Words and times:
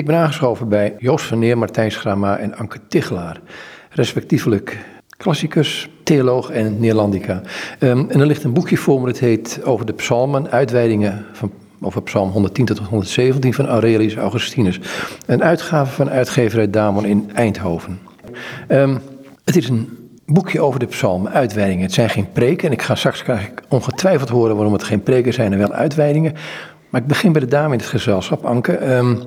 Ik 0.00 0.06
ben 0.06 0.16
aangeschoven 0.16 0.68
bij 0.68 0.94
Joost 0.98 1.24
van 1.24 1.38
Neer, 1.38 1.58
Martijn 1.58 1.92
Schrama 1.92 2.38
en 2.38 2.56
Anke 2.56 2.78
Tichelaar. 2.88 3.40
Respectievelijk 3.90 4.78
klassicus, 5.16 5.90
theoloog 6.02 6.50
en 6.50 6.80
Neerlandica. 6.80 7.42
Um, 7.78 8.10
en 8.10 8.20
er 8.20 8.26
ligt 8.26 8.44
een 8.44 8.52
boekje 8.52 8.76
voor 8.76 9.00
me, 9.00 9.06
dat 9.06 9.18
heet 9.18 9.60
Over 9.64 9.86
de 9.86 9.92
Psalmen, 9.92 10.50
uitweidingen 10.50 11.24
van 11.32 11.52
over 11.80 12.02
Psalm 12.02 12.30
110 12.30 12.64
tot 12.64 12.78
117 12.78 13.54
van 13.54 13.66
Aurelius 13.66 14.16
Augustinus. 14.16 14.80
Een 15.26 15.42
uitgave 15.42 15.92
van 15.92 16.10
uitgeverij 16.10 16.70
Damon 16.70 17.04
in 17.04 17.30
Eindhoven. 17.34 17.98
Um, 18.68 19.00
het 19.44 19.56
is 19.56 19.68
een 19.68 20.00
boekje 20.32 20.60
over 20.60 20.80
de 20.80 20.86
psalmen, 20.86 21.32
uitweidingen. 21.32 21.82
Het 21.82 21.92
zijn 21.92 22.10
geen 22.10 22.32
preken 22.32 22.66
en 22.66 22.72
ik 22.72 22.82
ga 22.82 22.94
straks 22.94 23.24
ongetwijfeld 23.68 24.28
horen 24.28 24.54
waarom 24.54 24.72
het 24.72 24.82
geen 24.82 25.02
preken 25.02 25.32
zijn 25.32 25.52
en 25.52 25.58
wel 25.58 25.72
uitweidingen. 25.72 26.34
Maar 26.90 27.00
ik 27.00 27.06
begin 27.06 27.32
bij 27.32 27.40
de 27.40 27.46
dame 27.46 27.72
in 27.72 27.78
het 27.78 27.88
gezelschap, 27.88 28.44
Anke. 28.44 28.94
Um, 28.96 29.22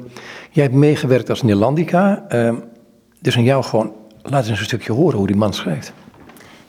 jij 0.50 0.64
hebt 0.64 0.76
meegewerkt 0.76 1.30
als 1.30 1.42
Neerlandica. 1.42 2.26
Um, 2.30 2.64
dus 3.20 3.38
aan 3.38 3.44
jou 3.44 3.64
gewoon, 3.64 3.92
laat 4.22 4.48
eens 4.48 4.60
een 4.60 4.66
stukje 4.66 4.94
horen 4.94 5.18
hoe 5.18 5.28
die 5.28 5.36
man 5.36 5.54
schrijft. 5.54 5.94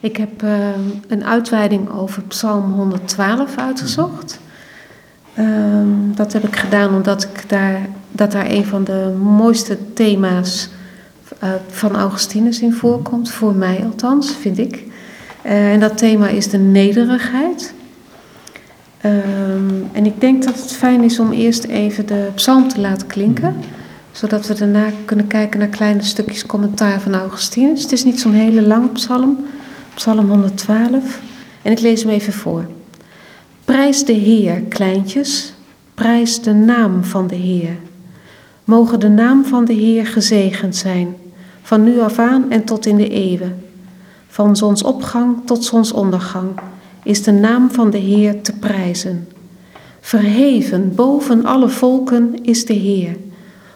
Ik 0.00 0.16
heb 0.16 0.42
uh, 0.42 0.68
een 1.08 1.24
uitweiding 1.24 1.90
over 1.90 2.22
Psalm 2.22 2.72
112 2.72 3.56
uitgezocht. 3.56 4.40
Dat 6.14 6.32
heb 6.32 6.44
ik 6.44 6.56
gedaan 6.56 6.94
omdat 6.94 7.22
ik 7.22 7.48
daar, 7.48 7.80
dat 8.10 8.32
daar 8.32 8.50
een 8.50 8.64
van 8.64 8.84
de 8.84 9.14
mooiste 9.22 9.92
thema's 9.92 10.68
uh, 11.42 11.50
van 11.68 11.96
Augustinus 11.96 12.60
in 12.60 12.72
voorkomt. 12.72 13.30
Voor 13.30 13.54
mij 13.54 13.84
althans, 13.84 14.36
vind 14.36 14.58
ik. 14.58 14.84
Uh, 15.46 15.72
en 15.72 15.80
dat 15.80 15.98
thema 15.98 16.28
is 16.28 16.48
de 16.48 16.58
nederigheid. 16.58 17.74
Um, 19.06 19.88
en 19.92 20.06
ik 20.06 20.20
denk 20.20 20.44
dat 20.44 20.60
het 20.60 20.72
fijn 20.72 21.02
is 21.02 21.18
om 21.18 21.32
eerst 21.32 21.64
even 21.64 22.06
de 22.06 22.30
psalm 22.34 22.68
te 22.68 22.80
laten 22.80 23.06
klinken, 23.06 23.56
zodat 24.12 24.46
we 24.46 24.54
daarna 24.54 24.90
kunnen 25.04 25.26
kijken 25.26 25.58
naar 25.58 25.68
kleine 25.68 26.02
stukjes 26.02 26.46
commentaar 26.46 27.00
van 27.00 27.14
Augustinus. 27.14 27.82
Het 27.82 27.92
is 27.92 28.04
niet 28.04 28.20
zo'n 28.20 28.32
hele 28.32 28.62
lange 28.62 28.88
psalm, 28.88 29.46
psalm 29.94 30.28
112. 30.28 31.20
En 31.62 31.72
ik 31.72 31.80
lees 31.80 32.02
hem 32.02 32.10
even 32.10 32.32
voor. 32.32 32.66
Prijs 33.64 34.04
de 34.04 34.12
Heer, 34.12 34.60
kleintjes, 34.60 35.54
prijs 35.94 36.42
de 36.42 36.52
naam 36.52 37.04
van 37.04 37.26
de 37.26 37.36
Heer. 37.36 37.76
Mogen 38.64 39.00
de 39.00 39.08
naam 39.08 39.44
van 39.44 39.64
de 39.64 39.72
Heer 39.72 40.06
gezegend 40.06 40.76
zijn, 40.76 41.16
van 41.62 41.84
nu 41.84 42.00
af 42.00 42.18
aan 42.18 42.50
en 42.50 42.64
tot 42.64 42.86
in 42.86 42.96
de 42.96 43.08
eeuwen. 43.08 43.64
Van 44.28 44.56
zonsopgang 44.56 45.36
tot 45.44 45.64
zonsondergang 45.64 46.48
is 47.04 47.22
de 47.22 47.32
naam 47.32 47.70
van 47.70 47.90
de 47.90 47.98
Heer 47.98 48.40
te 48.40 48.52
prijzen. 48.52 49.28
Verheven 50.00 50.94
boven 50.94 51.44
alle 51.44 51.68
volken 51.68 52.44
is 52.44 52.66
de 52.66 52.72
Heer, 52.72 53.16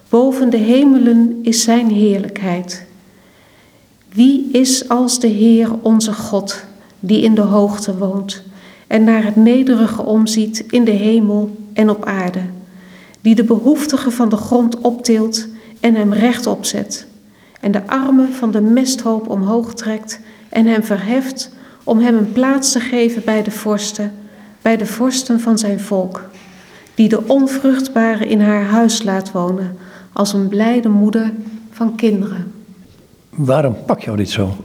boven 0.08 0.50
de 0.50 0.56
hemelen 0.56 1.38
is 1.42 1.62
Zijn 1.62 1.90
heerlijkheid. 1.90 2.86
Wie 4.12 4.48
is 4.52 4.88
als 4.88 5.20
de 5.20 5.26
Heer 5.26 5.70
onze 5.82 6.12
God, 6.12 6.64
die 7.00 7.22
in 7.22 7.34
de 7.34 7.40
hoogte 7.40 7.98
woont 7.98 8.42
en 8.86 9.04
naar 9.04 9.24
het 9.24 9.36
nederige 9.36 10.02
omziet 10.02 10.64
in 10.70 10.84
de 10.84 10.90
hemel 10.90 11.56
en 11.72 11.90
op 11.90 12.04
aarde, 12.04 12.40
die 13.20 13.34
de 13.34 13.44
behoeftige 13.44 14.10
van 14.10 14.28
de 14.28 14.36
grond 14.36 14.78
optilt 14.78 15.46
en 15.80 15.94
hem 15.94 16.12
rechtop 16.12 16.64
zet, 16.64 17.06
en 17.60 17.72
de 17.72 17.86
armen 17.86 18.32
van 18.32 18.50
de 18.50 18.60
mesthoop 18.60 19.28
omhoog 19.28 19.74
trekt 19.74 20.20
en 20.48 20.66
hem 20.66 20.82
verheft 20.82 21.50
om 21.88 21.98
hem 21.98 22.16
een 22.16 22.32
plaats 22.32 22.72
te 22.72 22.80
geven 22.80 23.22
bij 23.24 23.42
de 23.42 23.50
vorsten, 23.50 24.12
bij 24.62 24.76
de 24.76 24.86
vorsten 24.86 25.40
van 25.40 25.58
zijn 25.58 25.80
volk, 25.80 26.30
die 26.94 27.08
de 27.08 27.26
onvruchtbare 27.26 28.26
in 28.26 28.40
haar 28.40 28.64
huis 28.64 29.02
laat 29.02 29.32
wonen, 29.32 29.78
als 30.12 30.32
een 30.32 30.48
blijde 30.48 30.88
moeder 30.88 31.32
van 31.70 31.94
kinderen. 31.94 32.52
Waarom 33.30 33.76
pak 33.86 34.00
jou 34.00 34.16
dit 34.16 34.30
zo? 34.30 34.56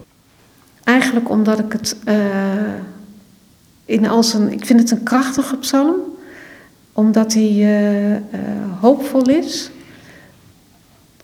Eigenlijk 0.84 1.30
omdat 1.30 1.60
ik 1.60 1.72
het 1.72 1.96
uh, 2.06 2.16
in 3.86 4.08
als 4.08 4.34
een, 4.34 4.52
ik 4.52 4.66
vind 4.66 4.80
het 4.80 4.92
een 4.92 5.03
krachtige 5.03 5.58
psalm, 5.58 5.96
omdat 6.94 7.34
hij 7.34 7.52
uh, 7.52 8.12
uh, 8.12 8.20
hoopvol 8.80 9.30
is 9.30 9.72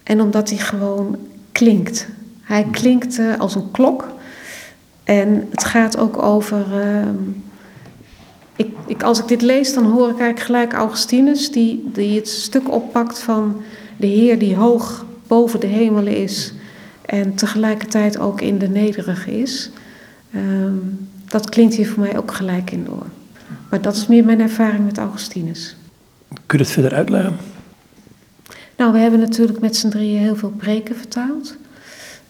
en 0.04 0.22
omdat 0.22 0.50
hij 0.50 0.58
gewoon 0.58 1.18
klinkt. 1.52 2.08
Hij 2.42 2.68
klinkt 2.72 3.20
als 3.38 3.56
een 3.56 3.72
klok. 3.72 4.18
En 5.10 5.48
het 5.50 5.64
gaat 5.64 5.98
ook 5.98 6.22
over. 6.22 6.66
Uh, 6.74 7.10
ik, 8.56 8.68
ik, 8.88 9.04
als 9.04 9.20
ik 9.20 9.28
dit 9.28 9.42
lees, 9.42 9.74
dan 9.74 9.86
hoor 9.86 10.10
ik 10.10 10.20
eigenlijk 10.20 10.40
gelijk 10.40 10.74
Augustinus, 10.74 11.52
die, 11.52 11.90
die 11.94 12.16
het 12.16 12.28
stuk 12.28 12.72
oppakt 12.72 13.20
van 13.20 13.62
de 13.98 14.08
Heer 14.08 14.40
die 14.40 14.56
hoog 14.56 15.06
boven 15.28 15.60
de 15.60 15.68
hemelen 15.68 16.16
is 16.16 16.54
en 17.06 17.36
tegelijkertijd 17.36 18.20
ook 18.20 18.42
in 18.42 18.58
de 18.58 18.68
nederige 18.68 19.40
is. 19.40 19.72
Um, 20.36 21.08
dat 21.28 21.50
klinkt 21.50 21.76
hier 21.76 21.90
voor 21.90 22.04
mij 22.04 22.18
ook 22.18 22.34
gelijk 22.34 22.72
in 22.72 22.84
door. 22.84 23.06
Maar 23.70 23.82
dat 23.82 23.96
is 23.96 24.08
meer 24.08 24.26
mijn 24.26 24.42
ervaring 24.42 24.86
met 24.86 24.98
Augustinus. 24.98 25.76
Kun 26.46 26.58
je 26.58 26.64
het 26.64 26.74
verder 26.74 26.94
uitleggen? 26.94 27.38
Nou, 28.78 28.92
we 28.92 29.00
hebben 29.00 29.20
natuurlijk 29.20 29.60
met 29.60 29.76
z'n 29.76 29.90
drieën 29.90 30.20
heel 30.20 30.36
veel 30.36 30.54
preken 30.58 30.96
vertaald. 30.96 31.58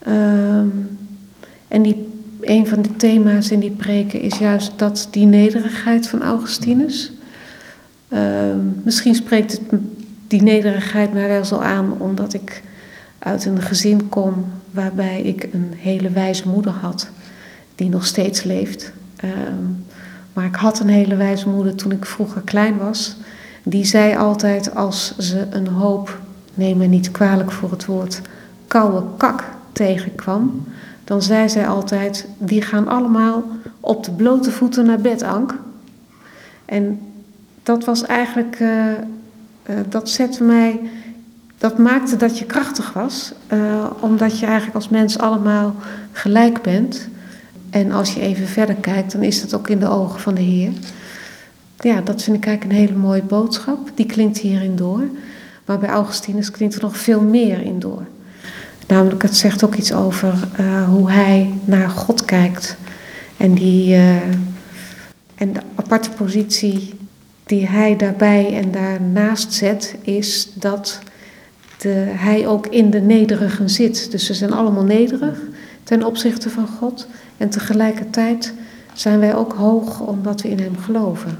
Um, 0.08 0.98
en 1.68 1.82
die 1.82 2.18
een 2.42 2.68
van 2.68 2.82
de 2.82 2.96
thema's 2.96 3.52
in 3.52 3.60
die 3.60 3.72
preken 3.72 4.22
is 4.22 4.38
juist 4.38 4.72
dat 4.76 5.08
die 5.12 5.26
nederigheid 5.26 6.08
van 6.08 6.22
Augustinus. 6.22 7.12
Uh, 8.10 8.20
misschien 8.84 9.16
spreekt 9.16 9.52
het, 9.52 9.62
die 10.28 10.42
nederigheid 10.42 11.14
mij 11.14 11.28
wel 11.28 11.46
zo 11.46 11.58
aan 11.58 11.94
omdat 11.98 12.34
ik 12.34 12.64
uit 13.20 13.46
een 13.46 13.62
gezin 13.62 14.10
kom 14.10 14.46
waarbij 14.72 15.22
ik 15.22 15.50
een 15.52 15.74
hele 15.78 16.10
wijze 16.10 16.48
moeder 16.48 16.72
had, 16.72 17.10
die 17.76 17.90
nog 17.90 18.06
steeds 18.06 18.44
leeft. 18.44 18.92
Uh, 19.24 19.32
maar 20.34 20.46
ik 20.46 20.56
had 20.56 20.80
een 20.80 20.90
hele 20.90 21.16
wijze 21.16 21.50
moeder 21.50 21.76
toen 21.76 21.92
ik 21.92 22.06
vroeger 22.06 22.42
klein 22.42 22.78
was. 22.78 23.16
Die 23.64 23.86
zei 23.86 24.16
altijd 24.16 24.76
als 24.76 25.18
ze 25.18 25.48
een 25.50 25.68
hoop, 25.68 26.20
neem 26.54 26.78
me 26.78 26.86
niet 26.86 27.12
kwalijk 27.12 27.52
voor 27.52 27.72
het 27.72 27.86
woord, 27.86 28.22
koude 28.68 29.04
kak 29.18 29.44
tegenkwam 29.72 30.64
dan 31.10 31.22
zei 31.22 31.50
zij 31.50 31.68
altijd: 31.68 32.28
die 32.38 32.62
gaan 32.62 32.88
allemaal 32.88 33.44
op 33.80 34.04
de 34.04 34.12
blote 34.12 34.52
voeten 34.52 34.86
naar 34.86 35.02
bed, 35.02 35.24
Ank. 35.24 35.56
En 36.66 37.00
dat 37.64 37.86
was 37.86 38.06
eigenlijk, 38.06 38.60
uh, 38.60 38.70
uh, 38.70 39.76
dat 39.90 40.10
zette 40.10 40.44
mij, 40.44 40.80
dat 41.58 41.78
maakte 41.78 42.16
dat 42.16 42.38
je 42.38 42.46
krachtig 42.46 42.94
was, 42.94 43.32
uh, 43.54 43.86
omdat 44.00 44.40
je 44.40 44.46
eigenlijk 44.46 44.76
als 44.76 44.90
mens 44.90 45.18
allemaal 45.18 45.76
gelijk 46.12 46.62
bent. 46.62 47.08
En 47.70 47.92
als 47.92 48.14
je 48.14 48.22
even 48.22 48.48
verder 48.48 48.76
kijkt, 48.76 49.12
dan 49.12 49.24
is 49.24 49.42
dat 49.42 49.54
ook 49.54 49.68
in 49.68 49.80
de 49.80 49.90
ogen 49.90 50.20
van 50.20 50.34
de 50.34 50.42
Heer. 50.42 50.72
Ja, 51.80 52.02
dat 52.02 52.24
vind 52.24 52.38
ik 52.38 52.46
eigenlijk 52.46 52.80
een 52.80 52.86
hele 52.86 53.00
mooie 53.00 53.24
boodschap. 53.24 53.92
Die 53.96 54.06
klinkt 54.06 54.38
hierin 54.38 54.76
door. 54.76 55.04
Maar 55.66 55.80
bij 55.80 55.90
Augustinus 55.90 56.52
klinkt 56.52 56.76
er 56.76 56.82
nog 56.82 56.98
veel 56.98 57.22
meer 57.22 57.62
in 57.62 57.80
door. 57.80 58.04
Namelijk, 58.90 59.22
het 59.22 59.38
zegt 59.38 59.64
ook 59.64 59.76
iets 59.76 59.94
over 59.94 60.34
uh, 60.60 60.84
hoe 60.84 61.12
hij 61.12 61.54
naar 61.66 61.90
God 61.90 62.26
kijkt. 62.26 62.78
En, 63.38 63.54
die, 63.54 63.96
uh, 63.96 64.16
en 65.36 65.54
de 65.54 65.60
aparte 65.76 66.10
positie 66.10 66.94
die 67.44 67.68
hij 67.68 67.96
daarbij 67.96 68.54
en 68.54 68.72
daarnaast 68.72 69.54
zet, 69.54 69.96
is 70.02 70.52
dat 70.54 71.00
de, 71.78 71.90
hij 72.08 72.48
ook 72.48 72.68
in 72.68 72.90
de 72.90 73.02
nederigen 73.02 73.70
zit. 73.70 74.12
Dus 74.12 74.26
ze 74.26 74.34
zijn 74.34 74.54
allemaal 74.54 74.84
nederig 74.84 75.40
ten 75.84 76.04
opzichte 76.04 76.50
van 76.50 76.68
God. 76.68 77.08
En 77.38 77.50
tegelijkertijd 77.50 78.54
zijn 78.94 79.20
wij 79.20 79.36
ook 79.36 79.54
hoog 79.54 80.00
omdat 80.00 80.42
we 80.42 80.50
in 80.50 80.60
hem 80.60 80.78
geloven. 80.78 81.38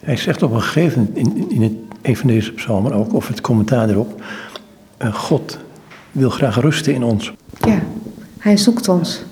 Hij 0.00 0.16
zegt 0.16 0.42
op 0.42 0.52
een 0.52 0.62
gegeven 0.62 1.12
moment 1.14 1.36
in, 1.36 1.50
in 1.50 1.62
het, 1.62 1.72
een 2.02 2.16
van 2.16 2.28
deze 2.28 2.52
psalmen 2.52 2.92
ook, 2.92 3.14
of 3.14 3.28
het 3.28 3.40
commentaar 3.40 3.88
erop, 3.88 4.22
uh, 5.02 5.14
God 5.14 5.58
wil 6.12 6.30
graag 6.30 6.60
rusten 6.60 6.94
in 6.94 7.02
ons. 7.02 7.32
Ja, 7.58 7.82
hij 8.38 8.56
zoekt 8.56 8.88
ons. 8.88 9.22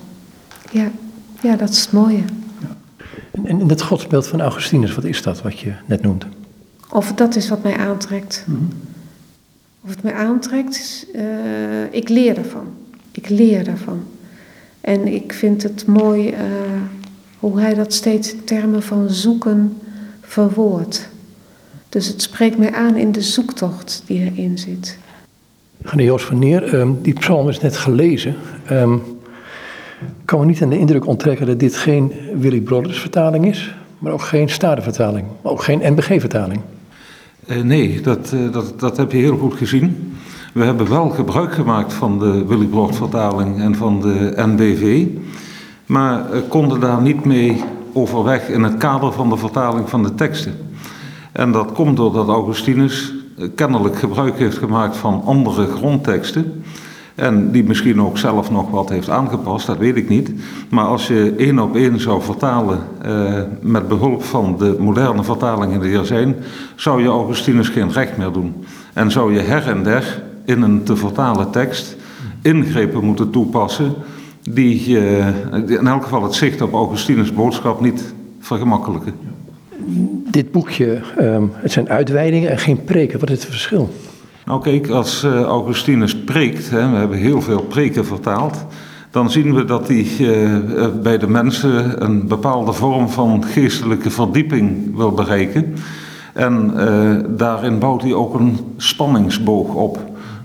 Ja, 0.71 0.91
ja 1.41 1.55
dat 1.55 1.69
is 1.69 1.81
het 1.81 1.91
mooie. 1.91 2.23
Ja. 2.59 2.77
En, 3.31 3.45
en 3.45 3.67
dat 3.67 3.81
godsbeeld 3.81 4.27
van 4.27 4.41
Augustinus, 4.41 4.95
wat 4.95 5.03
is 5.03 5.21
dat 5.21 5.41
wat 5.41 5.59
je 5.59 5.73
net 5.85 6.01
noemde? 6.01 6.25
Of 6.89 7.13
dat 7.13 7.35
is 7.35 7.49
wat 7.49 7.63
mij 7.63 7.77
aantrekt. 7.77 8.43
Mm 8.47 8.55
-hmm. 8.55 8.69
Of 9.81 9.89
het 9.89 10.03
mij 10.03 10.13
aantrekt, 10.13 10.75
is, 10.75 11.05
uh, 11.15 11.21
ik 11.91 12.09
leer 12.09 12.35
daarvan. 12.35 12.67
Ik 13.11 13.29
leer 13.29 13.63
daarvan. 13.63 14.03
En 14.81 15.07
ik 15.07 15.33
vind 15.33 15.63
het 15.63 15.85
mooi 15.85 16.29
uh, 16.29 16.35
hoe 17.39 17.59
hij 17.59 17.73
dat 17.73 17.93
steeds 17.93 18.33
in 18.33 18.43
termen 18.43 18.83
van 18.83 19.09
zoeken 19.09 19.77
verwoordt. 20.21 21.09
Dus 21.89 22.07
het 22.07 22.21
spreekt 22.21 22.57
mij 22.57 22.73
aan 22.73 22.95
in 22.95 23.11
de 23.11 23.21
zoektocht 23.21 24.03
die 24.05 24.31
erin 24.31 24.57
zit. 24.57 24.97
Meneer 25.95 26.05
Joost 26.05 26.25
van 26.25 26.39
Neer, 26.39 26.73
um, 26.73 26.99
die 27.01 27.13
psalm 27.13 27.49
is 27.49 27.59
net 27.59 27.77
gelezen. 27.77 28.35
Um, 28.71 29.01
kan 30.25 30.39
me 30.39 30.45
niet 30.45 30.61
aan 30.61 30.69
de 30.69 30.79
indruk 30.79 31.05
onttrekken 31.05 31.45
dat 31.45 31.59
dit 31.59 31.75
geen 31.75 32.13
Willy 32.35 32.61
Brothers 32.61 32.99
vertaling 32.99 33.45
is, 33.45 33.75
maar 33.99 34.11
ook 34.11 34.21
geen 34.21 34.49
Stadenvertaling, 34.49 35.27
maar 35.41 35.51
ook 35.51 35.63
geen 35.63 35.81
NBG-vertaling. 35.83 36.61
Uh, 37.47 37.61
nee, 37.61 38.01
dat, 38.01 38.31
uh, 38.33 38.51
dat, 38.51 38.79
dat 38.79 38.97
heb 38.97 39.11
je 39.11 39.17
heel 39.17 39.37
goed 39.37 39.53
gezien. 39.53 40.13
We 40.53 40.63
hebben 40.63 40.89
wel 40.89 41.09
gebruik 41.09 41.53
gemaakt 41.53 41.93
van 41.93 42.19
de 42.19 42.45
Willy 42.45 42.69
vertaling 42.89 43.59
en 43.59 43.75
van 43.75 44.01
de 44.01 44.33
NBV, 44.35 45.05
maar 45.85 46.23
konden 46.47 46.79
daar 46.79 47.01
niet 47.01 47.25
mee 47.25 47.63
overweg 47.93 48.49
in 48.49 48.63
het 48.63 48.77
kader 48.77 49.11
van 49.11 49.29
de 49.29 49.37
vertaling 49.37 49.89
van 49.89 50.03
de 50.03 50.15
teksten. 50.15 50.53
En 51.31 51.51
dat 51.51 51.71
komt 51.71 51.97
doordat 51.97 52.27
Augustinus 52.27 53.13
kennelijk 53.55 53.95
gebruik 53.95 54.37
heeft 54.37 54.57
gemaakt 54.57 54.97
van 54.97 55.21
andere 55.25 55.67
grondteksten. 55.67 56.63
En 57.15 57.51
die 57.51 57.63
misschien 57.63 58.01
ook 58.01 58.17
zelf 58.17 58.51
nog 58.51 58.69
wat 58.69 58.89
heeft 58.89 59.09
aangepast, 59.09 59.67
dat 59.67 59.77
weet 59.77 59.95
ik 59.95 60.09
niet. 60.09 60.31
Maar 60.69 60.85
als 60.85 61.07
je 61.07 61.33
één 61.37 61.59
op 61.59 61.75
één 61.75 61.99
zou 61.99 62.21
vertalen 62.21 62.79
eh, 63.01 63.33
met 63.61 63.87
behulp 63.87 64.23
van 64.23 64.55
de 64.57 64.75
moderne 64.79 65.23
vertalingen 65.23 65.81
die 65.81 65.97
er 65.97 66.05
zijn, 66.05 66.35
zou 66.75 67.01
je 67.01 67.07
Augustinus 67.07 67.69
geen 67.69 67.91
recht 67.91 68.17
meer 68.17 68.31
doen. 68.31 68.63
En 68.93 69.11
zou 69.11 69.33
je 69.33 69.39
her 69.39 69.67
en 69.67 69.83
der 69.83 70.23
in 70.45 70.61
een 70.61 70.83
te 70.83 70.95
vertalen 70.95 71.51
tekst 71.51 71.95
ingrepen 72.41 73.05
moeten 73.05 73.29
toepassen 73.29 73.93
die 74.41 74.97
in 75.65 75.87
elk 75.87 76.03
geval 76.03 76.23
het 76.23 76.33
zicht 76.33 76.61
op 76.61 76.73
Augustinus' 76.73 77.33
boodschap 77.33 77.81
niet 77.81 78.13
vergemakkelijken. 78.39 79.13
Dit 80.31 80.51
boekje, 80.51 81.01
um, 81.19 81.51
het 81.53 81.71
zijn 81.71 81.89
uitweidingen 81.89 82.49
en 82.49 82.57
geen 82.57 82.83
preken. 82.83 83.19
Wat 83.19 83.29
is 83.29 83.39
het 83.39 83.49
verschil? 83.49 83.89
Nou 84.45 84.61
kijk, 84.61 84.89
als 84.89 85.23
uh, 85.23 85.41
Augustinus 85.41 86.17
preekt, 86.17 86.69
hè, 86.69 86.89
we 86.89 86.97
hebben 86.97 87.17
heel 87.17 87.41
veel 87.41 87.61
preken 87.61 88.05
vertaald, 88.05 88.65
dan 89.11 89.31
zien 89.31 89.55
we 89.55 89.65
dat 89.65 89.87
hij 89.87 90.07
uh, 90.19 90.87
bij 91.01 91.17
de 91.17 91.27
mensen 91.27 92.03
een 92.03 92.27
bepaalde 92.27 92.73
vorm 92.73 93.09
van 93.09 93.43
geestelijke 93.43 94.09
verdieping 94.09 94.95
wil 94.95 95.11
bereiken. 95.11 95.75
En 96.33 96.73
daarin 97.37 97.79
bouwt 97.79 98.01
hij 98.01 98.13
ook 98.13 98.33
een 98.33 98.57
spanningsboog 98.77 99.73
op. 99.73 99.99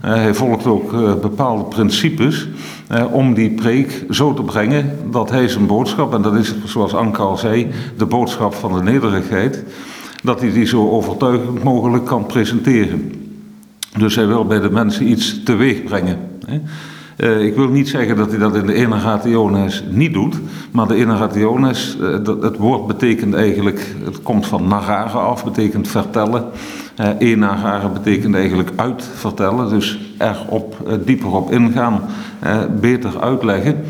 hij 0.04 0.34
volgt 0.34 0.66
ook 0.66 0.90
bepaalde 1.20 1.64
principes 1.64 2.48
om 3.10 3.34
die 3.34 3.50
preek 3.50 4.04
zo 4.10 4.34
te 4.34 4.42
brengen 4.42 4.98
dat 5.10 5.30
hij 5.30 5.48
zijn 5.48 5.66
boodschap, 5.66 6.14
en 6.14 6.22
dat 6.22 6.34
is 6.34 6.54
zoals 6.64 6.94
Anke 6.94 7.20
al 7.22 7.36
zei, 7.36 7.70
de 7.96 8.06
boodschap 8.06 8.54
van 8.54 8.74
de 8.74 8.82
nederigheid, 8.82 9.64
dat 10.22 10.40
hij 10.40 10.52
die 10.52 10.66
zo 10.66 10.90
overtuigend 10.90 11.62
mogelijk 11.62 12.04
kan 12.04 12.26
presenteren. 12.26 13.12
Dus 13.98 14.16
hij 14.16 14.26
wil 14.26 14.44
bij 14.44 14.60
de 14.60 14.70
mensen 14.70 15.10
iets 15.10 15.42
teweeg 15.42 15.82
brengen. 15.82 16.18
Ik 17.16 17.54
wil 17.54 17.68
niet 17.68 17.88
zeggen 17.88 18.16
dat 18.16 18.30
hij 18.30 18.38
dat 18.38 18.54
in 18.54 18.66
de 18.66 18.74
Enerationes 18.74 19.84
niet 19.90 20.12
doet, 20.12 20.36
maar 20.70 20.88
de 20.88 20.94
Enerationes, 20.94 21.96
uh, 22.00 22.12
het 22.42 22.56
woord 22.56 22.86
betekent 22.86 23.34
eigenlijk, 23.34 23.94
het 24.04 24.22
komt 24.22 24.46
van 24.46 24.68
narrare 24.68 25.18
af, 25.18 25.44
betekent 25.44 25.88
vertellen. 25.88 26.44
Uh, 27.00 27.08
enagare 27.18 27.88
betekent 27.88 28.34
eigenlijk 28.34 28.70
uitvertellen, 28.76 29.68
dus 29.68 29.98
erop, 30.18 30.76
uh, 30.86 30.92
dieper 31.04 31.34
op 31.34 31.50
ingaan, 31.50 32.00
beter 32.80 33.20
uitleggen. 33.20 33.84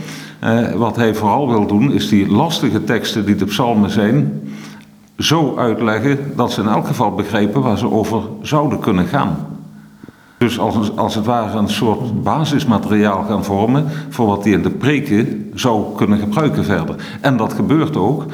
wat 0.76 0.96
hij 0.96 1.14
vooral 1.14 1.48
wil 1.48 1.66
doen, 1.66 1.92
is 1.92 2.08
die 2.08 2.28
lastige 2.28 2.84
teksten 2.84 3.24
die 3.24 3.34
de 3.34 3.44
psalmen 3.44 3.90
zijn, 3.90 4.42
zo 5.18 5.56
uitleggen 5.56 6.18
dat 6.36 6.52
ze 6.52 6.60
in 6.60 6.68
elk 6.68 6.86
geval 6.86 7.14
begrijpen 7.14 7.62
waar 7.62 7.78
ze 7.78 7.90
over 7.90 8.22
zouden 8.42 8.78
kunnen 8.78 9.06
gaan. 9.06 9.36
Dus 10.38 10.58
als, 10.58 10.96
als 10.96 11.14
het 11.14 11.24
ware 11.24 11.58
een 11.58 11.68
soort 11.68 12.22
basismateriaal 12.22 13.24
gaan 13.28 13.44
vormen 13.44 13.84
voor 14.08 14.26
wat 14.26 14.44
hij 14.44 14.52
in 14.52 14.62
de 14.62 14.70
preken 14.70 15.50
zou 15.54 15.84
kunnen 15.96 16.18
gebruiken 16.18 16.64
verder. 16.64 16.96
En 17.20 17.36
dat 17.36 17.52
gebeurt 17.52 17.96
ook, 17.96 18.24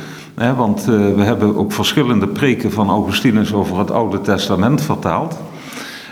want 0.40 0.88
uh, 0.88 1.14
we 1.14 1.22
hebben 1.22 1.56
ook 1.56 1.72
verschillende 1.72 2.28
preken 2.28 2.72
van 2.72 2.88
Augustinus 2.88 3.52
over 3.52 3.78
het 3.78 3.90
Oude 3.90 4.20
Testament 4.20 4.82
vertaald. 4.82 5.38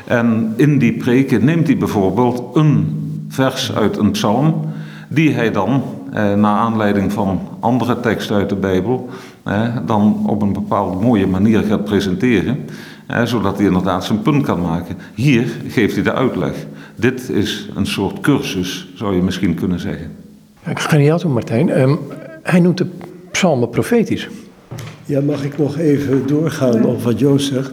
En 0.05 0.53
in 0.57 0.79
die 0.79 0.93
preken 0.93 1.45
neemt 1.45 1.67
hij 1.67 1.77
bijvoorbeeld 1.77 2.57
een 2.57 2.97
vers 3.29 3.75
uit 3.75 3.97
een 3.97 4.11
psalm, 4.11 4.65
die 5.09 5.35
hij 5.35 5.51
dan, 5.51 5.83
eh, 6.13 6.35
naar 6.35 6.57
aanleiding 6.57 7.13
van 7.13 7.41
andere 7.61 8.01
teksten 8.01 8.37
uit 8.37 8.49
de 8.49 8.55
Bijbel, 8.55 9.09
eh, 9.43 9.77
dan 9.87 10.23
op 10.27 10.43
een 10.43 10.53
bepaalde 10.53 11.05
mooie 11.05 11.27
manier 11.27 11.63
gaat 11.63 11.85
presenteren 11.85 12.65
zodat 13.25 13.57
hij 13.57 13.67
inderdaad 13.67 14.05
zijn 14.05 14.23
punt 14.23 14.45
kan 14.45 14.61
maken. 14.61 14.97
Hier 15.15 15.47
geeft 15.69 15.95
hij 15.95 16.05
de 16.05 16.15
uitleg. 16.15 16.53
Dit 16.97 17.29
is 17.29 17.69
een 17.75 17.87
soort 17.87 18.21
cursus, 18.21 18.89
zou 18.95 19.15
je 19.15 19.23
misschien 19.23 19.55
kunnen 19.55 19.81
zeggen. 19.81 20.11
Ik 20.67 20.79
ga 20.79 20.97
niet 20.97 21.21
doen, 21.21 21.33
Martijn. 21.33 21.81
Um, 21.81 21.99
hij 22.43 22.61
noemt 22.61 22.79
de 22.79 22.87
psalmen 23.39 23.71
profetisch. 23.71 24.29
Ja, 25.05 25.21
mag 25.21 25.45
ik 25.45 25.59
nog 25.59 25.79
even 25.79 26.27
doorgaan 26.27 26.85
op 26.85 27.03
wat 27.03 27.19
Joost 27.19 27.47
zegt? 27.47 27.73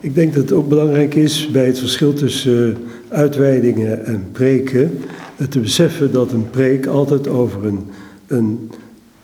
Ik 0.00 0.14
denk 0.14 0.34
dat 0.34 0.42
het 0.42 0.52
ook 0.52 0.68
belangrijk 0.68 1.14
is 1.14 1.50
bij 1.50 1.66
het 1.66 1.78
verschil 1.78 2.12
tussen 2.12 2.68
uh, 2.68 2.76
uitweidingen 3.08 4.04
en 4.04 4.28
preken... 4.32 4.98
Uh, 5.36 5.46
te 5.46 5.60
beseffen 5.60 6.12
dat 6.12 6.32
een 6.32 6.50
preek 6.50 6.86
altijd 6.86 7.28
over 7.28 7.64
een, 7.64 7.80
een 8.26 8.70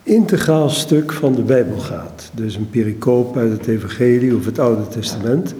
integraal 0.03 0.69
stuk 0.69 1.11
van 1.11 1.35
de 1.35 1.41
Bijbel 1.41 1.77
gaat. 1.77 2.31
Dus 2.33 2.55
een 2.55 2.69
pericoop 2.69 3.37
uit 3.37 3.51
het 3.51 3.67
Evangelie 3.67 4.35
of 4.35 4.45
het 4.45 4.59
Oude 4.59 4.87
Testament. 4.87 5.55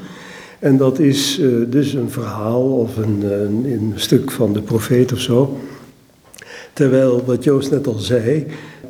En 0.60 0.78
dat 0.78 1.00
is 1.00 1.40
uh, 1.40 1.66
dus 1.68 1.94
een 1.94 2.10
verhaal 2.10 2.78
of 2.78 2.98
een, 2.98 3.31
een, 3.31 3.66
een, 3.66 3.94
stuk 3.96 4.31
van 4.31 4.54
de 4.54 4.62
profeet 4.62 5.12
of 5.12 5.20
zo. 5.20 5.58
Terwijl, 6.74 7.25
wat 7.25 7.44
Joost 7.44 7.71
net 7.71 7.88
al 7.88 8.00
zei, 8.00 8.45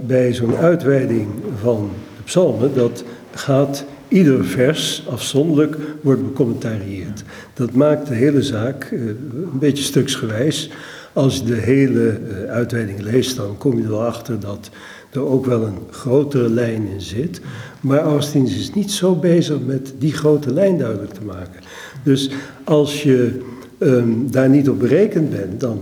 bij 0.08 0.34
zo'n 0.34 0.56
uitweiding 0.56 1.28
van 1.62 1.90
de 2.18 2.24
psalmen, 2.24 2.74
dat 2.74 3.04
gaat 3.34 3.86
ieder 4.08 4.46
vers 4.46 5.06
afzonderlijk 5.10 5.78
wordt 6.02 6.24
becommentarieerd. 6.24 7.24
Dat 7.54 7.72
maakt 7.72 8.08
de 8.08 8.14
hele 8.14 8.44
zaak 8.44 8.90
uh, 8.92 9.08
een 9.08 9.60
beetje 9.60 9.84
stuksgewijs. 9.84 10.72
Als 11.14 11.38
je 11.38 11.44
de 11.44 11.56
hele 11.56 12.20
uh, 12.20 12.52
uitweiding 12.52 13.02
leest, 13.02 13.36
dan 13.36 13.58
kom 13.58 13.78
je 13.78 13.84
er 13.84 13.90
wel 13.90 14.06
achter 14.06 14.40
dat 14.40 14.70
er 15.12 15.26
ook 15.26 15.46
wel 15.46 15.64
een 15.64 15.78
grotere 15.92 16.50
lijn 16.50 16.88
in 16.94 17.02
zit. 17.02 17.42
Maar 17.82 18.00
Augustinus 18.00 18.58
is 18.58 18.74
niet 18.74 18.92
zo 18.92 19.16
bezig 19.16 19.58
met 19.66 19.94
die 19.98 20.14
grote 20.14 20.54
lijn 20.54 20.78
duidelijk 20.78 21.14
te 21.14 21.24
maken. 21.26 21.62
Dus 22.04 22.32
als 22.64 23.04
je 23.04 23.40
um, 23.80 24.32
daar 24.32 24.50
niet 24.50 24.70
op 24.70 24.80
berekend 24.80 25.30
bent, 25.30 25.60
dan 25.60 25.80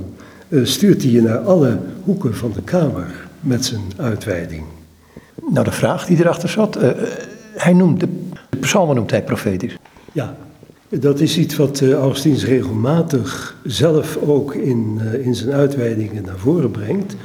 stuurt 0.63 1.01
hij 1.01 1.11
je 1.11 1.21
naar 1.21 1.37
alle 1.37 1.77
hoeken 2.03 2.35
van 2.35 2.51
de 2.55 2.61
kamer 2.61 3.27
met 3.39 3.65
zijn 3.65 3.81
uitweiding. 3.97 4.63
Nou, 5.51 5.65
de 5.65 5.71
vraag 5.71 6.05
die 6.05 6.17
erachter 6.17 6.49
zat, 6.49 6.77
uh, 6.77 6.89
hij 7.55 7.73
noemt 7.73 7.99
de, 7.99 8.07
de 8.49 8.57
psalmen 8.57 8.95
noemt 8.95 9.11
hij 9.11 9.23
profetisch. 9.23 9.77
Ja, 10.11 10.37
dat 10.89 11.19
is 11.19 11.37
iets 11.37 11.55
wat 11.55 11.81
uh, 11.81 11.93
Augustinus 11.93 12.45
regelmatig 12.45 13.55
zelf 13.63 14.17
ook 14.17 14.55
in, 14.55 15.01
in 15.23 15.35
zijn 15.35 15.51
uitweidingen 15.51 16.23
naar 16.23 16.37
voren 16.37 16.71
brengt. 16.71 17.15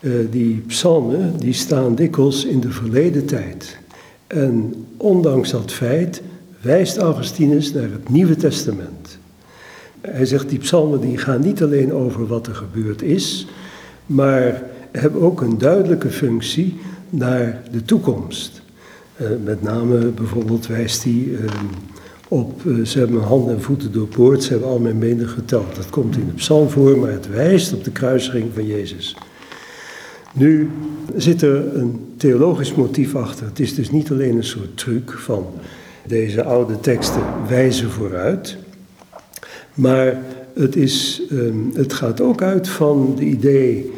Uh, 0.00 0.12
die 0.30 0.62
psalmen 0.66 1.36
die 1.38 1.52
staan 1.52 1.94
dikwijls 1.94 2.44
in 2.44 2.60
de 2.60 2.70
verleden 2.70 3.26
tijd. 3.26 3.78
En 4.26 4.74
ondanks 4.96 5.50
dat 5.50 5.72
feit 5.72 6.22
wijst 6.60 6.96
Augustinus 6.96 7.72
naar 7.72 7.82
het 7.90 8.08
Nieuwe 8.08 8.36
Testament. 8.36 9.03
Hij 10.10 10.26
zegt 10.26 10.48
die 10.48 10.58
psalmen 10.58 11.00
die 11.00 11.18
gaan 11.18 11.40
niet 11.40 11.62
alleen 11.62 11.92
over 11.92 12.26
wat 12.26 12.46
er 12.46 12.54
gebeurd 12.54 13.02
is, 13.02 13.46
maar 14.06 14.62
hebben 14.90 15.20
ook 15.20 15.40
een 15.40 15.58
duidelijke 15.58 16.10
functie 16.10 16.80
naar 17.10 17.62
de 17.72 17.82
toekomst. 17.82 18.62
Uh, 19.20 19.28
met 19.44 19.62
name 19.62 19.98
bijvoorbeeld 19.98 20.66
wijst 20.66 21.04
hij 21.04 21.12
uh, 21.12 21.38
op, 22.28 22.62
ze 22.84 22.98
hebben 22.98 23.22
handen 23.22 23.54
en 23.54 23.62
voeten 23.62 23.92
doorboord, 23.92 24.42
ze 24.42 24.50
hebben 24.50 24.68
al 24.68 24.78
mijn 24.78 24.98
benen 24.98 25.28
geteld. 25.28 25.76
Dat 25.76 25.90
komt 25.90 26.16
in 26.16 26.26
de 26.26 26.32
psalm 26.32 26.68
voor, 26.68 26.98
maar 26.98 27.10
het 27.10 27.28
wijst 27.28 27.72
op 27.72 27.84
de 27.84 27.90
kruising 27.90 28.50
van 28.54 28.66
Jezus. 28.66 29.16
Nu 30.32 30.70
zit 31.16 31.42
er 31.42 31.76
een 31.76 32.14
theologisch 32.16 32.74
motief 32.74 33.14
achter. 33.14 33.46
Het 33.46 33.60
is 33.60 33.74
dus 33.74 33.90
niet 33.90 34.10
alleen 34.10 34.36
een 34.36 34.44
soort 34.44 34.76
truc 34.76 35.12
van 35.12 35.46
deze 36.06 36.44
oude 36.44 36.80
teksten 36.80 37.22
wijzen 37.48 37.90
vooruit, 37.90 38.56
maar 39.74 40.22
het, 40.54 40.76
is, 40.76 41.22
um, 41.32 41.70
het 41.74 41.92
gaat 41.92 42.20
ook 42.20 42.42
uit 42.42 42.68
van 42.68 43.14
de 43.16 43.24
idee 43.24 43.92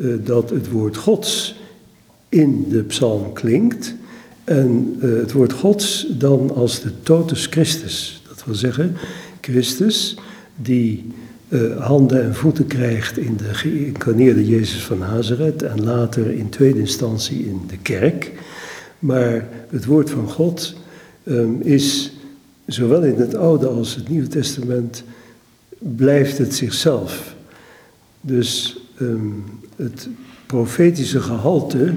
uh, 0.00 0.14
dat 0.24 0.50
het 0.50 0.70
woord 0.70 0.96
Gods 0.96 1.60
in 2.28 2.66
de 2.68 2.82
psalm 2.82 3.32
klinkt. 3.32 3.94
En 4.44 4.96
uh, 5.02 5.18
het 5.18 5.32
woord 5.32 5.52
Gods 5.52 6.06
dan 6.10 6.54
als 6.54 6.80
de 6.80 6.90
totus 7.02 7.46
Christus. 7.46 8.22
Dat 8.28 8.44
wil 8.44 8.54
zeggen, 8.54 8.96
Christus 9.40 10.16
die 10.56 11.06
uh, 11.48 11.86
handen 11.86 12.22
en 12.22 12.34
voeten 12.34 12.66
krijgt 12.66 13.18
in 13.18 13.36
de 13.36 13.54
geïncarneerde 13.54 14.46
Jezus 14.46 14.84
van 14.84 14.98
Nazareth 14.98 15.62
en 15.62 15.84
later 15.84 16.30
in 16.30 16.48
tweede 16.48 16.78
instantie 16.78 17.46
in 17.46 17.60
de 17.66 17.78
kerk. 17.78 18.32
Maar 18.98 19.48
het 19.70 19.84
woord 19.84 20.10
van 20.10 20.28
God 20.28 20.74
um, 21.24 21.60
is 21.60 22.12
zowel 22.66 23.02
in 23.02 23.14
het 23.14 23.34
Oude 23.34 23.66
als 23.66 23.94
het 23.94 24.08
Nieuwe 24.08 24.28
Testament 24.28 25.04
blijft 25.78 26.38
het 26.38 26.54
zichzelf. 26.54 27.34
Dus 28.20 28.80
um, 29.00 29.44
het 29.76 30.08
profetische 30.46 31.20
gehalte 31.20 31.92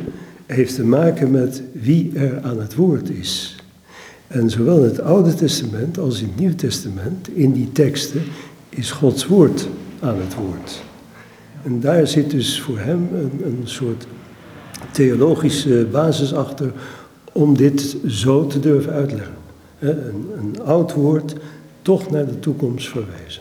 heeft 0.45 0.75
te 0.75 0.83
maken 0.85 1.31
met 1.31 1.61
wie 1.71 2.11
er 2.15 2.41
aan 2.41 2.59
het 2.59 2.75
woord 2.75 3.09
is. 3.09 3.55
En 4.27 4.49
zowel 4.49 4.77
in 4.77 4.83
het 4.83 5.01
Oude 5.01 5.33
Testament 5.33 5.99
als 5.99 6.21
in 6.21 6.27
het 6.27 6.39
Nieuwe 6.39 6.55
Testament, 6.55 7.27
in 7.33 7.51
die 7.51 7.71
teksten, 7.71 8.21
is 8.69 8.91
Gods 8.91 9.27
woord 9.27 9.67
aan 9.99 10.19
het 10.19 10.35
woord. 10.35 10.83
En 11.63 11.79
daar 11.79 12.07
zit 12.07 12.29
dus 12.29 12.61
voor 12.61 12.79
hem 12.79 13.09
een, 13.13 13.41
een 13.45 13.61
soort 13.63 14.05
theologische 14.91 15.87
basis 15.91 16.33
achter 16.33 16.73
om 17.31 17.57
dit 17.57 17.97
zo 18.07 18.47
te 18.47 18.59
durven 18.59 18.91
uitleggen. 18.91 19.35
Een, 19.79 20.25
een 20.37 20.61
oud 20.61 20.93
woord, 20.93 21.35
toch 21.81 22.09
naar 22.09 22.25
de 22.25 22.39
toekomst 22.39 22.89
verwijzend. 22.89 23.40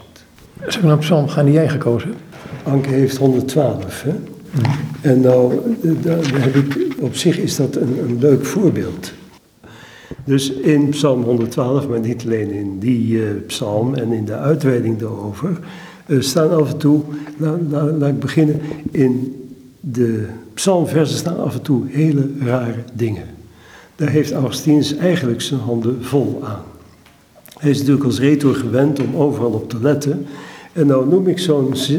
Zeg 0.66 0.82
maar, 0.82 0.98
psalm 0.98 1.28
gaan 1.28 1.44
die 1.44 1.54
jij 1.54 1.68
gekozen? 1.68 2.14
Anke 2.62 2.88
heeft 2.88 3.16
112. 3.16 4.02
Hè? 4.02 4.12
En 5.00 5.20
nou, 5.20 5.60
op 7.00 7.16
zich 7.16 7.38
is 7.38 7.56
dat 7.56 7.76
een, 7.76 7.98
een 7.98 8.18
leuk 8.18 8.44
voorbeeld. 8.44 9.12
Dus 10.24 10.52
in 10.52 10.88
Psalm 10.88 11.22
112, 11.22 11.88
maar 11.88 12.00
niet 12.00 12.24
alleen 12.24 12.50
in 12.50 12.78
die 12.78 13.12
uh, 13.12 13.30
psalm 13.46 13.94
en 13.94 14.12
in 14.12 14.24
de 14.24 14.36
uitweiding 14.36 14.98
daarover, 14.98 15.58
uh, 16.06 16.20
staan 16.20 16.50
af 16.50 16.70
en 16.70 16.76
toe, 16.76 17.02
laat, 17.36 17.60
laat 17.98 18.08
ik 18.08 18.20
beginnen, 18.20 18.60
in 18.90 19.34
de 19.80 20.26
psalmversen 20.54 21.18
staan 21.18 21.40
af 21.40 21.54
en 21.54 21.62
toe 21.62 21.82
hele 21.88 22.30
rare 22.40 22.84
dingen. 22.92 23.24
Daar 23.96 24.08
heeft 24.08 24.32
Augustinus 24.32 24.96
eigenlijk 24.96 25.40
zijn 25.40 25.60
handen 25.60 26.04
vol 26.04 26.40
aan. 26.44 26.62
Hij 27.58 27.70
is 27.70 27.78
natuurlijk 27.78 28.04
als 28.04 28.20
retor 28.20 28.54
gewend 28.54 29.00
om 29.00 29.16
overal 29.16 29.50
op 29.50 29.68
te 29.68 29.80
letten. 29.80 30.26
En 30.80 30.86
nou 30.86 31.08
noem 31.08 31.26
ik 31.26 31.38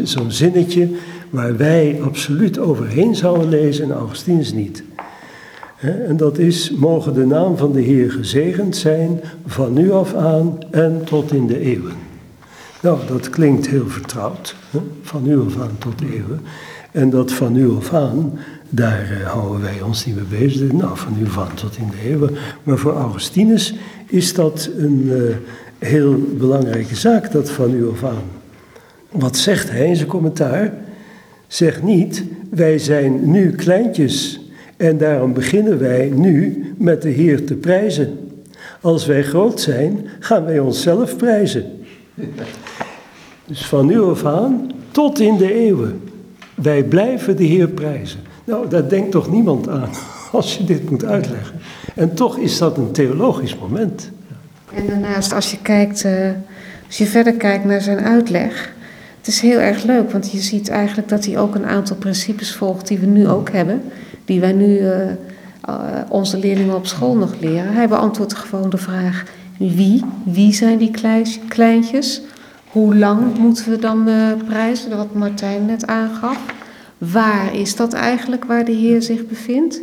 zo'n 0.04 0.32
zinnetje 0.32 0.90
waar 1.30 1.58
wij 1.58 2.00
absoluut 2.04 2.60
overheen 2.60 3.16
zouden 3.16 3.50
lezen 3.50 3.84
en 3.84 3.92
Augustinus 3.92 4.54
niet. 4.54 4.84
En 5.80 6.18
dat 6.18 6.38
is, 6.38 6.72
mogen 6.72 7.14
de 7.14 7.26
naam 7.26 7.58
van 7.58 7.72
de 7.72 7.82
Heer 7.82 8.12
gezegend 8.12 8.76
zijn 8.76 9.20
van 9.46 9.74
nu 9.74 9.92
af 9.92 10.14
aan 10.14 10.58
en 10.72 11.02
tot 11.04 11.34
in 11.34 11.48
de 11.48 11.60
eeuwen. 11.60 11.94
Nou, 12.82 13.00
dat 13.08 13.30
klinkt 13.30 13.68
heel 13.68 13.88
vertrouwd, 13.88 14.56
van 15.02 15.24
nu 15.24 15.40
af 15.40 15.62
aan 15.62 15.78
tot 15.80 16.02
eeuwen. 16.02 16.42
En 16.92 17.10
dat 17.10 17.32
van 17.32 17.54
nu 17.54 17.70
af 17.70 17.94
aan, 17.94 18.40
daar 18.70 19.20
uh, 19.22 19.28
houden 19.28 19.62
wij 19.62 19.82
ons 19.82 20.06
niet 20.06 20.16
mee 20.16 20.40
bezig. 20.40 20.72
Nou, 20.72 20.98
van 20.98 21.14
nu 21.18 21.26
af 21.26 21.38
aan 21.38 21.54
tot 21.54 21.78
in 21.78 21.90
de 21.90 22.10
eeuwen. 22.10 22.36
Maar 22.64 22.78
voor 22.78 22.94
Augustinus 22.94 23.76
is 24.08 24.34
dat 24.34 24.70
een 24.78 25.04
uh, 25.08 25.36
heel 25.80 26.16
belangrijke 26.38 26.96
zaak, 26.96 27.32
dat 27.32 27.50
van 27.50 27.70
nu 27.70 27.90
af 27.90 28.04
aan. 28.04 28.41
Wat 29.12 29.38
zegt 29.38 29.70
hij 29.70 29.88
in 29.88 29.96
zijn 29.96 30.08
commentaar? 30.08 30.74
Zeg 31.48 31.82
niet, 31.82 32.24
wij 32.50 32.78
zijn 32.78 33.32
nu 33.32 33.52
kleintjes 33.52 34.42
en 34.78 34.98
daarom 34.98 35.34
beginnen 35.34 35.80
wij 35.80 36.12
nu 36.16 36.66
met 36.78 37.02
de 37.02 37.10
Heer 37.10 37.46
te 37.46 37.56
prijzen. 37.56 38.30
Als 38.82 39.06
wij 39.06 39.24
groot 39.24 39.62
zijn, 39.62 40.08
gaan 40.20 40.46
wij 40.46 40.60
onszelf 40.60 41.18
prijzen. 41.18 41.66
Dus 43.46 43.66
van 43.66 43.86
nu 43.86 44.02
af 44.02 44.26
aan 44.26 44.72
tot 44.92 45.20
in 45.20 45.38
de 45.38 45.54
eeuwen. 45.54 46.02
Wij 46.56 46.84
blijven 46.84 47.36
de 47.36 47.44
Heer 47.44 47.68
prijzen. 47.68 48.20
Nou, 48.44 48.70
daar 48.70 48.90
denkt 48.90 49.12
toch 49.12 49.32
niemand 49.32 49.70
aan 49.70 49.90
als 50.32 50.58
je 50.58 50.64
dit 50.64 50.90
moet 50.90 51.06
uitleggen. 51.06 51.60
En 51.96 52.14
toch 52.14 52.38
is 52.38 52.58
dat 52.58 52.78
een 52.78 52.92
theologisch 52.92 53.58
moment. 53.58 54.12
En 54.74 54.88
daarnaast, 54.88 55.34
als 55.34 55.52
je 55.52 55.58
kijkt, 55.62 56.04
uh, 56.04 56.30
als 56.88 56.98
je 56.98 57.06
verder 57.06 57.34
kijkt 57.34 57.66
naar 57.66 57.82
zijn 57.82 58.00
uitleg, 58.00 58.74
het 59.22 59.30
is 59.30 59.40
heel 59.40 59.60
erg 59.60 59.84
leuk, 59.84 60.12
want 60.12 60.32
je 60.32 60.40
ziet 60.40 60.70
eigenlijk 60.70 61.10
dat 61.10 61.26
hij 61.26 61.38
ook 61.38 61.56
een 61.56 61.66
aantal 61.66 61.96
principes 61.96 62.56
volgt 62.56 62.88
die 62.88 62.98
we 62.98 63.06
nu 63.06 63.28
ook 63.28 63.50
hebben, 63.52 63.82
die 64.26 64.40
wij 64.40 64.52
nu 64.52 64.80
uh, 64.80 65.06
uh, 65.06 65.14
onze 66.10 66.38
leerlingen 66.38 66.76
op 66.76 66.88
school 66.88 67.16
nog 67.16 67.34
leren. 67.40 67.74
Hij 67.74 67.88
beantwoordt 67.88 68.34
gewoon 68.34 68.70
de 68.70 68.78
vraag: 68.78 69.24
wie? 69.58 70.04
Wie 70.24 70.54
zijn 70.54 70.78
die 70.78 70.92
kleintjes? 71.48 72.22
Hoe 72.68 72.96
lang 72.96 73.38
moeten 73.38 73.70
we 73.70 73.78
dan 73.78 74.10
uh, 74.10 74.28
prijzen? 74.46 74.98
Wat 74.98 75.14
Martijn 75.14 75.66
net 75.66 75.88
aangaf. 75.88 76.38
Waar 76.98 77.56
is 77.56 77.76
dat 77.76 77.94
eigenlijk 77.94 78.46
waar 78.46 78.66
de 78.66 78.72
Heer 78.72 79.02
zich 79.02 79.28
bevindt? 79.28 79.82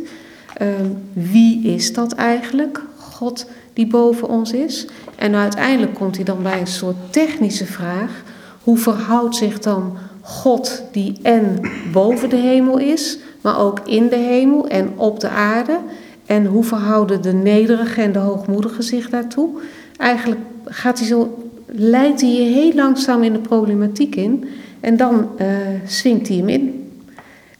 wie 1.13 1.63
is 1.63 1.93
dat 1.93 2.13
eigenlijk? 2.13 2.81
God 2.97 3.45
die 3.73 3.87
boven 3.87 4.27
ons 4.27 4.51
is. 4.51 4.87
En 5.15 5.35
uiteindelijk 5.35 5.93
komt 5.93 6.15
hij 6.15 6.25
dan 6.25 6.43
bij 6.43 6.59
een 6.59 6.67
soort 6.67 6.95
technische 7.09 7.65
vraag. 7.65 8.23
Hoe 8.63 8.77
verhoudt 8.77 9.35
zich 9.35 9.59
dan 9.59 9.97
God 10.21 10.83
die 10.91 11.19
en 11.21 11.59
boven 11.91 12.29
de 12.29 12.35
hemel 12.35 12.77
is, 12.77 13.19
maar 13.41 13.59
ook 13.59 13.79
in 13.85 14.07
de 14.07 14.15
hemel 14.15 14.67
en 14.67 14.89
op 14.95 15.19
de 15.19 15.29
aarde? 15.29 15.77
En 16.25 16.45
hoe 16.45 16.63
verhouden 16.63 17.21
de 17.21 17.33
nederige 17.33 18.01
en 18.01 18.11
de 18.11 18.19
hoogmoedige 18.19 18.81
zich 18.81 19.09
daartoe? 19.09 19.49
Eigenlijk 19.97 20.39
gaat 20.65 20.99
hij 20.99 21.07
zo, 21.07 21.49
leidt 21.65 22.21
hij 22.21 22.29
je 22.29 22.41
heel 22.41 22.73
langzaam 22.73 23.23
in 23.23 23.33
de 23.33 23.39
problematiek 23.39 24.15
in 24.15 24.45
en 24.79 24.97
dan 24.97 25.29
uh, 25.41 25.47
swingt 25.85 26.27
hij 26.27 26.37
hem 26.37 26.49
in. 26.49 26.91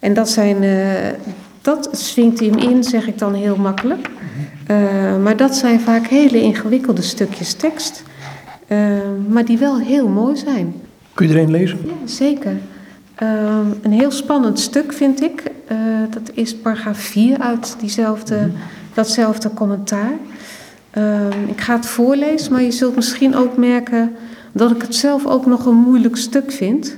En 0.00 0.14
dat 0.14 0.28
zijn, 0.28 0.62
uh, 0.62 1.18
dat 1.62 1.88
swingt 1.92 2.38
hij 2.38 2.48
hem 2.48 2.58
in, 2.58 2.84
zeg 2.84 3.06
ik 3.06 3.18
dan 3.18 3.34
heel 3.34 3.56
makkelijk. 3.56 4.10
Uh, 4.70 5.22
maar 5.22 5.36
dat 5.36 5.54
zijn 5.56 5.80
vaak 5.80 6.06
hele 6.06 6.40
ingewikkelde 6.40 7.02
stukjes 7.02 7.54
tekst, 7.54 8.02
maar 9.28 9.44
die 9.44 9.58
wel 9.58 9.78
heel 9.78 10.08
mooi 10.08 10.36
zijn. 10.36 10.74
Kun 11.20 11.28
je 11.28 11.34
er 11.34 11.42
een 11.42 11.50
lezen? 11.50 11.78
Ja, 11.84 11.92
zeker. 12.06 12.56
Uh, 13.22 13.58
een 13.82 13.92
heel 13.92 14.10
spannend 14.10 14.60
stuk 14.60 14.92
vind 14.92 15.22
ik. 15.22 15.42
Uh, 15.72 15.78
dat 16.10 16.30
is 16.34 16.56
paragraaf 16.56 16.98
4 16.98 17.38
uit 17.38 17.76
diezelfde, 17.80 18.34
mm 18.34 18.40
-hmm. 18.40 18.52
datzelfde 18.94 19.54
commentaar. 19.54 20.12
Uh, 20.98 21.26
ik 21.46 21.60
ga 21.60 21.76
het 21.76 21.86
voorlezen, 21.86 22.52
maar 22.52 22.62
je 22.62 22.70
zult 22.70 22.96
misschien 22.96 23.34
ook 23.34 23.56
merken 23.56 24.16
dat 24.52 24.70
ik 24.70 24.82
het 24.82 24.94
zelf 24.94 25.26
ook 25.26 25.46
nog 25.46 25.66
een 25.66 25.74
moeilijk 25.76 26.16
stuk 26.16 26.52
vind. 26.52 26.96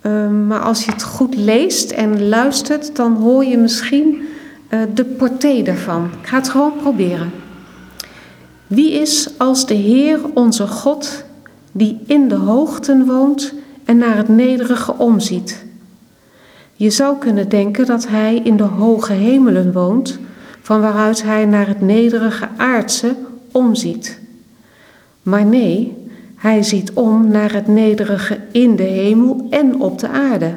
Ehm, 0.00 0.46
maar 0.46 0.60
als 0.60 0.84
je 0.84 0.90
het 0.90 1.02
goed 1.02 1.34
leest 1.36 1.90
en 1.90 2.28
luistert, 2.28 2.96
dan 2.96 3.14
hoor 3.14 3.44
je 3.44 3.56
misschien 3.56 4.22
uh, 4.70 4.80
de 4.94 5.04
portée 5.04 5.62
daarvan. 5.62 6.10
Ik 6.22 6.26
ga 6.26 6.36
het 6.36 6.48
gewoon 6.48 6.72
proberen. 6.76 7.30
Wie 8.66 8.92
is 8.92 9.30
als 9.36 9.66
de 9.66 9.74
Heer 9.74 10.20
onze 10.34 10.66
God 10.66 11.26
die 11.72 12.00
in 12.06 12.28
de 12.28 12.34
hoogten 12.34 13.06
woont 13.06 13.54
en 13.84 13.96
naar 13.96 14.16
het 14.16 14.28
nederige 14.28 14.94
omziet. 14.98 15.64
Je 16.74 16.90
zou 16.90 17.18
kunnen 17.18 17.48
denken 17.48 17.86
dat 17.86 18.08
hij 18.08 18.36
in 18.36 18.56
de 18.56 18.62
hoge 18.62 19.12
hemelen 19.12 19.72
woont, 19.72 20.18
van 20.60 20.80
waaruit 20.80 21.22
hij 21.22 21.44
naar 21.44 21.66
het 21.66 21.80
nederige 21.80 22.48
aardse 22.56 23.14
omziet. 23.52 24.20
Maar 25.22 25.44
nee, 25.44 25.96
hij 26.36 26.62
ziet 26.62 26.92
om 26.92 27.28
naar 27.28 27.52
het 27.52 27.66
nederige 27.66 28.38
in 28.52 28.76
de 28.76 28.82
hemel 28.82 29.46
en 29.50 29.80
op 29.80 29.98
de 29.98 30.08
aarde. 30.08 30.54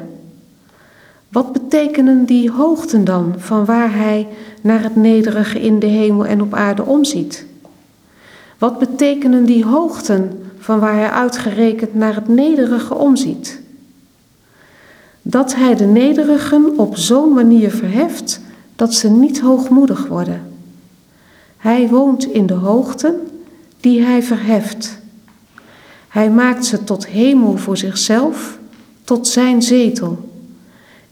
Wat 1.28 1.52
betekenen 1.52 2.24
die 2.24 2.50
hoogten 2.50 3.04
dan, 3.04 3.34
van 3.36 3.64
waar 3.64 3.94
hij 3.94 4.26
naar 4.60 4.82
het 4.82 4.96
nederige 4.96 5.60
in 5.60 5.78
de 5.78 5.86
hemel 5.86 6.26
en 6.26 6.42
op 6.42 6.54
aarde 6.54 6.84
omziet? 6.84 7.46
Wat 8.58 8.78
betekenen 8.78 9.44
die 9.44 9.64
hoogten 9.64 10.42
van 10.62 10.78
waar 10.80 10.94
hij 10.94 11.10
uitgerekend 11.10 11.94
naar 11.94 12.14
het 12.14 12.28
nederige 12.28 12.94
omziet. 12.94 13.60
Dat 15.22 15.54
hij 15.54 15.74
de 15.74 15.84
nederigen 15.84 16.78
op 16.78 16.96
zo'n 16.96 17.32
manier 17.32 17.70
verheft 17.70 18.40
dat 18.76 18.94
ze 18.94 19.10
niet 19.10 19.40
hoogmoedig 19.40 20.06
worden. 20.06 20.42
Hij 21.56 21.88
woont 21.88 22.24
in 22.24 22.46
de 22.46 22.54
hoogten 22.54 23.14
die 23.80 24.02
hij 24.02 24.22
verheft. 24.22 24.98
Hij 26.08 26.30
maakt 26.30 26.64
ze 26.64 26.84
tot 26.84 27.06
hemel 27.06 27.56
voor 27.56 27.76
zichzelf, 27.76 28.58
tot 29.04 29.26
zijn 29.26 29.62
zetel. 29.62 30.28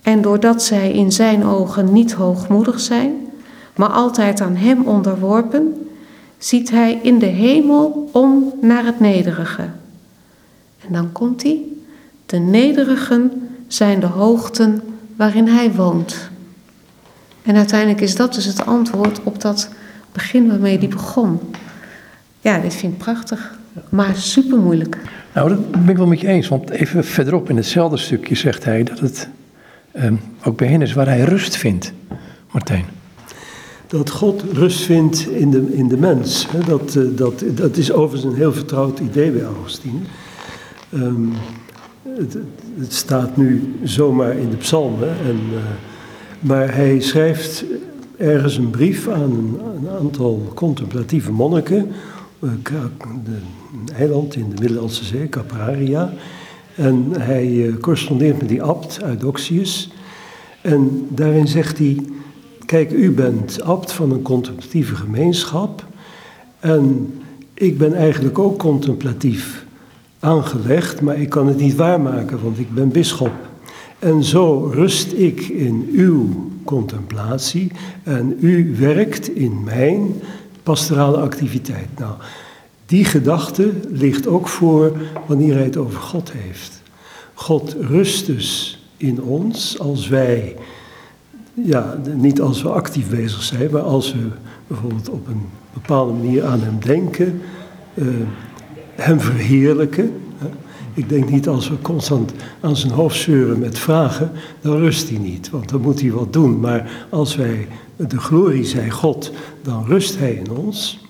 En 0.02 0.22
doordat 0.22 0.62
zij 0.62 0.92
in 0.92 1.12
zijn 1.12 1.44
ogen 1.44 1.92
niet 1.92 2.12
hoogmoedig 2.12 2.80
zijn, 2.80 3.12
maar 3.76 3.88
altijd 3.88 4.40
aan 4.40 4.56
hem 4.56 4.86
onderworpen, 4.86 5.89
ziet 6.40 6.70
hij 6.70 6.98
in 7.02 7.18
de 7.18 7.26
hemel 7.26 8.08
om 8.12 8.52
naar 8.60 8.84
het 8.84 9.00
nederige. 9.00 9.62
En 10.86 10.92
dan 10.92 11.12
komt 11.12 11.42
hij, 11.42 11.62
de 12.26 12.38
nederigen 12.38 13.48
zijn 13.66 14.00
de 14.00 14.06
hoogten 14.06 14.82
waarin 15.16 15.48
hij 15.48 15.72
woont. 15.72 16.30
En 17.42 17.56
uiteindelijk 17.56 18.00
is 18.00 18.16
dat 18.16 18.34
dus 18.34 18.44
het 18.44 18.66
antwoord 18.66 19.22
op 19.22 19.40
dat 19.40 19.68
begin 20.12 20.48
waarmee 20.48 20.78
hij 20.78 20.88
begon. 20.88 21.40
Ja, 22.40 22.58
dit 22.58 22.74
vind 22.74 22.92
ik 22.92 22.98
prachtig, 22.98 23.58
maar 23.88 24.16
super 24.16 24.58
moeilijk. 24.58 24.98
Nou, 25.34 25.48
dat 25.48 25.70
ben 25.70 25.88
ik 25.88 25.96
wel 25.96 26.06
met 26.06 26.20
je 26.20 26.26
eens, 26.26 26.48
want 26.48 26.70
even 26.70 27.04
verderop 27.04 27.50
in 27.50 27.56
hetzelfde 27.56 27.96
stukje 27.96 28.34
zegt 28.34 28.64
hij 28.64 28.82
dat 28.82 28.98
het 28.98 29.28
um, 29.94 30.20
ook 30.44 30.56
bij 30.56 30.68
hen 30.68 30.82
is 30.82 30.92
waar 30.92 31.06
hij 31.06 31.20
rust 31.20 31.56
vindt, 31.56 31.92
Martijn 32.50 32.99
dat 33.90 34.10
God 34.10 34.42
rust 34.52 34.80
vindt 34.80 35.28
in 35.28 35.50
de, 35.50 35.72
in 35.72 35.88
de 35.88 35.96
mens. 35.96 36.46
Dat, 36.66 36.96
eh, 36.96 37.02
dat, 37.16 37.44
dat 37.54 37.76
is 37.76 37.92
overigens 37.92 38.32
een 38.32 38.38
heel 38.38 38.52
vertrouwd 38.52 38.98
idee 38.98 39.30
bij 39.30 39.44
Augustine. 39.44 39.98
Um, 40.94 41.32
het, 42.02 42.36
staat 42.88 43.36
nu 43.36 43.74
zomaar 43.82 44.36
in 44.36 44.50
de 44.50 44.56
psalmen. 44.56 45.08
En, 45.08 45.40
uh, 45.52 45.58
maar 46.40 46.74
hij 46.74 47.00
schrijft 47.00 47.64
ergens 48.16 48.56
een 48.56 48.70
brief 48.70 49.08
aan 49.08 49.58
een, 49.76 49.88
aantal 49.88 50.52
contemplatieve 50.54 51.32
monniken 51.32 51.90
een 52.40 52.62
eiland 53.96 54.34
in 54.36 54.50
de 54.54 54.60
Middellandse 54.60 55.04
Zee, 55.04 55.28
Capraria. 55.28 56.12
En 56.74 57.06
hij 57.18 57.74
correspondeert 57.80 58.38
met 58.38 58.48
die 58.48 58.62
abt 58.62 59.02
Eudoxius. 59.02 59.90
En 60.60 61.06
daarin 61.08 61.48
zegt 61.48 61.78
hij, 61.78 61.96
kijk, 62.70 62.90
u 62.90 63.10
bent 63.10 63.62
abt 63.62 63.92
van 63.92 64.10
een 64.10 64.22
contemplatieve 64.22 64.94
gemeenschap. 64.94 65.84
En 66.60 67.14
ik 67.54 67.78
ben 67.78 67.94
eigenlijk 67.94 68.38
ook 68.38 68.58
contemplatief 68.58 69.64
aangelegd, 70.18 71.00
maar 71.00 71.20
ik 71.20 71.28
kan 71.28 71.46
het 71.46 71.56
niet 71.56 71.74
waarmaken, 71.74 72.42
want 72.42 72.58
ik 72.58 72.74
ben 72.74 72.88
bisschop. 72.88 73.32
En 73.98 74.24
zo 74.24 74.70
rust 74.74 75.12
ik 75.12 75.40
in 75.40 75.88
uw 75.92 76.50
contemplatie 76.64 77.72
en 78.02 78.36
u 78.40 78.76
werkt 78.78 79.34
in 79.34 79.62
mijn 79.64 80.12
pastorale 80.62 81.16
activiteit. 81.16 81.88
Nou, 81.98 82.14
die 82.86 83.04
gedachte 83.04 83.72
ligt 83.88 84.26
ook 84.26 84.48
voor 84.48 84.96
wanneer 85.26 85.54
hij 85.54 85.64
het 85.64 85.76
over 85.76 86.00
God 86.00 86.32
heeft. 86.32 86.82
God 87.34 87.76
rust 87.80 88.26
dus 88.26 88.78
in 88.96 89.22
ons 89.22 89.78
als 89.78 90.08
wij, 90.08 90.56
ja, 91.54 91.98
niet 92.14 92.40
als 92.40 92.62
we 92.62 92.68
actief 92.68 93.10
bezig 93.10 93.42
zijn, 93.42 93.70
maar 93.70 93.82
als 93.82 94.12
we 94.12 94.28
bijvoorbeeld 94.66 95.08
op 95.10 95.26
een 95.28 95.46
bepaalde 95.72 96.12
manier 96.12 96.44
aan 96.44 96.60
hem 96.60 96.80
denken, 96.80 97.40
uh, 97.94 98.06
hem 98.94 99.20
verheerlijken. 99.20 100.12
Ik 100.94 101.08
denk 101.08 101.30
niet 101.30 101.48
als 101.48 101.68
we 101.68 101.80
constant 101.82 102.32
aan 102.60 102.76
zijn 102.76 102.92
hoofd 102.92 103.20
zeuren 103.20 103.58
met 103.58 103.78
vragen, 103.78 104.30
dan 104.60 104.76
rust 104.76 105.08
hij 105.08 105.18
niet, 105.18 105.50
want 105.50 105.68
dan 105.68 105.80
moet 105.80 106.00
hij 106.00 106.10
wat 106.10 106.32
doen. 106.32 106.60
Maar 106.60 107.06
als 107.08 107.36
wij 107.36 107.68
de 107.96 108.18
glorie 108.18 108.64
zijn 108.64 108.90
God, 108.90 109.32
dan 109.62 109.84
rust 109.86 110.18
hij 110.18 110.32
in 110.32 110.50
ons. 110.50 111.04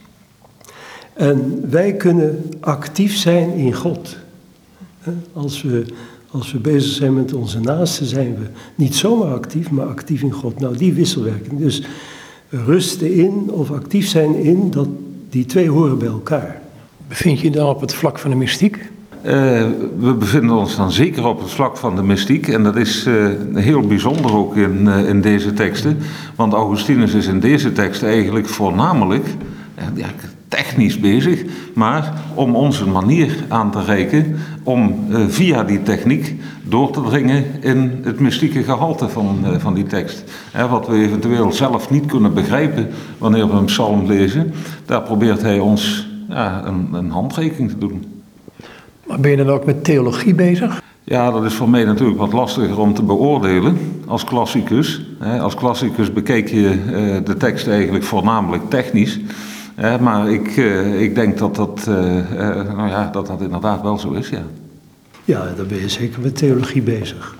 En 1.12 1.64
wij 1.70 1.92
kunnen 1.92 2.52
actief 2.60 3.16
zijn 3.16 3.52
in 3.52 3.74
God. 3.74 4.16
Als 5.32 5.62
we, 5.62 5.86
als 6.30 6.52
we 6.52 6.58
bezig 6.58 6.92
zijn 6.92 7.14
met 7.14 7.34
onze 7.34 7.60
naasten, 7.60 8.06
zijn 8.06 8.34
we 8.34 8.46
niet 8.74 8.94
zomaar 8.94 9.34
actief, 9.34 9.70
maar 9.70 9.86
actief 9.86 10.22
in 10.22 10.32
God. 10.32 10.60
Nou, 10.60 10.76
die 10.76 10.92
wisselwerking. 10.92 11.58
Dus 11.58 11.82
rusten 12.48 13.14
in 13.14 13.50
of 13.50 13.70
actief 13.70 14.08
zijn 14.08 14.34
in, 14.34 14.70
dat, 14.70 14.88
die 15.30 15.46
twee 15.46 15.70
horen 15.70 15.98
bij 15.98 16.08
elkaar. 16.08 16.60
Bevind 17.08 17.40
je 17.40 17.50
dan 17.50 17.68
op 17.68 17.80
het 17.80 17.94
vlak 17.94 18.18
van 18.18 18.30
de 18.30 18.36
mystiek? 18.36 18.90
Uh, 19.24 19.32
we 19.98 20.14
bevinden 20.18 20.56
ons 20.56 20.76
dan 20.76 20.92
zeker 20.92 21.26
op 21.26 21.40
het 21.40 21.50
vlak 21.50 21.76
van 21.76 21.96
de 21.96 22.02
mystiek. 22.02 22.48
En 22.48 22.62
dat 22.62 22.76
is 22.76 23.06
uh, 23.06 23.28
heel 23.54 23.80
bijzonder 23.80 24.36
ook 24.36 24.56
in, 24.56 24.80
uh, 24.86 25.08
in 25.08 25.20
deze 25.20 25.52
teksten. 25.52 25.98
Want 26.36 26.52
Augustinus 26.52 27.14
is 27.14 27.26
in 27.26 27.40
deze 27.40 27.72
teksten 27.72 28.08
eigenlijk 28.08 28.48
voornamelijk 28.48 29.26
ja, 29.94 30.06
technisch 30.50 31.00
bezig. 31.00 31.42
Maar 31.74 32.12
om 32.34 32.56
onze 32.56 32.86
manier 32.86 33.44
aan 33.48 33.70
te 33.70 33.82
reiken. 33.82 34.36
Om 34.62 35.06
via 35.28 35.62
die 35.62 35.82
techniek 35.82 36.34
door 36.62 36.90
te 36.90 37.02
dringen 37.02 37.44
in 37.60 38.00
het 38.04 38.20
mystieke 38.20 38.62
gehalte 38.62 39.08
van, 39.08 39.44
van 39.58 39.74
die 39.74 39.86
tekst. 39.86 40.24
wat 40.70 40.86
we 40.86 40.94
eventueel 40.94 41.52
zelf 41.52 41.90
niet 41.90 42.06
kunnen 42.06 42.34
begrijpen 42.34 42.88
wanneer 43.18 43.48
we 43.48 43.52
een 43.52 43.64
psalm 43.64 44.06
lezen. 44.06 44.52
Daar 44.84 45.02
probeert 45.02 45.42
hij 45.42 45.58
ons 45.58 46.08
ja, 46.28 46.62
een, 46.64 46.88
een 46.92 47.10
handreiking 47.10 47.70
te 47.70 47.78
doen. 47.78 48.22
Maar 49.06 49.20
ben 49.20 49.30
je 49.30 49.36
dan 49.36 49.48
ook 49.48 49.64
met 49.64 49.84
theologie 49.84 50.34
bezig? 50.34 50.82
Ja, 51.04 51.30
dat 51.30 51.44
is 51.44 51.54
voor 51.54 51.68
mij 51.68 51.84
natuurlijk 51.84 52.18
wat 52.18 52.32
lastiger 52.32 52.78
om 52.78 52.94
te 52.94 53.02
beoordelen 53.02 53.76
als 54.06 54.24
klassicus. 54.24 55.02
Als 55.40 55.54
klassicus 55.54 56.12
bekijk 56.12 56.48
je 56.48 56.68
eh, 56.68 57.24
de 57.24 57.36
tekst 57.36 57.68
eigenlijk 57.68 58.04
voornamelijk 58.04 58.70
technisch. 58.70 59.20
Maar 59.80 60.30
ik, 60.30 60.56
eh, 60.56 61.02
ik 61.02 61.14
denk 61.14 61.38
dat 61.38 61.56
dat, 61.56 61.78
eh, 61.88 61.94
nou 62.74 62.88
ja, 62.88 63.10
dat 63.12 63.26
dat 63.26 63.40
inderdaad 63.40 63.82
wel 63.82 63.98
zo 63.98 64.12
is, 64.12 64.28
ja. 64.28 64.42
Ja, 65.24 65.52
dan 65.56 65.66
ben 65.66 65.80
je 65.80 65.88
zeker 65.88 66.20
met 66.20 66.36
theologie 66.36 66.82
bezig. 66.82 67.38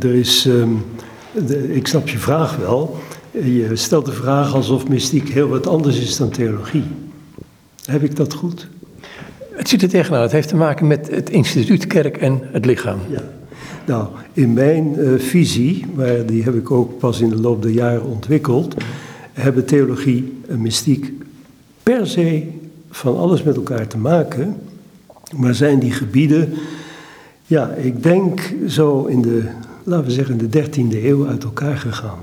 er 0.00 0.14
is, 0.14 0.46
ehm, 0.46 0.70
de, 1.46 1.74
ik 1.74 1.86
snap 1.86 2.08
je 2.08 2.18
vraag 2.18 2.56
wel. 2.56 2.96
Je 3.30 3.70
stelt 3.72 4.06
de 4.06 4.12
vraag 4.12 4.54
alsof 4.54 4.88
mystiek 4.88 5.28
heel 5.28 5.48
wat 5.48 5.66
anders 5.66 6.00
is 6.00 6.16
dan 6.16 6.30
theologie. 6.30 6.84
Heb 7.84 8.02
ik 8.02 8.16
dat 8.16 8.34
goed? 8.34 8.68
Het 9.50 9.68
zit 9.68 9.82
er 9.82 9.88
tegenaan. 9.88 10.22
Het 10.22 10.32
heeft 10.32 10.48
te 10.48 10.56
maken 10.56 10.86
met 10.86 11.10
het 11.10 11.30
instituut 11.30 11.86
kerk 11.86 12.16
en 12.16 12.40
het 12.42 12.64
lichaam. 12.64 12.98
Ja. 13.08 13.22
Nou, 13.86 14.08
in 14.32 14.52
mijn 14.52 14.94
uh, 14.98 15.18
visie, 15.18 15.86
maar 15.94 16.26
die 16.26 16.42
heb 16.42 16.54
ik 16.54 16.70
ook 16.70 16.98
pas 16.98 17.20
in 17.20 17.28
de 17.28 17.40
loop 17.40 17.62
der 17.62 17.70
jaren 17.70 18.04
ontwikkeld, 18.04 18.74
hebben 19.32 19.64
theologie 19.64 20.40
en 20.48 20.62
mystiek 20.62 21.12
per 21.90 22.06
se 22.06 22.46
van 22.90 23.16
alles 23.16 23.42
met 23.42 23.56
elkaar 23.56 23.86
te 23.86 23.98
maken. 23.98 24.56
Maar 25.36 25.54
zijn 25.54 25.78
die 25.78 25.92
gebieden, 25.92 26.52
ja, 27.46 27.70
ik 27.70 28.02
denk 28.02 28.54
zo 28.68 29.04
in 29.04 29.22
de, 29.22 29.44
laten 29.82 30.06
we 30.06 30.10
zeggen, 30.10 30.38
de 30.38 30.64
13e 30.64 31.04
eeuw 31.04 31.26
uit 31.26 31.44
elkaar 31.44 31.76
gegaan. 31.76 32.18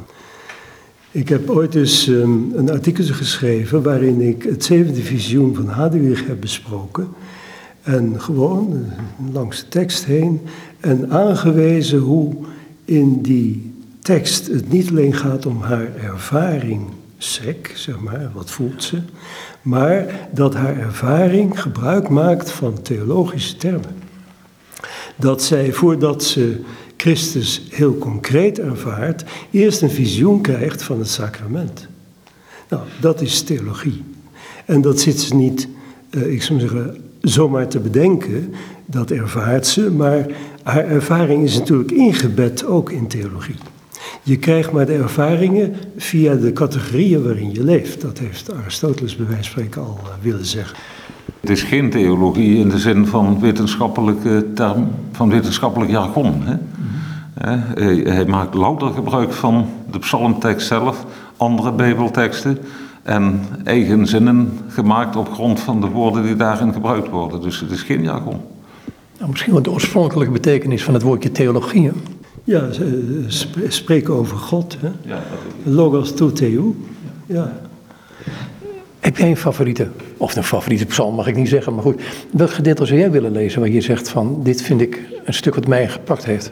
Ik 1.12 1.30
heb 1.30 1.50
ooit 1.50 1.76
eens 1.76 2.08
um, 2.08 2.52
een 2.56 2.72
artikel 2.72 3.04
geschreven 3.04 3.84
waarin 3.84 4.22
ik 4.22 4.44
het 4.44 4.64
zevende 4.64 5.02
visioen 5.02 5.56
van 5.56 5.68
Hadewig 5.68 6.28
heb 6.28 6.42
besproken. 6.42 7.08
En 7.82 8.22
gewoon 8.22 8.86
langs 9.32 9.60
de 9.60 9.68
tekst 9.68 10.06
heen 10.06 10.42
en 10.80 11.12
aangewezen 11.12 12.00
hoe 12.00 12.36
in 12.86 13.22
die 13.22 13.74
tekst 14.00 14.48
het 14.48 14.72
niet 14.72 14.90
alleen 14.90 15.14
gaat 15.14 15.46
om 15.46 15.62
haar 15.62 15.96
ervaring 15.96 16.82
sec, 17.24 17.72
zeg 17.76 18.00
maar, 18.00 18.32
wat 18.34 18.52
voelt 18.52 18.84
ze, 18.84 18.98
maar 19.62 20.28
dat 20.32 20.54
haar 20.54 20.78
ervaring 20.78 21.62
gebruik 21.62 22.10
maakt 22.10 22.52
van 22.52 22.82
theologische 22.82 23.56
termen. 23.56 23.96
Dat 25.16 25.44
zij 25.44 25.74
voordat 25.74 26.24
ze 26.24 26.62
Christus 26.98 27.62
heel 27.70 27.98
concreet 27.98 28.60
ervaart, 28.60 29.24
eerst 29.52 29.82
een 29.82 29.92
visioen 29.92 30.42
krijgt 30.42 30.84
van 30.84 31.00
het 31.00 31.10
sacrament. 31.10 31.88
Nou, 32.70 32.84
dat 33.02 33.22
is 33.22 33.42
theologie. 33.42 34.04
En 34.66 34.82
dat 34.82 35.00
zit 35.00 35.20
ze 35.20 35.36
niet, 35.36 35.68
uh, 36.12 36.34
ik 36.34 36.44
zou 36.44 36.60
zeggen, 36.60 36.98
zomaar 37.22 37.68
te 37.68 37.80
bedenken. 37.80 38.54
Dat 38.86 39.12
ervaart 39.12 39.68
ze, 39.68 39.92
maar 39.92 40.26
haar 40.64 40.86
ervaring 40.86 41.44
is 41.44 41.58
natuurlijk 41.58 41.92
ingebed 41.92 42.66
ook 42.66 42.92
in 42.92 43.08
theologie. 43.08 43.56
Je 44.22 44.38
krijgt 44.38 44.72
maar 44.72 44.86
de 44.86 44.94
ervaringen 44.94 45.76
via 45.98 46.36
de 46.36 46.54
categorieën 46.54 47.24
waarin 47.24 47.54
je 47.54 47.64
leeft. 47.64 48.02
Dat 48.02 48.18
heeft 48.18 48.54
Aristoteles 48.54 49.16
bij 49.16 49.26
wijze 49.26 49.44
van 49.44 49.52
spreken 49.52 49.82
al 49.82 50.00
uh, 50.04 50.10
willen 50.22 50.46
zeggen. 50.46 50.78
Het 51.40 51.50
is 51.50 51.64
geen 51.64 51.90
theologie 51.90 52.58
in 52.58 52.70
de 52.70 52.80
zin 52.80 53.06
van 53.08 53.40
wetenschappelijke 53.40 54.46
term, 54.56 54.88
van 55.12 55.30
wetenschappelijk 55.30 55.92
jargon. 55.92 56.42
Hè? 56.44 56.56
Hij 58.12 58.26
maakt 58.26 58.54
louter 58.54 58.94
gebruik 58.94 59.34
van 59.34 59.70
de 59.92 60.00
psalmtekst 60.00 60.68
zelf, 60.68 61.06
andere 61.38 61.72
bijbelteksten 61.72 62.58
en 63.04 63.42
eigen 63.64 64.08
zinnen 64.08 64.60
gemaakt 64.68 65.16
op 65.16 65.34
grond 65.34 65.60
van 65.60 65.82
de 65.82 65.88
woorden 65.88 66.24
die 66.24 66.36
daarin 66.36 66.74
gebruikt 66.74 67.10
worden. 67.10 67.42
Dus 67.42 67.60
het 67.60 67.72
is 67.72 67.82
geen 67.82 68.04
jargon. 68.04 68.42
Nou, 69.18 69.32
misschien 69.32 69.54
wat 69.54 69.64
de 69.64 69.72
oorspronkelijke 69.72 70.34
betekenis 70.34 70.84
van 70.84 70.94
het 70.94 71.04
woordje 71.04 71.32
theologie. 71.32 71.92
Ja, 72.44 72.68
spreken 73.68 74.14
over 74.14 74.38
God. 74.38 74.78
Hè? 74.80 74.90
Ja, 75.02 75.24
Logos 75.64 76.14
to 76.14 76.32
theou. 76.32 76.76
Ja. 77.26 77.62
Heb 79.00 79.18
jij 79.18 79.30
een 79.30 79.38
favoriete, 79.38 79.88
of 80.18 80.36
een 80.36 80.44
favoriete 80.44 80.86
psalm 80.86 81.16
mag 81.16 81.28
ik 81.28 81.36
niet 81.36 81.50
zeggen, 81.50 81.74
maar 81.74 81.84
goed. 81.84 82.02
Welk 82.32 82.52
gedeelte 82.52 82.86
zou 82.86 83.00
jij 83.00 83.12
willen 83.12 83.32
lezen 83.32 83.60
waar 83.60 83.70
je 83.70 83.82
zegt 83.82 84.10
van, 84.10 84.40
dit 84.44 84.62
vind 84.62 84.82
ik 84.82 85.00
een 85.26 85.34
stuk 85.34 85.56
wat 85.56 85.68
mij 85.68 85.90
gepakt 85.90 86.26
heeft? 86.26 86.52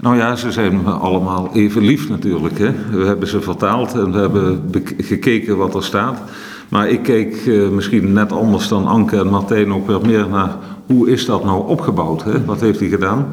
Nou 0.00 0.16
ja, 0.16 0.36
ze 0.36 0.52
zijn 0.52 0.86
allemaal 0.86 1.50
even 1.54 1.82
lief 1.82 2.08
natuurlijk. 2.08 2.58
Hè. 2.58 2.72
We 2.90 3.04
hebben 3.04 3.28
ze 3.28 3.40
vertaald 3.40 3.94
en 3.94 4.12
we 4.12 4.18
hebben 4.18 4.70
gekeken 4.98 5.56
wat 5.56 5.74
er 5.74 5.84
staat. 5.84 6.20
Maar 6.68 6.88
ik 6.88 7.02
keek 7.02 7.46
uh, 7.46 7.68
misschien 7.68 8.12
net 8.12 8.32
anders 8.32 8.68
dan 8.68 8.86
Anke 8.86 9.16
en 9.18 9.26
Martijn 9.26 9.72
ook 9.72 9.86
weer 9.86 10.00
meer 10.00 10.28
naar 10.28 10.56
hoe 10.86 11.10
is 11.10 11.26
dat 11.26 11.44
nou 11.44 11.68
opgebouwd? 11.68 12.24
Hè? 12.24 12.44
Wat 12.44 12.60
heeft 12.60 12.80
hij 12.80 12.88
gedaan? 12.88 13.26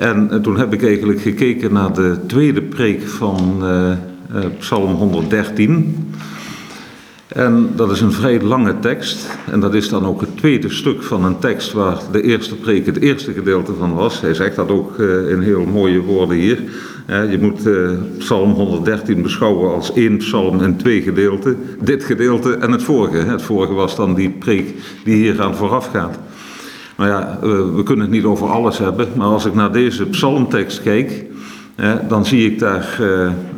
En 0.00 0.28
uh, 0.32 0.36
toen 0.38 0.58
heb 0.58 0.72
ik 0.72 0.84
eigenlijk 0.84 1.20
gekeken 1.20 1.72
naar 1.72 1.92
de 1.94 2.16
tweede 2.26 2.62
preek 2.62 3.02
van 3.02 3.58
uh, 3.62 3.94
Psalm 4.58 4.94
113. 4.94 6.12
En 7.28 7.70
dat 7.76 7.90
is 7.90 8.00
een 8.00 8.12
vrij 8.12 8.40
lange 8.40 8.78
tekst. 8.78 9.26
En 9.50 9.60
dat 9.60 9.74
is 9.74 9.88
dan 9.88 10.06
ook 10.06 10.20
het 10.20 10.36
tweede 10.36 10.70
stuk 10.70 11.02
van 11.02 11.24
een 11.24 11.38
tekst 11.38 11.72
waar 11.72 11.98
de 12.12 12.22
eerste 12.22 12.56
preek 12.56 12.86
het 12.86 13.00
eerste 13.00 13.32
gedeelte 13.32 13.74
van 13.74 13.94
was. 13.94 14.20
Hij 14.20 14.34
zegt 14.34 14.56
dat 14.56 14.70
ook 14.70 14.98
in 15.28 15.40
heel 15.40 15.64
mooie 15.64 16.00
woorden 16.00 16.36
hier. 16.36 16.58
Je 17.06 17.38
moet 17.40 17.68
Psalm 18.18 18.50
113 18.50 19.22
beschouwen 19.22 19.74
als 19.74 19.92
één 19.92 20.16
psalm 20.16 20.62
in 20.62 20.76
twee 20.76 21.02
gedeelten. 21.02 21.56
Dit 21.80 22.04
gedeelte 22.04 22.54
en 22.54 22.72
het 22.72 22.82
vorige. 22.82 23.16
Het 23.16 23.42
vorige 23.42 23.72
was 23.72 23.96
dan 23.96 24.14
die 24.14 24.30
preek 24.30 24.74
die 25.04 25.16
hier 25.16 25.42
aan 25.42 25.56
vooraf 25.56 25.86
gaat. 25.86 26.18
Nou 27.00 27.12
ja, 27.12 27.38
we 27.74 27.82
kunnen 27.82 28.04
het 28.04 28.14
niet 28.14 28.24
over 28.24 28.48
alles 28.48 28.78
hebben. 28.78 29.08
Maar 29.16 29.26
als 29.26 29.44
ik 29.44 29.54
naar 29.54 29.72
deze 29.72 30.06
psalmtekst 30.06 30.82
kijk, 30.82 31.24
dan 32.08 32.26
zie 32.26 32.50
ik 32.50 32.58
daar 32.58 33.00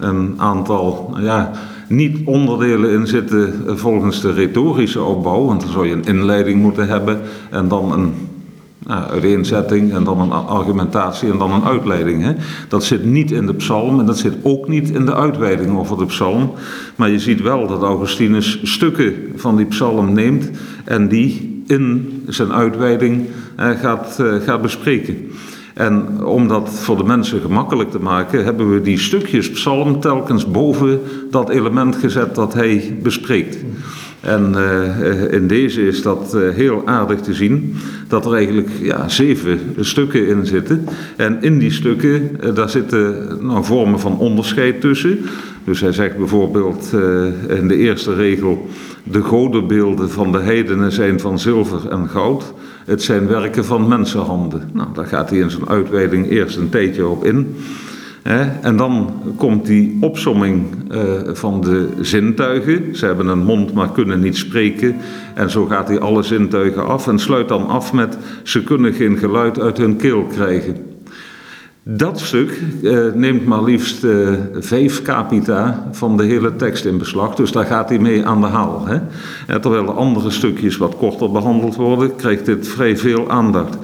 een 0.01 0.35
aantal... 0.37 1.17
Ja, 1.21 1.51
niet 1.89 2.19
onderdelen 2.25 2.91
in 2.91 3.07
zitten 3.07 3.63
volgens 3.67 4.21
de 4.21 4.33
retorische 4.33 5.03
opbouw, 5.03 5.45
want 5.45 5.61
dan 5.61 5.71
zou 5.71 5.87
je 5.87 5.93
een 5.93 6.05
inleiding 6.05 6.61
moeten 6.61 6.89
hebben 6.89 7.21
en 7.51 7.69
dan 7.69 7.93
een 7.93 8.15
uiteenzetting 8.87 9.93
en 9.93 10.05
dan 10.05 10.21
een 10.21 10.33
argumentatie 10.33 11.31
en 11.31 11.39
dan 11.39 11.53
een 11.53 11.65
uitleiding. 11.65 12.23
Hè. 12.23 12.33
Dat 12.69 12.85
zit 12.85 13.05
niet 13.05 13.31
in 13.31 13.47
de 13.47 13.55
psalm 13.55 14.01
en 14.01 14.07
dat 14.07 14.19
zit 14.19 14.35
ook 14.43 14.69
niet 14.69 14.91
in 14.91 15.05
de 15.05 15.15
uitweiding 15.15 15.79
over 15.79 15.99
de 15.99 16.07
psalm. 16.07 16.53
Maar 16.97 17.11
je 17.11 17.19
ziet 17.19 17.41
wel 17.41 17.67
dat 17.67 17.83
Augustinus 17.83 18.61
stukken 18.63 19.15
van 19.37 19.57
die 19.57 19.67
psalm 19.67 20.13
neemt 20.13 20.51
en 20.85 21.09
die 21.09 21.52
in 21.73 22.23
zijn 22.27 22.53
uitweiding 22.53 23.27
eh, 23.57 23.71
gaat, 23.71 24.21
eh, 24.21 24.35
gaat 24.35 24.63
bespreken. 24.63 25.31
En 25.75 26.25
om 26.25 26.49
dat 26.49 26.71
voor 26.71 26.97
de 26.97 27.05
mensen 27.05 27.41
gemakkelijk 27.41 27.91
te 27.91 27.99
maken, 27.99 28.45
hebben 28.45 28.73
we 28.75 28.81
die 28.81 28.99
stukjes 28.99 29.51
psalm 29.51 30.01
telkens 30.01 30.51
boven 30.51 31.01
dat 31.31 31.49
element 31.49 31.97
gezet 31.97 32.35
dat 32.35 32.55
hij 32.55 32.99
bespreekt. 33.03 33.57
En 34.23 34.53
uh, 34.57 35.33
in 35.33 35.47
deze 35.47 35.87
is 35.87 36.03
dat 36.03 36.33
uh, 36.35 36.55
heel 36.55 36.83
aardig 36.85 37.21
te 37.21 37.35
zien, 37.35 37.77
dat 38.09 38.27
er 38.27 38.35
eigenlijk 38.35 38.71
ja, 38.83 39.09
zeven 39.09 39.61
stukken 39.81 40.27
in 40.27 40.47
zitten. 40.47 40.89
En 41.17 41.43
in 41.43 41.59
die 41.59 41.71
stukken, 41.71 42.37
daar 42.55 42.71
zitten 42.71 43.39
nou, 43.41 43.65
vormen 43.65 44.01
van 44.01 44.19
onderscheid 44.19 44.81
tussen. 44.81 45.19
Dus 45.65 45.81
hij 45.81 45.93
zegt 45.93 46.17
bijvoorbeeld 46.17 46.93
in 47.49 47.69
de 47.69 47.77
eerste 47.77 48.15
regel, 48.15 48.69
de 49.05 49.21
godenbeelden 49.21 50.11
van 50.11 50.33
de 50.33 50.41
heidenen 50.41 50.93
zijn 50.93 51.21
van 51.21 51.39
zilver 51.39 51.89
en 51.89 52.09
goud. 52.09 52.53
Het 52.85 53.03
zijn 53.03 53.27
werken 53.27 53.65
van 53.65 53.89
mensenhanden. 53.89 54.71
Nou, 54.73 54.89
daar 54.95 55.07
gaat 55.07 55.31
hij 55.31 55.39
in 55.39 55.51
zijn 55.51 55.69
uitweiding 55.69 56.31
eerst 56.31 56.57
een 56.57 56.69
tijdje 56.69 57.07
op 57.07 57.25
in. 57.25 57.57
En 58.23 58.77
dan 58.77 59.11
komt 59.37 59.67
die 59.67 59.99
opsomming 60.01 60.65
eh, 60.91 61.01
van 61.33 61.61
de 61.61 61.89
zintuigen. 62.01 62.97
Ze 62.97 63.07
hebben 63.07 63.27
een 63.27 63.45
mond, 63.45 63.73
maar 63.73 63.93
kunnen 63.93 64.21
niet 64.21 64.37
spreken. 64.37 64.97
En 65.35 65.51
zo 65.51 65.67
gaat 65.67 65.89
hij 65.89 66.01
alle 66.01 66.23
zintuigen 66.23 66.87
af 66.87 67.09
en 67.09 67.19
sluit 67.19 67.49
dan 67.49 67.69
af 67.69 67.93
met: 67.93 68.19
ze 68.43 68.63
kunnen 68.63 68.93
geen 68.93 69.19
geluid 69.19 69.61
uit 69.61 69.79
hun 69.79 69.97
keel 69.97 70.25
krijgen. 70.25 70.77
Dat 71.83 72.21
stuk 72.21 72.61
eh, 72.83 72.99
neemt 73.15 73.47
maar 73.47 73.63
liefst 73.63 74.05
uh, 74.05 74.29
vijf 74.55 75.03
capita 75.03 75.89
van 75.93 76.17
de 76.17 76.25
hele 76.25 76.57
tekst 76.57 76.85
in 76.85 76.99
beslag, 76.99 77.35
dus 77.35 77.53
daar 77.53 77.65
gaat 77.65 77.89
hij 77.89 77.99
mee 77.99 78.27
aan 78.27 78.41
de 78.41 78.47
haal. 78.47 78.87
Terwijl 79.61 79.85
de 79.85 79.93
andere 79.93 80.31
stukjes 80.31 80.77
wat 80.77 80.97
korter 80.97 81.31
behandeld 81.31 81.77
worden, 81.77 82.17
krijgt 82.17 82.47
dit 82.47 82.69
vrij 82.69 82.97
veel 82.97 83.31
aandacht. 83.31 83.79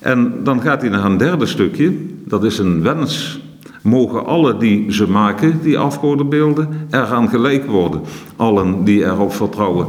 En 0.00 0.34
dan 0.42 0.60
gaat 0.60 0.80
hij 0.80 0.90
naar 0.90 1.04
een 1.04 1.16
derde 1.16 1.46
stukje, 1.46 1.92
dat 2.24 2.44
is 2.44 2.58
een 2.58 2.82
wens 2.82 3.40
mogen 3.86 4.26
alle 4.26 4.56
die 4.56 4.92
ze 4.92 5.10
maken, 5.10 5.60
die 5.62 5.78
afgodenbeelden, 5.78 6.68
eraan 6.90 7.28
gelijk 7.28 7.66
worden. 7.66 8.00
Allen 8.36 8.84
die 8.84 9.04
erop 9.04 9.32
vertrouwen. 9.32 9.86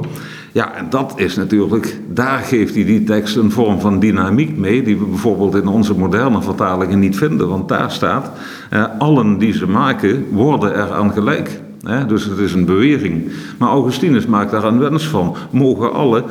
Ja, 0.51 0.75
en 0.75 0.89
dat 0.89 1.13
is 1.15 1.36
natuurlijk, 1.36 1.99
daar 2.07 2.39
geeft 2.39 2.75
hij 2.75 2.86
die 2.86 3.03
tekst 3.03 3.36
een 3.36 3.51
vorm 3.51 3.79
van 3.79 3.99
dynamiek 3.99 4.57
mee, 4.57 4.83
die 4.83 4.97
we 4.97 5.05
bijvoorbeeld 5.05 5.55
in 5.55 5.67
onze 5.67 5.97
moderne 5.97 6.41
vertalingen 6.41 6.99
niet 6.99 7.17
vinden. 7.17 7.49
Want 7.49 7.69
daar 7.69 7.91
staat, 7.91 8.31
eh, 8.69 8.83
allen 8.97 9.38
die 9.38 9.53
ze 9.53 9.67
maken, 9.67 10.25
worden 10.31 10.73
eraan 10.73 11.12
gelijk 11.12 11.62
dus 12.07 12.25
het 12.25 12.37
is 12.37 12.53
een 12.53 12.65
bewering. 12.65 13.31
Maar 13.57 13.69
Augustinus 13.69 14.25
maakt 14.25 14.51
daar 14.51 14.63
een 14.63 14.79
wens 14.79 15.07
van. 15.07 15.35
Mogen 15.51 15.93
alle, 15.93 16.23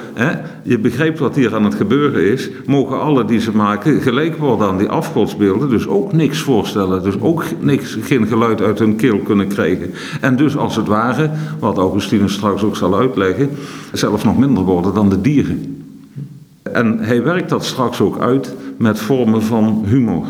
je 0.62 0.78
begrijpt 0.78 1.18
wat 1.18 1.34
hier 1.34 1.54
aan 1.54 1.64
het 1.64 1.74
gebeuren 1.74 2.32
is, 2.32 2.50
mogen 2.66 3.00
alle 3.00 3.24
die 3.24 3.40
ze 3.40 3.56
maken 3.56 4.00
gelijk 4.00 4.36
worden 4.36 4.68
aan 4.68 4.78
die 4.78 4.88
afgodsbeelden. 4.88 5.68
Dus 5.68 5.86
ook 5.86 6.12
niks 6.12 6.38
voorstellen. 6.38 7.02
Dus 7.02 7.20
ook 7.20 7.44
niks, 7.60 7.98
geen 8.00 8.26
geluid 8.26 8.62
uit 8.62 8.78
hun 8.78 8.96
keel 8.96 9.18
kunnen 9.18 9.48
krijgen. 9.48 9.90
En 10.20 10.36
dus 10.36 10.56
als 10.56 10.76
het 10.76 10.86
ware, 10.86 11.30
wat 11.58 11.78
Augustinus 11.78 12.32
straks 12.32 12.62
ook 12.62 12.76
zal 12.76 12.98
uitleggen, 12.98 13.50
zelfs 13.92 14.24
nog 14.24 14.38
minder 14.38 14.64
worden 14.64 14.94
dan 14.94 15.08
de 15.08 15.20
dieren. 15.20 15.84
En 16.62 16.98
hij 16.98 17.22
werkt 17.22 17.48
dat 17.48 17.64
straks 17.64 18.00
ook 18.00 18.18
uit 18.18 18.54
met 18.78 18.98
vormen 18.98 19.42
van 19.42 19.84
humor. 19.86 20.24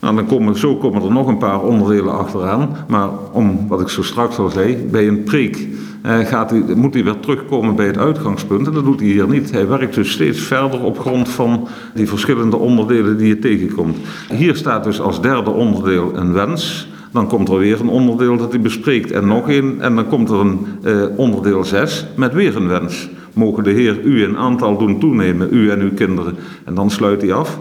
Nou, 0.00 0.14
dan 0.14 0.26
komen, 0.26 0.56
zo 0.56 0.76
komen 0.76 1.02
er 1.02 1.12
nog 1.12 1.26
een 1.26 1.38
paar 1.38 1.62
onderdelen 1.62 2.18
achteraan. 2.18 2.76
Maar 2.88 3.08
om, 3.32 3.68
wat 3.68 3.80
ik 3.80 3.88
zo 3.88 4.02
straks 4.02 4.38
al 4.38 4.48
zei, 4.48 4.86
bij 4.90 5.08
een 5.08 5.22
preek 5.22 5.68
eh, 6.02 6.18
gaat 6.18 6.50
hij, 6.50 6.62
moet 6.74 6.94
hij 6.94 7.04
weer 7.04 7.20
terugkomen 7.20 7.76
bij 7.76 7.86
het 7.86 7.98
uitgangspunt. 7.98 8.66
En 8.66 8.72
dat 8.72 8.84
doet 8.84 9.00
hij 9.00 9.08
hier 9.08 9.28
niet. 9.28 9.50
Hij 9.50 9.68
werkt 9.68 9.94
dus 9.94 10.10
steeds 10.10 10.40
verder 10.40 10.82
op 10.82 10.98
grond 10.98 11.28
van 11.28 11.68
die 11.94 12.08
verschillende 12.08 12.56
onderdelen 12.56 13.16
die 13.16 13.28
je 13.28 13.38
tegenkomt. 13.38 13.96
Hier 14.32 14.56
staat 14.56 14.84
dus 14.84 15.00
als 15.00 15.22
derde 15.22 15.50
onderdeel 15.50 16.16
een 16.16 16.32
wens. 16.32 16.88
Dan 17.12 17.28
komt 17.28 17.48
er 17.48 17.58
weer 17.58 17.80
een 17.80 17.88
onderdeel 17.88 18.36
dat 18.36 18.52
hij 18.52 18.60
bespreekt 18.60 19.10
en 19.10 19.26
nog 19.26 19.48
een. 19.48 19.80
En 19.80 19.94
dan 19.94 20.08
komt 20.08 20.30
er 20.30 20.40
een 20.40 20.66
eh, 20.82 21.04
onderdeel 21.16 21.64
6 21.64 22.06
met 22.16 22.32
weer 22.32 22.56
een 22.56 22.68
wens. 22.68 23.08
Mogen 23.32 23.64
de 23.64 23.70
Heer 23.70 24.02
u 24.04 24.22
in 24.22 24.36
aantal 24.36 24.78
doen 24.78 24.98
toenemen, 24.98 25.48
u 25.50 25.70
en 25.70 25.80
uw 25.80 25.94
kinderen. 25.94 26.36
En 26.64 26.74
dan 26.74 26.90
sluit 26.90 27.22
hij 27.22 27.32
af. 27.32 27.58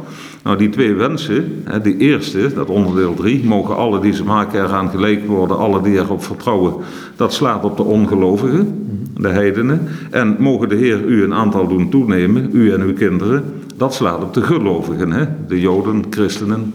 Nou, 0.47 0.60
die 0.60 0.69
twee 0.69 0.93
wensen, 0.93 1.63
die 1.81 1.97
eerste, 1.97 2.53
dat 2.53 2.69
onderdeel 2.69 3.13
3, 3.13 3.45
mogen 3.45 3.75
alle 3.75 3.99
die 3.99 4.13
ze 4.13 4.23
maken 4.23 4.63
eraan 4.63 4.89
gelijk 4.89 5.25
worden, 5.25 5.57
alle 5.57 5.81
die 5.81 5.93
erop 5.93 6.23
vertrouwen, 6.23 6.73
dat 7.15 7.33
slaat 7.33 7.63
op 7.63 7.77
de 7.77 7.83
ongelovigen, 7.83 8.88
de 9.17 9.27
heidenen. 9.27 9.88
En 10.12 10.36
mogen 10.39 10.69
de 10.69 10.75
Heer 10.75 11.05
u 11.05 11.23
een 11.23 11.33
aantal 11.33 11.67
doen 11.67 11.89
toenemen, 11.89 12.49
u 12.53 12.71
en 12.71 12.81
uw 12.81 12.93
kinderen, 12.93 13.43
dat 13.75 13.93
slaat 13.93 14.23
op 14.23 14.33
de 14.33 14.41
gelovigen, 14.41 15.12
hè? 15.12 15.25
de 15.47 15.60
Joden, 15.60 16.03
christenen. 16.10 16.73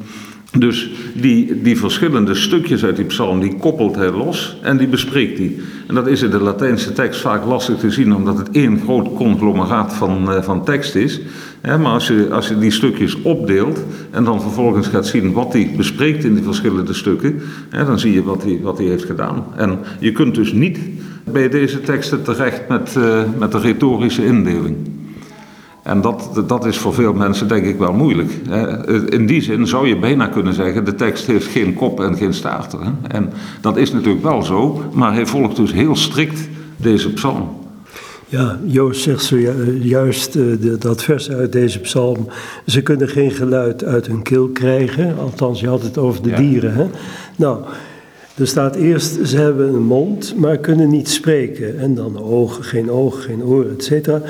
Dus 0.58 0.90
die, 1.14 1.62
die 1.62 1.78
verschillende 1.78 2.34
stukjes 2.34 2.84
uit 2.84 2.96
die 2.96 3.04
psalm, 3.04 3.40
die 3.40 3.56
koppelt 3.56 3.94
hij 3.94 4.10
los 4.10 4.56
en 4.62 4.76
die 4.76 4.86
bespreekt 4.86 5.38
hij. 5.38 5.54
En 5.86 5.94
dat 5.94 6.06
is 6.06 6.22
in 6.22 6.30
de 6.30 6.40
Latijnse 6.40 6.92
tekst 6.92 7.20
vaak 7.20 7.44
lastig 7.44 7.78
te 7.78 7.90
zien, 7.90 8.14
omdat 8.14 8.38
het 8.38 8.50
één 8.50 8.80
groot 8.80 9.14
conglomeraat 9.14 9.94
van, 9.94 10.28
uh, 10.28 10.42
van 10.42 10.64
tekst 10.64 10.94
is. 10.94 11.20
maar 11.62 11.92
als 11.92 12.06
je, 12.06 12.28
als 12.30 12.48
je 12.48 12.58
die 12.58 12.70
stukjes 12.70 13.22
opdeelt 13.22 13.84
en 14.10 14.24
dan 14.24 14.40
vervolgens 14.40 14.86
gaat 14.86 15.06
zien 15.06 15.32
wat 15.32 15.52
hij 15.52 15.74
bespreekt 15.76 16.24
in 16.24 16.34
die 16.34 16.44
verschillende 16.44 16.92
stukken, 16.92 17.42
dan 17.70 17.98
zie 17.98 18.12
je 18.12 18.22
wat 18.22 18.42
hij, 18.42 18.58
wat 18.62 18.78
hij 18.78 18.86
heeft 18.86 19.04
gedaan. 19.04 19.44
En 19.56 19.78
je 19.98 20.12
kunt 20.12 20.34
dus 20.34 20.52
niet 20.52 20.78
bij 21.24 21.48
deze 21.48 21.80
teksten 21.80 22.22
terecht 22.22 22.68
met, 22.68 22.94
uh, 22.98 23.22
met 23.38 23.52
de 23.52 23.58
retorische 23.58 24.24
indeling. 24.24 24.76
En 25.82 26.00
dat, 26.00 26.42
dat 26.46 26.66
is 26.66 26.78
voor 26.78 26.94
veel 26.94 27.12
mensen 27.12 27.48
denk 27.48 27.64
ik 27.64 27.78
wel 27.78 27.92
moeilijk. 27.92 28.30
In 29.08 29.26
die 29.26 29.42
zin 29.42 29.66
zou 29.66 29.88
je 29.88 29.98
bijna 29.98 30.26
kunnen 30.26 30.54
zeggen, 30.54 30.84
de 30.84 30.94
tekst 30.94 31.26
heeft 31.26 31.46
geen 31.46 31.74
kop 31.74 32.00
en 32.00 32.16
geen 32.16 32.34
staart. 32.34 32.76
En 33.08 33.32
dat 33.60 33.76
is 33.76 33.92
natuurlijk 33.92 34.24
wel 34.24 34.42
zo, 34.42 34.82
maar 34.92 35.14
hij 35.14 35.26
volgt 35.26 35.56
dus 35.56 35.72
heel 35.72 35.96
strikt 35.96 36.48
deze 36.76 37.12
psalm. 37.12 37.48
Ja, 38.32 38.58
Joost 38.64 39.02
zegt 39.02 39.22
zojuist 39.22 40.34
uh, 40.36 40.74
dat 40.78 41.02
vers 41.02 41.30
uit 41.30 41.52
deze 41.52 41.80
psalm. 41.80 42.28
Ze 42.66 42.82
kunnen 42.82 43.08
geen 43.08 43.30
geluid 43.30 43.84
uit 43.84 44.06
hun 44.06 44.22
keel 44.22 44.48
krijgen. 44.48 45.18
Althans, 45.18 45.60
je 45.60 45.68
had 45.68 45.82
het 45.82 45.98
over 45.98 46.22
de 46.22 46.32
dieren. 46.32 46.74
Hè? 46.74 46.86
Nou, 47.36 47.60
er 48.36 48.46
staat 48.46 48.74
eerst, 48.74 49.18
ze 49.28 49.36
hebben 49.36 49.74
een 49.74 49.82
mond, 49.82 50.34
maar 50.36 50.58
kunnen 50.58 50.90
niet 50.90 51.08
spreken. 51.08 51.78
En 51.78 51.94
dan 51.94 52.22
ogen, 52.22 52.64
geen 52.64 52.90
ogen, 52.90 53.22
geen 53.22 53.44
oren, 53.44 53.70
et 53.70 53.84
cetera. 53.84 54.22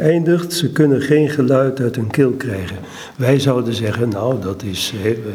Eindigt, 0.00 0.52
ze 0.52 0.72
kunnen 0.72 1.00
geen 1.00 1.28
geluid 1.28 1.80
uit 1.80 1.96
hun 1.96 2.10
keel 2.10 2.30
krijgen. 2.30 2.76
Wij 3.16 3.40
zouden 3.40 3.74
zeggen, 3.74 4.08
nou, 4.08 4.40
dat 4.40 4.62
is 4.62 4.92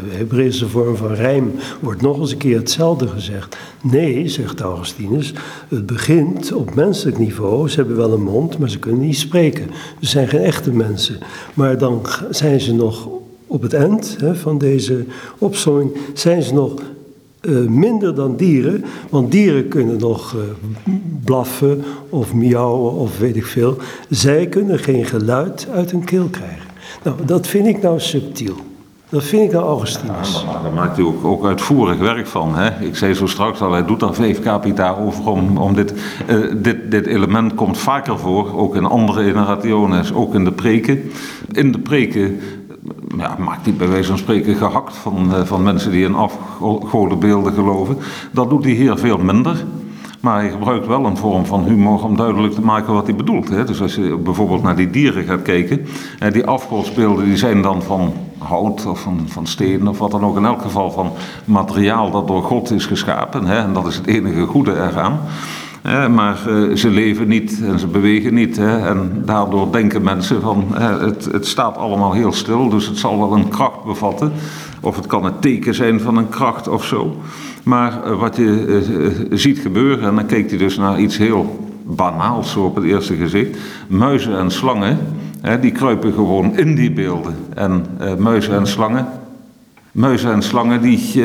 Hebreeuwse 0.09 0.67
vorm 0.67 0.95
van 0.95 1.13
rijm. 1.13 1.51
Wordt 1.79 2.01
nog 2.01 2.19
eens 2.19 2.31
een 2.31 2.37
keer 2.37 2.57
hetzelfde 2.57 3.07
gezegd. 3.07 3.57
Nee, 3.81 4.27
zegt 4.27 4.59
Augustinus, 4.59 5.33
het 5.67 5.85
begint 5.85 6.53
op 6.53 6.75
menselijk 6.75 7.17
niveau. 7.17 7.69
Ze 7.69 7.75
hebben 7.75 7.97
wel 7.97 8.13
een 8.13 8.23
mond, 8.23 8.57
maar 8.57 8.69
ze 8.69 8.79
kunnen 8.79 9.01
niet 9.01 9.17
spreken. 9.17 9.67
Ze 9.99 10.07
zijn 10.07 10.27
geen 10.27 10.41
echte 10.43 10.71
mensen. 10.71 11.17
Maar 11.53 11.77
dan 11.77 12.01
zijn 12.29 12.61
ze 12.61 12.73
nog 12.73 13.09
op 13.47 13.61
het 13.61 13.73
eind 13.73 14.17
van 14.33 14.57
deze 14.57 15.05
opzomming, 15.37 15.91
zijn 16.13 16.43
ze 16.43 16.53
nog 16.53 16.73
uh, 17.45 17.67
minder 17.67 18.15
dan 18.15 18.35
dieren, 18.35 18.83
want 19.09 19.31
dieren 19.31 19.67
kunnen 19.67 19.99
nog 19.99 20.35
uh, 20.35 20.93
blaffen 21.23 21.83
of 22.09 22.33
miauwen 22.33 22.91
of 22.91 23.19
weet 23.19 23.35
ik 23.35 23.45
veel. 23.45 23.77
Zij 24.09 24.47
kunnen 24.47 24.79
geen 24.79 25.05
geluid 25.05 25.67
uit 25.73 25.91
hun 25.91 26.03
keel 26.03 26.27
krijgen. 26.27 26.67
Nou, 27.03 27.17
dat 27.25 27.47
vind 27.47 27.67
ik 27.67 27.81
nou 27.81 27.99
subtiel. 27.99 28.55
Dat 29.13 29.23
vind 29.23 29.43
ik 29.43 29.51
nou 29.51 29.65
Augustinus. 29.65 30.45
Ja, 30.47 30.61
daar 30.61 30.73
maakt 30.73 30.97
u 30.97 31.03
ook, 31.03 31.25
ook, 31.25 31.45
uitvoerig 31.45 31.97
werk 31.97 32.27
van. 32.27 32.55
Hè? 32.55 32.85
Ik 32.85 32.95
zei 32.95 33.13
zo 33.13 33.25
straks 33.25 33.61
al, 33.61 33.71
hij 33.71 33.85
doet 33.85 33.99
daar 33.99 34.13
vijf 34.13 34.39
capita 34.39 34.95
over 34.95 35.27
om, 35.27 35.57
om 35.57 35.73
dit, 35.73 35.93
uh, 36.29 36.51
dit, 36.57 36.91
dit 36.91 37.05
element 37.05 37.55
komt 37.55 37.77
vaker 37.77 38.19
voor, 38.19 38.57
ook 38.57 38.75
in 38.75 38.85
andere 38.85 39.23
generaties, 39.23 40.13
ook 40.13 40.33
in 40.33 40.43
de 40.43 40.51
preken. 40.51 41.11
In 41.51 41.71
de 41.71 41.79
preken 41.79 42.39
ja, 43.17 43.35
maakt 43.39 43.65
hij 43.65 43.73
bij 43.73 43.87
wijze 43.87 44.07
van 44.07 44.17
spreken 44.17 44.55
gehakt 44.55 44.95
van, 44.95 45.33
eh, 45.33 45.41
van 45.43 45.63
mensen 45.63 45.91
die 45.91 46.05
in 46.05 46.15
afgodenbeelden 46.15 47.53
geloven. 47.53 47.97
Dat 48.31 48.49
doet 48.49 48.63
hij 48.63 48.73
hier 48.73 48.97
veel 48.97 49.17
minder. 49.17 49.65
Maar 50.19 50.39
hij 50.39 50.51
gebruikt 50.51 50.87
wel 50.87 51.05
een 51.05 51.17
vorm 51.17 51.45
van 51.45 51.63
humor 51.63 52.03
om 52.03 52.15
duidelijk 52.15 52.53
te 52.53 52.61
maken 52.61 52.93
wat 52.93 53.05
hij 53.05 53.15
bedoelt. 53.15 53.49
Hè. 53.49 53.63
Dus 53.63 53.81
als 53.81 53.95
je 53.95 54.17
bijvoorbeeld 54.17 54.63
naar 54.63 54.75
die 54.75 54.89
dieren 54.89 55.23
gaat 55.23 55.41
kijken, 55.41 55.85
die 56.31 56.45
afgodsbeelden 56.45 57.25
die 57.25 57.37
zijn 57.37 57.61
dan 57.61 57.81
van 57.81 58.13
hout 58.37 58.85
of 58.85 59.01
van, 59.01 59.25
van 59.27 59.47
steen 59.47 59.87
of 59.87 59.97
wat 59.97 60.11
dan 60.11 60.25
ook. 60.25 60.37
In 60.37 60.45
elk 60.45 60.61
geval 60.61 60.91
van 60.91 61.11
materiaal 61.45 62.11
dat 62.11 62.27
door 62.27 62.43
God 62.43 62.71
is 62.71 62.85
geschapen. 62.85 63.45
Hè, 63.45 63.57
en 63.57 63.73
dat 63.73 63.87
is 63.87 63.95
het 63.95 64.07
enige 64.07 64.45
goede 64.45 64.73
eraan. 64.73 65.19
Maar 65.91 66.39
uh, 66.47 66.75
ze 66.75 66.89
leven 66.89 67.27
niet 67.27 67.61
en 67.63 67.79
ze 67.79 67.87
bewegen 67.87 68.33
niet. 68.33 68.57
Hè, 68.57 68.87
en 68.87 69.21
daardoor 69.25 69.71
denken 69.71 70.03
mensen 70.03 70.41
van 70.41 70.65
het, 70.77 71.25
het 71.31 71.47
staat 71.47 71.77
allemaal 71.77 72.13
heel 72.13 72.31
stil, 72.31 72.69
dus 72.69 72.87
het 72.87 72.97
zal 72.97 73.17
wel 73.19 73.33
een 73.33 73.47
kracht 73.47 73.83
bevatten. 73.83 74.31
Of 74.81 74.95
het 74.95 75.07
kan 75.07 75.25
het 75.25 75.41
teken 75.41 75.75
zijn 75.75 75.99
van 75.99 76.17
een 76.17 76.29
kracht 76.29 76.67
of 76.67 76.85
zo. 76.85 77.17
Maar 77.63 78.01
uh, 78.07 78.19
wat 78.19 78.35
je 78.35 78.43
uh, 78.43 79.37
ziet 79.37 79.59
gebeuren, 79.59 80.07
en 80.09 80.15
dan 80.15 80.25
kijkt 80.25 80.49
hij 80.49 80.59
dus 80.59 80.77
naar 80.77 80.99
iets 80.99 81.17
heel 81.17 81.69
banaals 81.83 82.51
zo 82.51 82.63
op 82.63 82.75
het 82.75 82.85
eerste 82.85 83.15
gezicht. 83.15 83.57
Muizen 83.87 84.37
en 84.37 84.51
slangen, 84.51 84.97
hè, 85.41 85.59
die 85.59 85.71
kruipen 85.71 86.13
gewoon 86.13 86.57
in 86.57 86.75
die 86.75 86.91
beelden. 86.91 87.35
En 87.53 87.85
muizen 88.17 88.55
en 88.55 88.67
slangen, 88.67 89.07
muizen 89.91 90.31
en 90.31 90.41
slangen 90.41 90.81
die, 90.81 91.23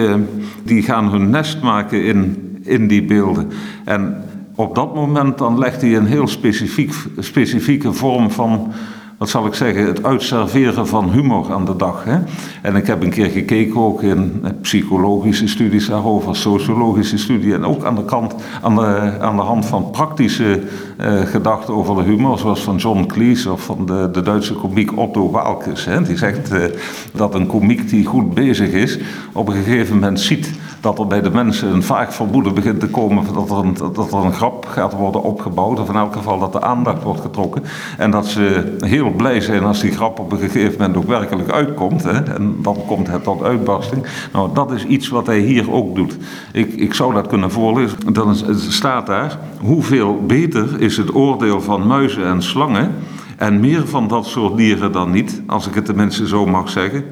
die 0.63 0.83
gaan 0.83 1.11
hun 1.11 1.31
nest 1.31 1.63
maken 1.63 2.05
in, 2.05 2.37
in 2.63 2.89
die 2.89 3.05
beelden. 3.05 3.49
En 3.85 4.23
op 4.59 4.75
dat 4.75 4.95
moment 4.95 5.39
dan 5.39 5.59
legt 5.59 5.81
hij 5.81 5.97
een 5.97 6.07
heel 6.07 6.29
specifiek, 6.29 6.95
specifieke 7.19 7.93
vorm 7.93 8.31
van 8.31 8.73
wat 9.19 9.29
zal 9.29 9.47
ik 9.47 9.55
zeggen, 9.55 9.87
het 9.87 10.05
uitserveren 10.05 10.87
van 10.87 11.11
humor 11.11 11.53
aan 11.53 11.65
de 11.65 11.77
dag. 11.77 12.05
Hè? 12.05 12.19
En 12.63 12.77
ik 12.77 12.87
heb 12.87 13.03
een 13.03 13.11
keer 13.11 13.31
gekeken 13.31 13.81
ook 13.81 14.03
in 14.03 14.45
psychologische 14.61 15.49
studies 15.49 15.87
daarover, 15.87 16.37
sociologische 16.37 17.19
studies 17.19 17.53
en 17.53 17.65
ook 17.65 17.85
aan 17.85 17.95
de, 17.95 18.05
kant, 18.05 18.35
aan 18.63 18.75
de, 18.75 19.19
aan 19.21 19.37
de 19.37 19.43
hand 19.43 19.67
van 19.67 19.91
praktische 19.91 20.63
uh, 21.01 21.21
gedachten 21.21 21.75
over 21.75 21.97
de 21.97 22.03
humor, 22.03 22.39
zoals 22.39 22.63
van 22.63 22.77
John 22.77 23.07
Cleese 23.07 23.53
of 23.53 23.63
van 23.63 23.87
de, 23.87 24.09
de 24.13 24.23
Duitse 24.23 24.55
komiek 24.55 24.99
Otto 24.99 25.31
Walkes. 25.31 25.85
Hè? 25.85 26.03
Die 26.03 26.17
zegt 26.17 26.53
uh, 26.53 26.65
dat 27.13 27.35
een 27.35 27.47
komiek 27.47 27.89
die 27.89 28.07
goed 28.07 28.35
bezig 28.35 28.71
is, 28.71 28.99
op 29.33 29.49
een 29.49 29.55
gegeven 29.55 29.95
moment 29.95 30.21
ziet 30.21 30.51
dat 30.81 30.99
er 30.99 31.07
bij 31.07 31.21
de 31.21 31.31
mensen 31.31 31.75
een 31.75 31.83
vaak 31.83 32.13
vermoeden 32.13 32.55
begint 32.55 32.81
te 32.81 32.89
komen 32.89 33.25
dat 33.35 33.51
er, 33.51 33.57
een, 33.57 33.77
dat 33.93 34.13
een 34.13 34.33
grap 34.33 34.67
gaat 34.67 34.93
worden 34.93 35.23
opgebouwd, 35.23 35.81
of 35.81 35.89
in 35.89 35.95
elk 35.95 36.13
geval 36.13 36.39
dat 36.39 36.53
de 36.53 36.63
aandacht 36.63 37.03
wordt 37.03 37.21
getrokken. 37.21 37.63
En 37.99 38.11
dat 38.11 38.27
ze 38.27 38.77
heel 38.79 39.11
blij 39.11 39.41
zijn 39.41 39.65
als 39.65 39.81
die 39.81 39.93
grap 39.93 40.19
op 40.19 40.33
een 40.33 40.39
gegeven 40.39 40.79
moment 40.79 40.97
ook 40.97 41.07
werkelijk 41.07 41.51
uitkomt. 41.51 42.03
Hè, 42.03 42.23
en 42.35 42.57
dan 42.63 42.77
komt 42.87 43.09
het 43.09 43.25
tot 43.25 43.43
uitbarsting. 43.43 44.07
Nou, 44.33 44.51
dat 44.55 44.73
is 44.73 44.85
iets 44.85 45.09
wat 45.09 45.27
hij 45.27 45.39
hier 45.39 45.73
ook 45.73 45.95
doet. 45.95 46.17
Ik, 46.53 46.75
ik 46.75 46.95
zou 46.95 47.15
dat 47.15 47.27
kunnen 47.27 47.51
voorlezen. 47.51 48.13
Dan 48.13 48.37
staat 48.57 49.07
daar, 49.07 49.39
hoeveel 49.61 50.21
beter 50.27 50.81
is 50.81 50.97
het 50.97 51.15
oordeel 51.15 51.61
van 51.61 51.87
muizen 51.87 52.25
en 52.25 52.43
slangen 52.43 52.95
en 53.37 53.61
meer 53.61 53.87
van 53.87 54.09
dat 54.09 54.27
soort 54.27 54.57
dieren 54.57 54.93
dan 54.93 55.11
niet, 55.11 55.43
als 55.47 55.67
ik 55.67 55.75
het 55.75 55.85
tenminste 55.85 56.29
zo 56.29 56.47
mag 56.47 56.69
zeggen. 56.69 57.05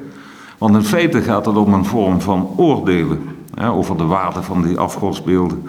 Want 0.57 0.75
in 0.75 0.83
feite 0.83 1.21
gaat 1.21 1.45
het 1.45 1.57
om 1.57 1.73
een 1.73 1.85
vorm 1.85 2.21
van 2.21 2.49
oordelen 2.55 3.36
over 3.61 3.97
de 3.97 4.05
waarde 4.05 4.41
van 4.41 4.61
die 4.61 4.77
afgodsbeelden. 4.77 5.63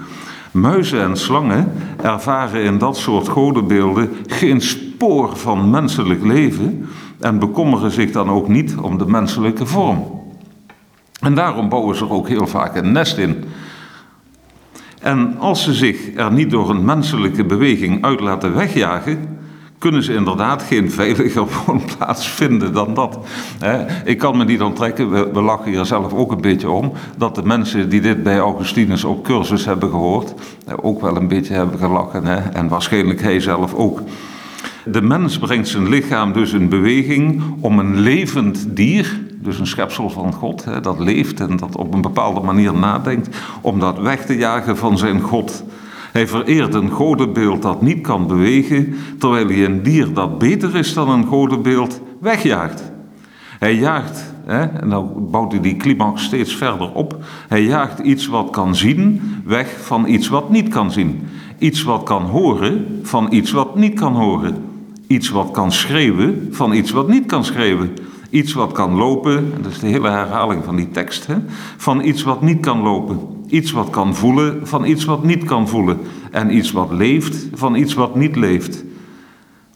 Muizen 0.50 1.02
en 1.02 1.16
slangen 1.16 1.72
ervaren 2.02 2.62
in 2.62 2.78
dat 2.78 2.96
soort 2.96 3.28
godenbeelden 3.28 4.10
geen 4.26 4.60
spoor 4.60 5.36
van 5.36 5.70
menselijk 5.70 6.24
leven 6.24 6.88
en 7.20 7.38
bekommeren 7.38 7.90
zich 7.90 8.10
dan 8.10 8.30
ook 8.30 8.48
niet 8.48 8.76
om 8.76 8.98
de 8.98 9.06
menselijke 9.06 9.66
vorm. 9.66 10.04
En 11.20 11.34
daarom 11.34 11.68
bouwen 11.68 11.96
ze 11.96 12.04
er 12.04 12.10
ook 12.10 12.28
heel 12.28 12.46
vaak 12.46 12.76
een 12.76 12.92
nest 12.92 13.16
in. 13.16 13.44
En 15.00 15.38
als 15.38 15.62
ze 15.62 15.72
zich 15.72 16.14
er 16.16 16.32
niet 16.32 16.50
door 16.50 16.70
een 16.70 16.84
menselijke 16.84 17.44
beweging 17.44 18.04
uit 18.04 18.20
laten 18.20 18.54
wegjagen, 18.54 19.38
kunnen 19.78 20.02
ze 20.02 20.14
inderdaad 20.14 20.62
geen 20.62 20.90
veiliger 20.90 21.44
woonplaats 21.66 22.28
vinden 22.28 22.72
dan 22.72 22.94
dat. 22.94 23.18
Ik 24.04 24.18
kan 24.18 24.36
me 24.36 24.44
niet 24.44 24.62
onttrekken, 24.62 25.32
we, 25.32 25.40
lachen 25.40 25.70
hier 25.70 25.84
zelf 25.84 26.12
ook 26.12 26.32
een 26.32 26.40
beetje 26.40 26.70
om, 26.70 26.92
dat 27.16 27.34
de 27.34 27.42
mensen 27.42 27.88
die 27.88 28.00
dit 28.00 28.22
bij 28.22 28.38
Augustinus 28.38 29.04
op 29.04 29.24
cursus 29.24 29.64
hebben 29.64 29.90
gehoord, 29.90 30.34
ook 30.80 31.00
wel 31.00 31.16
een 31.16 31.28
beetje 31.28 31.54
hebben 31.54 31.78
gelachen. 31.78 32.54
En 32.54 32.68
waarschijnlijk 32.68 33.22
hij 33.22 33.40
zelf 33.40 33.74
ook. 33.74 34.00
De 34.84 35.02
mens 35.02 35.38
brengt 35.38 35.68
zijn 35.68 35.88
lichaam 35.88 36.32
dus 36.32 36.52
in 36.52 36.68
beweging 36.68 37.42
om 37.60 37.78
een 37.78 38.00
levend 38.00 38.66
dier, 38.76 39.20
dus 39.34 39.58
een 39.58 39.66
schepsel 39.66 40.10
van 40.10 40.32
God, 40.32 40.64
dat 40.82 40.98
leeft 40.98 41.40
en 41.40 41.56
dat 41.56 41.76
op 41.76 41.94
een 41.94 42.00
bepaalde 42.00 42.40
manier 42.40 42.74
nadenkt, 42.74 43.36
om 43.60 43.80
dat 43.80 43.98
weg 43.98 44.26
te 44.26 44.36
jagen 44.36 44.76
van 44.76 44.98
zijn 44.98 45.20
God. 45.20 45.64
Hij 46.12 46.28
vereert 46.28 46.74
een 46.74 46.90
godenbeeld 46.90 47.62
dat 47.62 47.82
niet 47.82 48.00
kan 48.00 48.26
bewegen, 48.26 48.94
terwijl 49.18 49.46
hij 49.46 49.64
een 49.64 49.82
dier 49.82 50.12
dat 50.12 50.38
beter 50.38 50.76
is 50.76 50.94
dan 50.94 51.10
een 51.10 51.26
godenbeeld 51.26 52.00
wegjaagt. 52.20 52.92
Hij 53.58 53.74
jaagt, 53.74 54.34
hè, 54.44 54.62
en 54.62 54.88
dan 54.88 55.28
bouwt 55.30 55.52
hij 55.52 55.60
die 55.60 55.76
climax 55.76 56.24
steeds 56.24 56.54
verder 56.56 56.92
op, 56.92 57.16
hij 57.48 57.62
jaagt 57.62 57.98
iets 57.98 58.26
wat 58.26 58.50
kan 58.50 58.76
zien 58.76 59.20
weg 59.44 59.76
van 59.80 60.08
iets 60.08 60.28
wat 60.28 60.50
niet 60.50 60.68
kan 60.68 60.92
zien. 60.92 61.20
Iets 61.58 61.82
wat 61.82 62.02
kan 62.02 62.22
horen 62.22 63.00
van 63.02 63.26
iets 63.30 63.50
wat 63.50 63.76
niet 63.76 63.94
kan 63.94 64.14
horen. 64.14 64.56
Iets 65.06 65.28
wat 65.28 65.50
kan 65.50 65.72
schreeuwen 65.72 66.48
van 66.50 66.72
iets 66.72 66.90
wat 66.90 67.08
niet 67.08 67.26
kan 67.26 67.44
schreeuwen. 67.44 67.94
Iets 68.30 68.52
wat 68.52 68.72
kan 68.72 68.94
lopen, 68.94 69.52
dat 69.62 69.72
is 69.72 69.78
de 69.78 69.86
hele 69.86 70.08
herhaling 70.08 70.64
van 70.64 70.76
die 70.76 70.90
tekst, 70.90 71.26
hè, 71.26 71.34
van 71.76 72.04
iets 72.04 72.22
wat 72.22 72.42
niet 72.42 72.60
kan 72.60 72.82
lopen. 72.82 73.18
Iets 73.48 73.70
wat 73.70 73.90
kan 73.90 74.14
voelen 74.14 74.66
van 74.66 74.84
iets 74.84 75.04
wat 75.04 75.24
niet 75.24 75.44
kan 75.44 75.68
voelen. 75.68 75.98
En 76.30 76.56
iets 76.56 76.72
wat 76.72 76.92
leeft 76.92 77.46
van 77.54 77.74
iets 77.74 77.94
wat 77.94 78.14
niet 78.14 78.36
leeft. 78.36 78.84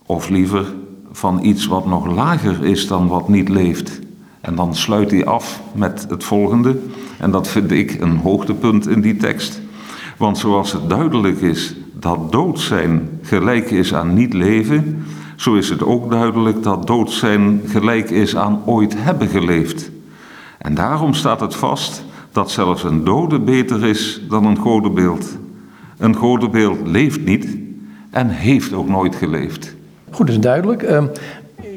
Of 0.06 0.28
liever 0.28 0.74
van 1.12 1.44
iets 1.44 1.66
wat 1.66 1.87
nog 1.87 2.06
lager 2.06 2.64
is 2.64 2.87
dan 2.87 3.08
wat 3.08 3.28
niet 3.28 3.48
leeft. 3.48 4.00
En 4.40 4.54
dan 4.54 4.74
sluit 4.74 5.11
hij 5.11 5.24
af 5.24 5.61
met 5.74 6.06
het 6.08 6.24
volgende. 6.24 6.76
En 7.18 7.30
dat 7.30 7.48
vind 7.48 7.70
ik 7.70 8.00
een 8.00 8.16
hoogtepunt 8.16 8.88
in 8.88 9.00
die 9.00 9.16
tekst. 9.16 9.61
Want 10.16 10.38
zoals 10.38 10.72
het 10.72 10.88
duidelijk 10.88 11.40
is 11.40 11.74
dat 11.92 12.32
dood 12.32 12.61
zijn 12.61 13.08
gelijk 13.22 13.70
is 13.70 13.94
aan 13.94 14.14
niet 14.14 14.32
leven, 14.32 15.04
zo 15.37 15.54
is 15.54 15.68
het 15.68 15.82
ook 15.82 16.11
duidelijk 16.11 16.62
dat 16.62 16.87
dood 16.87 17.11
zijn 17.11 17.61
gelijk 17.66 18.11
is 18.11 18.37
aan 18.37 18.62
ooit 18.64 18.94
hebben 18.96 19.28
geleefd. 19.28 19.90
En 20.58 20.74
daarom 20.74 21.14
staat 21.14 21.40
het 21.40 21.54
vast 21.54 22.04
dat 22.32 22.50
zelfs 22.50 22.84
een 22.84 23.04
dode 23.04 23.40
beter 23.40 23.84
is 23.86 24.20
dan 24.28 24.46
een 24.46 24.56
godenbeeld. 24.56 25.26
Een 25.98 26.14
godenbeeld 26.14 26.86
leeft 26.86 27.24
niet 27.24 27.56
en 28.10 28.28
heeft 28.28 28.72
ook 28.72 28.88
nooit 28.88 29.14
geleefd. 29.14 29.74
Goed, 30.10 30.26
dat 30.26 30.36
is 30.36 30.42
duidelijk. 30.42 30.82
Uh, 30.82 31.04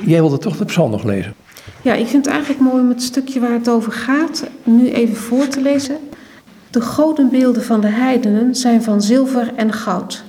jij 0.05 0.19
wilde 0.19 0.37
toch 0.37 0.57
de 0.57 0.65
psalm 0.65 0.91
nog 0.91 1.03
lezen? 1.03 1.33
Ja, 1.81 1.93
ik 1.93 2.07
vind 2.07 2.25
het 2.25 2.33
eigenlijk 2.33 2.63
mooi 2.63 2.81
om 2.81 2.89
het 2.89 3.01
stukje 3.01 3.39
waar 3.39 3.51
het 3.51 3.69
over 3.69 3.91
gaat 3.91 4.47
nu 4.63 4.89
even 4.89 5.15
voor 5.15 5.47
te 5.47 5.61
lezen. 5.61 5.97
De 6.69 6.81
godenbeelden 6.81 7.63
van 7.63 7.81
de 7.81 7.87
heidenen 7.87 8.55
zijn 8.55 8.83
van 8.83 9.01
zilver 9.01 9.53
en 9.55 9.73
goud. 9.73 10.23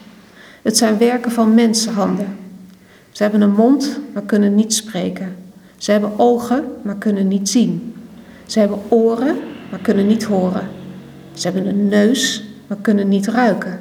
Het 0.62 0.76
zijn 0.76 0.98
werken 0.98 1.30
van 1.30 1.54
mensenhanden. 1.54 2.36
Ze 3.10 3.22
hebben 3.22 3.40
een 3.40 3.54
mond, 3.54 4.00
maar 4.12 4.22
kunnen 4.22 4.54
niet 4.54 4.74
spreken. 4.74 5.36
Ze 5.76 5.90
hebben 5.90 6.18
ogen, 6.18 6.64
maar 6.82 6.96
kunnen 6.96 7.28
niet 7.28 7.48
zien. 7.48 7.94
Ze 8.46 8.58
hebben 8.58 8.78
oren, 8.88 9.36
maar 9.70 9.81
kunnen 9.81 10.07
niet 10.07 10.24
horen. 10.24 10.68
Ze 11.33 11.46
hebben 11.50 11.66
een 11.66 11.88
neus, 11.88 12.44
maar 12.66 12.79
kunnen 12.81 13.09
niet 13.09 13.26
ruiken. 13.26 13.81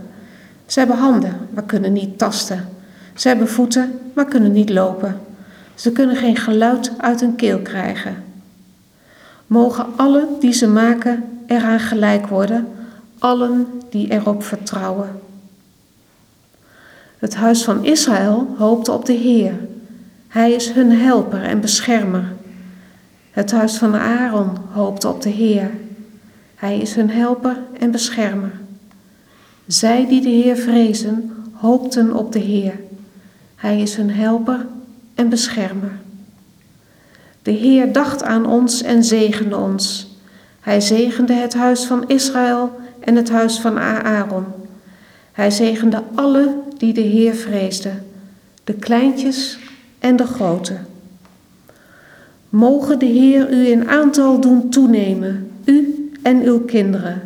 Ze 0.65 0.79
hebben 0.79 0.97
handen, 0.97 1.37
maar 1.53 1.63
kunnen 1.63 1.93
niet 1.93 2.17
tasten. 2.17 2.69
Ze 3.13 3.27
hebben 3.27 3.47
voeten, 3.47 3.99
maar 4.13 4.25
kunnen 4.25 4.51
niet 4.51 4.69
lopen. 4.69 5.19
Ze 5.75 5.91
kunnen 5.91 6.15
geen 6.15 6.37
geluid 6.37 6.91
uit 6.97 7.19
hun 7.19 7.35
keel 7.35 7.59
krijgen. 7.59 8.23
Mogen 9.47 9.85
allen 9.95 10.27
die 10.39 10.53
ze 10.53 10.67
maken 10.67 11.23
eraan 11.47 11.79
gelijk 11.79 12.27
worden, 12.27 12.67
allen 13.19 13.67
die 13.89 14.11
erop 14.11 14.43
vertrouwen. 14.43 15.09
Het 17.19 17.35
huis 17.35 17.63
van 17.63 17.85
Israël 17.85 18.55
hoopte 18.57 18.91
op 18.91 19.05
de 19.05 19.13
Heer. 19.13 19.53
Hij 20.27 20.51
is 20.51 20.69
hun 20.69 20.91
helper 20.91 21.43
en 21.43 21.61
beschermer. 21.61 22.34
Het 23.35 23.51
huis 23.51 23.77
van 23.77 23.95
Aaron 23.95 24.57
hoopte 24.71 25.07
op 25.07 25.21
de 25.21 25.29
Heer. 25.29 25.71
Hij 26.55 26.79
is 26.79 26.95
hun 26.95 27.09
helper 27.09 27.57
en 27.79 27.91
beschermer. 27.91 28.51
Zij 29.67 30.07
die 30.07 30.21
de 30.21 30.29
Heer 30.29 30.55
vrezen, 30.55 31.33
hoopten 31.53 32.15
op 32.15 32.31
de 32.31 32.39
Heer. 32.39 32.79
Hij 33.55 33.81
is 33.81 33.95
hun 33.95 34.09
helper 34.11 34.65
en 35.15 35.29
beschermer. 35.29 35.91
De 37.41 37.51
Heer 37.51 37.91
dacht 37.91 38.23
aan 38.23 38.45
ons 38.45 38.81
en 38.81 39.03
zegende 39.03 39.57
ons. 39.57 40.15
Hij 40.59 40.81
zegende 40.81 41.33
het 41.33 41.53
huis 41.53 41.85
van 41.85 42.07
Israël 42.07 42.71
en 42.99 43.15
het 43.15 43.29
huis 43.29 43.59
van 43.59 43.79
Aaron. 43.79 44.45
Hij 45.31 45.51
zegende 45.51 46.03
alle 46.13 46.57
die 46.77 46.93
de 46.93 47.01
Heer 47.01 47.35
vreesden, 47.35 48.05
de 48.63 48.73
kleintjes 48.73 49.59
en 49.99 50.15
de 50.15 50.25
grote. 50.25 50.77
Mogen 52.55 52.99
de 52.99 53.05
Heer 53.05 53.51
u 53.51 53.67
in 53.67 53.87
aantal 53.87 54.39
doen 54.39 54.69
toenemen, 54.69 55.51
u 55.65 56.09
en 56.21 56.41
uw 56.41 56.59
kinderen. 56.59 57.21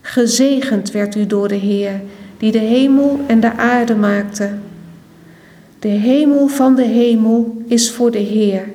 Gezegend 0.00 0.90
werd 0.90 1.14
u 1.14 1.26
door 1.26 1.48
de 1.48 1.54
Heer, 1.54 2.00
die 2.38 2.52
de 2.52 2.58
hemel 2.58 3.20
en 3.26 3.40
de 3.40 3.52
aarde 3.52 3.94
maakte. 3.94 4.50
De 5.78 5.88
hemel 5.88 6.48
van 6.48 6.74
de 6.74 6.82
hemel 6.82 7.62
is 7.66 7.90
voor 7.90 8.10
de 8.10 8.18
Heer. 8.18 8.68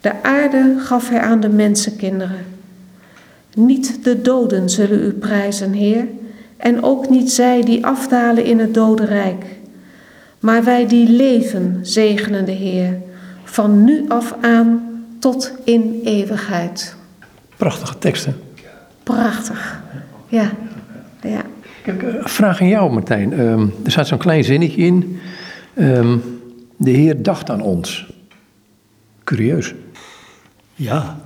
De 0.00 0.22
aarde 0.22 0.74
gaf 0.78 1.08
hij 1.08 1.20
aan 1.20 1.40
de 1.40 1.48
mensenkinderen. 1.48 2.44
Niet 3.54 4.04
de 4.04 4.22
doden 4.22 4.70
zullen 4.70 5.02
u 5.02 5.10
prijzen, 5.10 5.72
Heer, 5.72 6.06
en 6.56 6.82
ook 6.82 7.08
niet 7.08 7.30
zij 7.30 7.62
die 7.62 7.86
afdalen 7.86 8.44
in 8.44 8.58
het 8.58 8.74
dodenrijk. 8.74 9.44
Maar 10.40 10.64
wij 10.64 10.86
die 10.86 11.08
leven, 11.08 11.78
zegenen 11.82 12.44
de 12.44 12.52
Heer, 12.52 13.06
van 13.50 13.84
nu 13.84 14.04
af 14.08 14.34
aan 14.40 14.80
tot 15.18 15.52
in 15.64 16.00
eeuwigheid. 16.04 16.96
Prachtige 17.56 17.98
teksten. 17.98 18.36
Prachtig. 19.02 19.82
Ja, 20.28 20.50
ja. 21.22 21.42
Kijk, 21.82 22.04
vraag 22.28 22.60
aan 22.60 22.68
jou, 22.68 22.92
Martijn. 22.92 23.32
Ehm, 23.32 23.66
er 23.84 23.90
staat 23.90 24.06
zo'n 24.06 24.18
klein 24.18 24.44
zinnetje 24.44 24.82
in. 24.82 25.20
Ehm, 25.74 26.16
de 26.76 26.90
Heer 26.90 27.22
dacht 27.22 27.50
aan 27.50 27.60
ons. 27.60 28.06
Curieus. 29.24 29.74
Ja. 30.74 31.20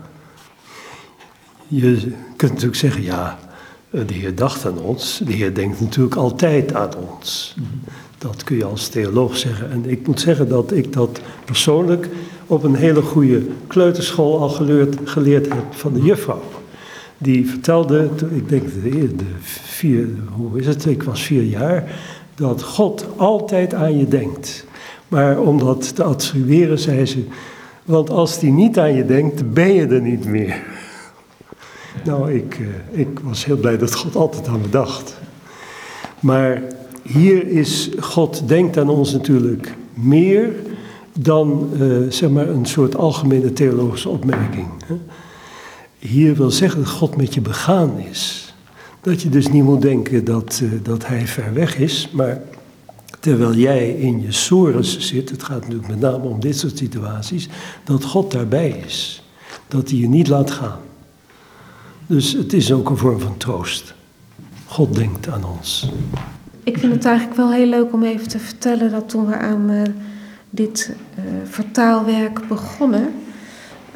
Je 1.68 2.12
kunt 2.37 2.52
natuurlijk 2.52 2.78
zeggen, 2.78 3.02
ja, 3.02 3.38
de 3.90 4.14
Heer 4.14 4.35
dacht 4.35 4.66
aan 4.66 4.78
ons. 4.78 5.20
De 5.24 5.32
Heer 5.32 5.54
denkt 5.54 5.80
natuurlijk 5.80 6.14
altijd 6.14 6.74
aan 6.74 6.96
ons. 6.96 7.54
Dat 8.22 8.44
kun 8.44 8.56
je 8.56 8.64
als 8.64 8.88
theoloog 8.88 9.37
zeggen. 9.37 9.70
En 9.70 9.90
ik 9.90 10.06
moet 10.06 10.20
zeggen 10.20 10.48
dat 10.48 10.72
ik 10.72 10.92
dat 10.92 11.20
persoonlijk 11.44 12.08
op 12.46 12.62
een 12.62 12.74
hele 12.74 13.02
goede 13.02 13.42
kleuterschool 13.66 14.40
al 14.40 14.48
geleerd, 14.48 14.96
geleerd 15.04 15.48
heb 15.48 15.64
van 15.70 15.92
de 15.92 16.02
juffrouw. 16.02 16.42
Die 17.18 17.50
vertelde, 17.50 18.08
ik 18.35 18.48
denk 18.48 18.62
de, 18.82 19.24
vier, 19.40 20.08
hoe 20.32 20.58
is 20.58 20.66
het, 20.66 20.87
ik 20.87 21.02
was 21.02 21.22
vier 21.22 21.42
jaar, 21.42 22.00
dat 22.35 22.62
God 22.62 23.06
altijd 23.16 23.74
aan 23.74 23.98
je 23.98 24.08
denkt. 24.08 24.66
Maar 25.08 25.40
om 25.40 25.58
dat 25.58 25.94
te 25.94 26.02
attribueren, 26.02 26.78
zei 26.78 27.06
ze, 27.06 27.24
want 27.85 28.11
als 28.11 28.38
die 28.38 28.52
niet 28.52 28.78
aan 28.78 28.94
je 28.94 29.04
denkt, 29.04 29.52
ben 29.52 29.72
je 29.72 29.87
er 29.87 30.00
niet 30.00 30.24
meer. 30.24 30.62
Nou, 32.04 32.32
ik, 32.32 32.61
eh, 32.61 33.00
ik 33.00 33.18
was 33.22 33.44
heel 33.44 33.56
blij 33.56 33.78
dat 33.78 33.94
God 33.94 34.16
altijd 34.16 34.48
aan 34.48 34.61
me 34.61 34.68
dacht. 34.68 35.16
Maar 36.20 36.62
hier 37.03 37.49
is, 37.49 37.91
God 37.99 38.49
denkt 38.49 38.77
aan 38.79 38.88
ons 38.88 39.12
natuurlijk 39.12 39.75
meer 39.95 40.53
dan 41.19 41.71
uh, 41.81 42.11
zeg 42.11 42.31
maar 42.31 42.49
een 42.49 42.67
soort 42.67 42.97
algemene 42.97 43.53
theologische 43.53 44.09
opmerking. 44.09 44.69
Hè. 44.87 44.95
Hier 45.99 46.35
wil 46.37 46.51
zeggen 46.51 46.81
dat 46.81 46.91
God 46.91 47.17
met 47.17 47.35
je 47.35 47.41
begaan 47.41 47.99
is. 47.99 48.55
Dat 49.01 49.23
je 49.23 49.29
dus 49.29 49.49
niet 49.49 49.62
moet 49.62 49.83
denken 49.83 50.25
dat, 50.25 50.61
uh, 50.62 50.71
dat 50.83 51.07
Hij 51.07 51.27
ver 51.27 51.55
weg 51.55 51.79
is, 51.79 52.09
maar 52.12 52.41
terwijl 53.21 53.55
jij 53.55 53.91
in 53.91 54.23
je 54.23 54.33
sores 54.33 54.99
zit, 54.99 55.31
het 55.31 55.43
gaat 55.43 55.61
natuurlijk 55.61 55.88
met 55.88 56.01
name 56.01 56.25
om 56.25 56.41
dit 56.41 56.59
soort 56.59 56.79
situaties, 56.79 57.49
dat 57.85 58.05
God 58.05 58.31
daarbij 58.31 58.83
is. 58.87 59.23
Dat 59.69 59.91
hij 59.91 59.99
je 59.99 60.09
niet 60.09 60.29
laat 60.29 60.51
gaan. 60.51 60.79
Dus 62.07 62.33
het 62.33 62.53
is 62.53 62.73
ook 62.73 62.91
een 62.91 62.97
vorm 62.97 63.21
van 63.21 63.37
troost. 63.37 63.95
God 64.67 64.95
denkt 64.95 65.29
aan 65.29 65.45
ons. 65.45 65.91
Ik 66.64 66.79
vind 66.79 66.92
het 66.92 67.05
eigenlijk 67.05 67.37
wel 67.37 67.53
heel 67.53 67.66
leuk 67.66 67.92
om 67.92 68.03
even 68.03 68.29
te 68.29 68.38
vertellen 68.38 68.90
dat 68.90 69.09
toen 69.09 69.27
we 69.27 69.37
aan 69.37 69.70
uh, 69.70 69.83
dit 70.51 70.94
uh, 71.18 71.25
vertaalwerk 71.44 72.48
begonnen, 72.48 73.09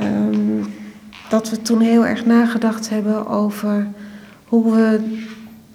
um, 0.01 0.75
dat 1.29 1.51
we 1.51 1.63
toen 1.63 1.81
heel 1.81 2.07
erg 2.07 2.27
nagedacht 2.27 2.89
hebben 2.89 3.27
over 3.27 3.87
hoe, 4.45 4.75
we, 4.75 5.01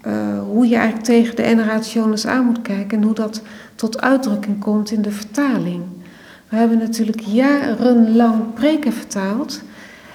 uh, 0.06 0.42
hoe 0.48 0.68
je 0.68 0.74
eigenlijk 0.74 1.04
tegen 1.04 1.36
de 1.36 1.42
generationes 1.42 2.26
aan 2.26 2.44
moet 2.44 2.62
kijken 2.62 2.98
en 2.98 3.04
hoe 3.04 3.14
dat 3.14 3.42
tot 3.74 4.00
uitdrukking 4.00 4.58
komt 4.58 4.90
in 4.90 5.02
de 5.02 5.10
vertaling. 5.10 5.82
We 6.48 6.56
hebben 6.56 6.78
natuurlijk 6.78 7.20
jarenlang 7.20 8.54
preken 8.54 8.92
vertaald. 8.92 9.62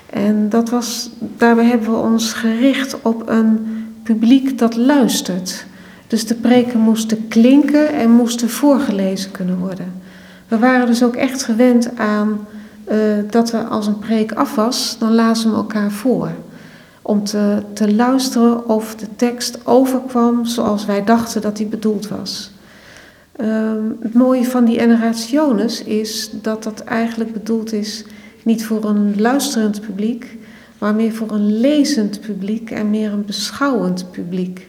En 0.10 0.50
dat 0.50 0.70
was, 0.70 1.10
daarbij 1.38 1.66
hebben 1.66 1.92
we 1.92 1.98
ons 1.98 2.34
gericht 2.34 3.02
op 3.02 3.30
een 3.30 3.68
publiek 4.04 4.58
dat 4.58 4.76
luistert. 4.76 5.66
Dus 6.08 6.28
de 6.28 6.36
preken 6.36 6.80
moesten 6.80 7.28
klinken 7.28 7.94
en 7.94 8.10
moesten 8.10 8.50
voorgelezen 8.50 9.32
kunnen 9.32 9.58
worden. 9.58 10.02
We 10.48 10.58
waren 10.58 10.86
dus 10.86 11.04
ook 11.04 11.16
echt 11.16 11.44
gewend 11.44 11.98
aan 11.98 12.48
uh, 12.92 12.98
dat 13.30 13.52
we 13.52 13.58
als 13.58 13.88
een 13.88 14.00
preek 14.00 14.32
af 14.32 14.56
was, 14.56 14.96
dan 15.00 15.16
lazen 15.16 15.50
we 15.50 15.56
elkaar 15.56 15.92
voor. 15.92 16.32
Om 17.02 17.24
te, 17.24 17.62
te 17.74 17.96
luisteren 17.96 18.70
of 18.70 18.96
de 18.96 19.08
tekst 19.16 19.60
overkwam 19.64 20.46
zoals 20.46 20.86
wij 20.86 21.04
dachten 21.04 21.42
dat 21.42 21.58
die 21.58 21.66
bedoeld 21.66 22.08
was. 22.08 22.52
Uh, 23.42 23.72
het 24.02 24.14
mooie 24.14 24.46
van 24.46 24.66
die 24.66 24.80
generationes 24.80 25.84
is 25.84 26.30
dat 26.42 26.64
dat 26.64 26.80
eigenlijk 26.80 27.34
bedoeld 27.34 27.74
is 27.74 28.06
niet 28.44 28.66
voor 28.66 28.86
een 28.86 29.22
luisterend 29.22 29.82
publiek, 29.82 30.38
maar 30.78 30.96
meer 30.96 31.14
voor 31.14 31.32
een 31.32 31.60
lezend 31.60 32.22
publiek 32.22 32.72
en 32.72 32.90
meer 32.90 33.12
een 33.12 33.26
beschouwend 33.26 34.12
publiek. 34.12 34.68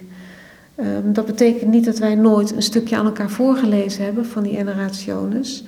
Um, 0.81 1.13
dat 1.13 1.27
betekent 1.27 1.71
niet 1.71 1.85
dat 1.85 1.99
wij 1.99 2.15
nooit 2.15 2.53
een 2.53 2.63
stukje 2.63 2.97
aan 2.97 3.05
elkaar 3.05 3.31
voorgelezen 3.31 4.05
hebben 4.05 4.27
van 4.27 4.43
die 4.43 4.57
generationes. 4.57 5.65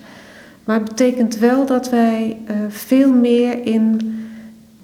Maar 0.65 0.79
het 0.79 0.89
betekent 0.89 1.39
wel 1.39 1.67
dat 1.67 1.91
wij 1.91 2.37
uh, 2.51 2.57
veel 2.69 3.13
meer 3.13 3.67
in 3.67 4.15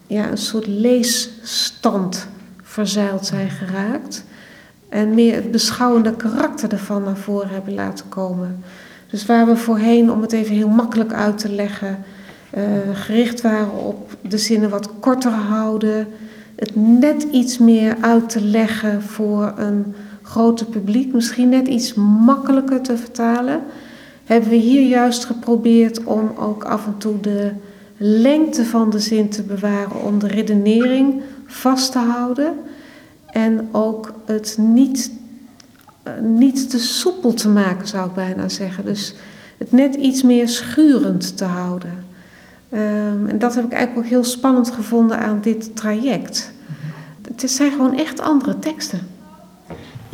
ja, 0.06 0.30
een 0.30 0.38
soort 0.38 0.66
leesstand 0.66 2.26
verzeild 2.62 3.26
zijn 3.26 3.50
geraakt. 3.50 4.24
En 4.88 5.14
meer 5.14 5.34
het 5.34 5.50
beschouwende 5.50 6.16
karakter 6.16 6.72
ervan 6.72 7.02
naar 7.02 7.16
voren 7.16 7.48
hebben 7.48 7.74
laten 7.74 8.08
komen. 8.08 8.64
Dus 9.10 9.26
waar 9.26 9.46
we 9.46 9.56
voorheen, 9.56 10.10
om 10.10 10.22
het 10.22 10.32
even 10.32 10.54
heel 10.54 10.68
makkelijk 10.68 11.12
uit 11.12 11.38
te 11.38 11.48
leggen, 11.48 11.98
uh, 12.56 12.62
gericht 12.92 13.40
waren 13.40 13.72
op 13.72 14.16
de 14.28 14.38
zinnen 14.38 14.70
wat 14.70 14.90
korter 15.00 15.32
houden, 15.32 16.08
het 16.56 16.72
net 16.74 17.22
iets 17.22 17.58
meer 17.58 17.96
uit 18.00 18.28
te 18.28 18.40
leggen 18.40 19.02
voor 19.02 19.52
een 19.56 19.94
groter 20.26 20.66
publiek, 20.66 21.12
misschien 21.12 21.48
net 21.48 21.68
iets 21.68 21.94
makkelijker 21.94 22.80
te 22.80 22.96
vertalen, 22.96 23.62
hebben 24.24 24.50
we 24.50 24.56
hier 24.56 24.82
juist 24.82 25.24
geprobeerd 25.24 26.04
om 26.04 26.30
ook 26.38 26.64
af 26.64 26.86
en 26.86 26.98
toe 26.98 27.20
de 27.20 27.50
lengte 27.96 28.64
van 28.64 28.90
de 28.90 28.98
zin 28.98 29.28
te 29.28 29.42
bewaren, 29.42 30.04
om 30.04 30.18
de 30.18 30.26
redenering 30.26 31.22
vast 31.46 31.92
te 31.92 31.98
houden 31.98 32.54
en 33.26 33.68
ook 33.72 34.12
het 34.24 34.56
niet, 34.60 35.12
uh, 36.06 36.12
niet 36.22 36.70
te 36.70 36.78
soepel 36.78 37.34
te 37.34 37.48
maken, 37.48 37.88
zou 37.88 38.08
ik 38.08 38.14
bijna 38.14 38.48
zeggen. 38.48 38.84
Dus 38.84 39.14
het 39.58 39.72
net 39.72 39.94
iets 39.94 40.22
meer 40.22 40.48
schurend 40.48 41.36
te 41.36 41.44
houden. 41.44 42.04
Um, 42.72 43.26
en 43.26 43.38
dat 43.38 43.54
heb 43.54 43.64
ik 43.64 43.72
eigenlijk 43.72 44.06
ook 44.06 44.12
heel 44.12 44.24
spannend 44.24 44.70
gevonden 44.70 45.18
aan 45.18 45.38
dit 45.40 45.76
traject. 45.76 46.52
Het 47.36 47.50
zijn 47.50 47.70
gewoon 47.70 47.98
echt 47.98 48.20
andere 48.20 48.58
teksten. 48.58 49.15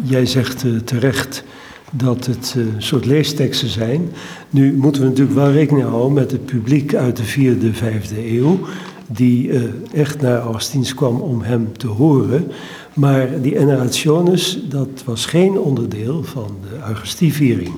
Jij 0.04 0.26
zegt 0.26 0.64
uh, 0.64 0.78
terecht 0.78 1.44
dat 1.92 2.26
het 2.26 2.54
uh, 2.56 2.64
soort 2.78 3.04
leesteksten 3.04 3.68
zijn. 3.68 4.08
Nu 4.50 4.76
moeten 4.76 5.02
we 5.02 5.08
natuurlijk 5.08 5.36
wel 5.36 5.52
rekening 5.52 5.88
houden 5.88 6.12
met 6.12 6.30
het 6.30 6.46
publiek 6.46 6.94
uit 6.94 7.16
de 7.16 7.24
vierde, 7.24 7.74
vijfde 7.74 8.30
eeuw, 8.36 8.58
die 9.06 9.48
uh, 9.48 9.62
echt 9.92 10.20
naar 10.20 10.40
Augustins 10.40 10.94
kwam 10.94 11.20
om 11.20 11.42
hem 11.42 11.76
te 11.76 11.86
horen. 11.86 12.50
Maar 12.94 13.40
die 13.40 13.56
Generationes, 13.56 14.58
dat 14.68 15.02
was 15.04 15.26
geen 15.26 15.58
onderdeel 15.58 16.22
van 16.24 16.56
de 16.70 16.78
Augustiviering. 16.78 17.72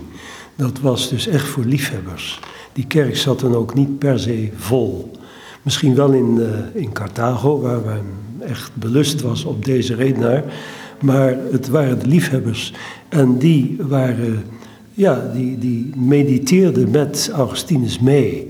Dat 0.56 0.80
was 0.80 1.08
dus 1.08 1.26
echt 1.26 1.46
voor 1.46 1.64
liefhebbers. 1.64 2.40
Die 2.72 2.86
kerk 2.86 3.16
zat 3.16 3.40
dan 3.40 3.54
ook 3.54 3.74
niet 3.74 3.98
per 3.98 4.18
se 4.18 4.48
vol. 4.56 5.10
Misschien 5.62 5.94
wel 5.94 6.12
in, 6.12 6.40
in 6.74 6.92
Carthago, 6.92 7.60
waar 7.60 7.80
men 7.80 8.04
echt 8.40 8.70
belust 8.74 9.20
was 9.20 9.44
op 9.44 9.64
deze 9.64 9.94
redenaar. 9.94 10.44
Maar 11.04 11.36
het 11.50 11.68
waren 11.68 11.98
de 11.98 12.06
liefhebbers. 12.06 12.72
En 13.08 13.38
die 13.38 13.76
waren, 13.80 14.44
ja, 14.94 15.30
die, 15.34 15.58
die 15.58 15.90
mediteerden 15.96 16.90
met 16.90 17.30
Augustinus 17.34 17.98
mee. 17.98 18.48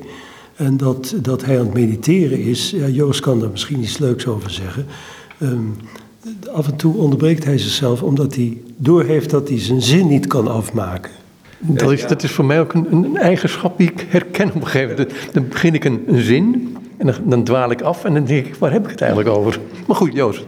En 0.56 0.76
dat, 0.76 1.14
dat 1.22 1.44
hij 1.44 1.58
aan 1.58 1.64
het 1.64 1.74
mediteren 1.74 2.40
is, 2.40 2.70
ja, 2.70 2.88
Joost 2.88 3.20
kan 3.20 3.40
daar 3.40 3.50
misschien 3.50 3.82
iets 3.82 3.98
leuks 3.98 4.26
over 4.26 4.50
zeggen. 4.50 4.86
Um, 5.42 5.76
af 6.52 6.66
en 6.66 6.76
toe 6.76 6.96
onderbreekt 6.96 7.44
hij 7.44 7.58
zichzelf 7.58 8.02
omdat 8.02 8.34
hij 8.34 8.62
doorheeft 8.76 9.30
dat 9.30 9.48
hij 9.48 9.60
zijn 9.60 9.82
zin 9.82 10.08
niet 10.08 10.26
kan 10.26 10.48
afmaken. 10.48 11.10
Dat 11.58 11.92
is, 11.92 12.06
dat 12.06 12.22
is 12.22 12.30
voor 12.30 12.44
mij 12.44 12.60
ook 12.60 12.74
een, 12.74 12.92
een 12.92 13.16
eigenschap 13.16 13.78
die 13.78 13.90
ik 13.90 14.06
herken 14.08 14.48
op 14.48 14.54
een 14.54 14.66
gegeven 14.66 14.96
moment. 14.96 15.32
Dan 15.32 15.48
begin 15.48 15.74
ik 15.74 15.84
een, 15.84 16.02
een 16.06 16.22
zin 16.22 16.76
en 16.96 17.06
dan, 17.06 17.14
dan, 17.24 17.44
dwaal 17.44 17.70
ik 17.70 17.80
af 17.82 18.04
en 18.04 18.14
dan 18.14 18.24
denk 18.24 18.46
ik, 18.46 18.54
waar 18.54 18.72
heb 18.72 18.84
ik 18.84 18.90
het 18.90 19.00
eigenlijk 19.00 19.36
over? 19.36 19.60
Maar 19.86 19.96
goed, 19.96 20.12
Joost. 20.12 20.44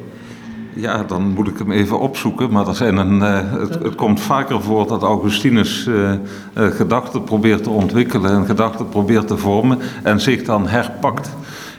Ja, 0.79 1.03
dan 1.03 1.33
moet 1.35 1.49
ik 1.49 1.59
hem 1.59 1.71
even 1.71 2.01
opzoeken. 2.01 2.53
Maar 2.53 2.69
er 2.69 2.75
zijn 2.75 2.97
een, 2.97 3.17
uh, 3.17 3.61
het, 3.61 3.83
het, 3.83 3.95
komt 3.95 4.21
vaker 4.21 4.63
voor 4.63 4.87
dat 4.87 5.03
Augustinus 5.03 5.87
uh, 5.87 6.13
uh, 6.13 6.67
gedachten 6.67 7.25
probeert 7.25 7.63
te 7.63 7.71
ontwikkelen 7.71 8.31
en 8.31 8.47
gedachten 8.47 8.89
probeert 8.89 9.27
te 9.27 9.37
vormen 9.37 9.79
en 10.03 10.21
zich 10.21 10.43
dan 10.43 10.69
herpakt 10.69 11.31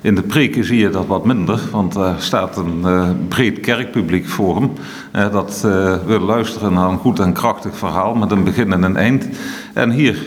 In 0.08 0.16
de 0.16 0.22
preken 0.22 0.64
zie 0.64 0.80
je 0.80 0.90
dat 0.90 1.06
wat 1.06 1.26
minder, 1.26 1.60
want 1.72 1.96
er 1.96 2.16
staat 2.18 2.58
een 2.58 2.82
uh, 2.86 3.10
breed 3.28 3.60
kerkpubliek 3.60 4.28
voor 4.28 4.56
hem. 4.56 4.72
Uh, 5.16 5.32
dat 5.32 5.64
uh, 5.66 5.96
wil 6.06 6.20
luisteren 6.20 6.74
naar 6.74 6.90
een 6.90 6.98
goed 6.98 7.20
en 7.20 7.34
krachtig 7.34 7.78
verhaal 7.78 8.16
met 8.16 8.32
een 8.32 8.44
begin 8.44 8.74
en 8.74 8.84
een 8.84 8.98
eind. 8.98 9.28
En 9.74 9.92
hier 9.92 10.18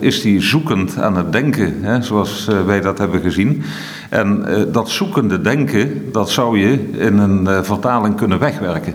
is 0.00 0.22
hij 0.22 0.42
zoekend 0.42 0.98
aan 0.98 1.16
het 1.16 1.32
denken, 1.32 2.04
zoals 2.04 2.48
wij 2.66 2.80
dat 2.80 2.98
hebben 2.98 3.20
gezien. 3.20 3.62
En 4.08 4.46
dat 4.72 4.90
zoekende 4.90 5.40
denken, 5.40 6.12
dat 6.12 6.30
zou 6.30 6.58
je 6.58 6.90
in 6.98 7.18
een 7.18 7.64
vertaling 7.64 8.16
kunnen 8.16 8.38
wegwerken. 8.38 8.94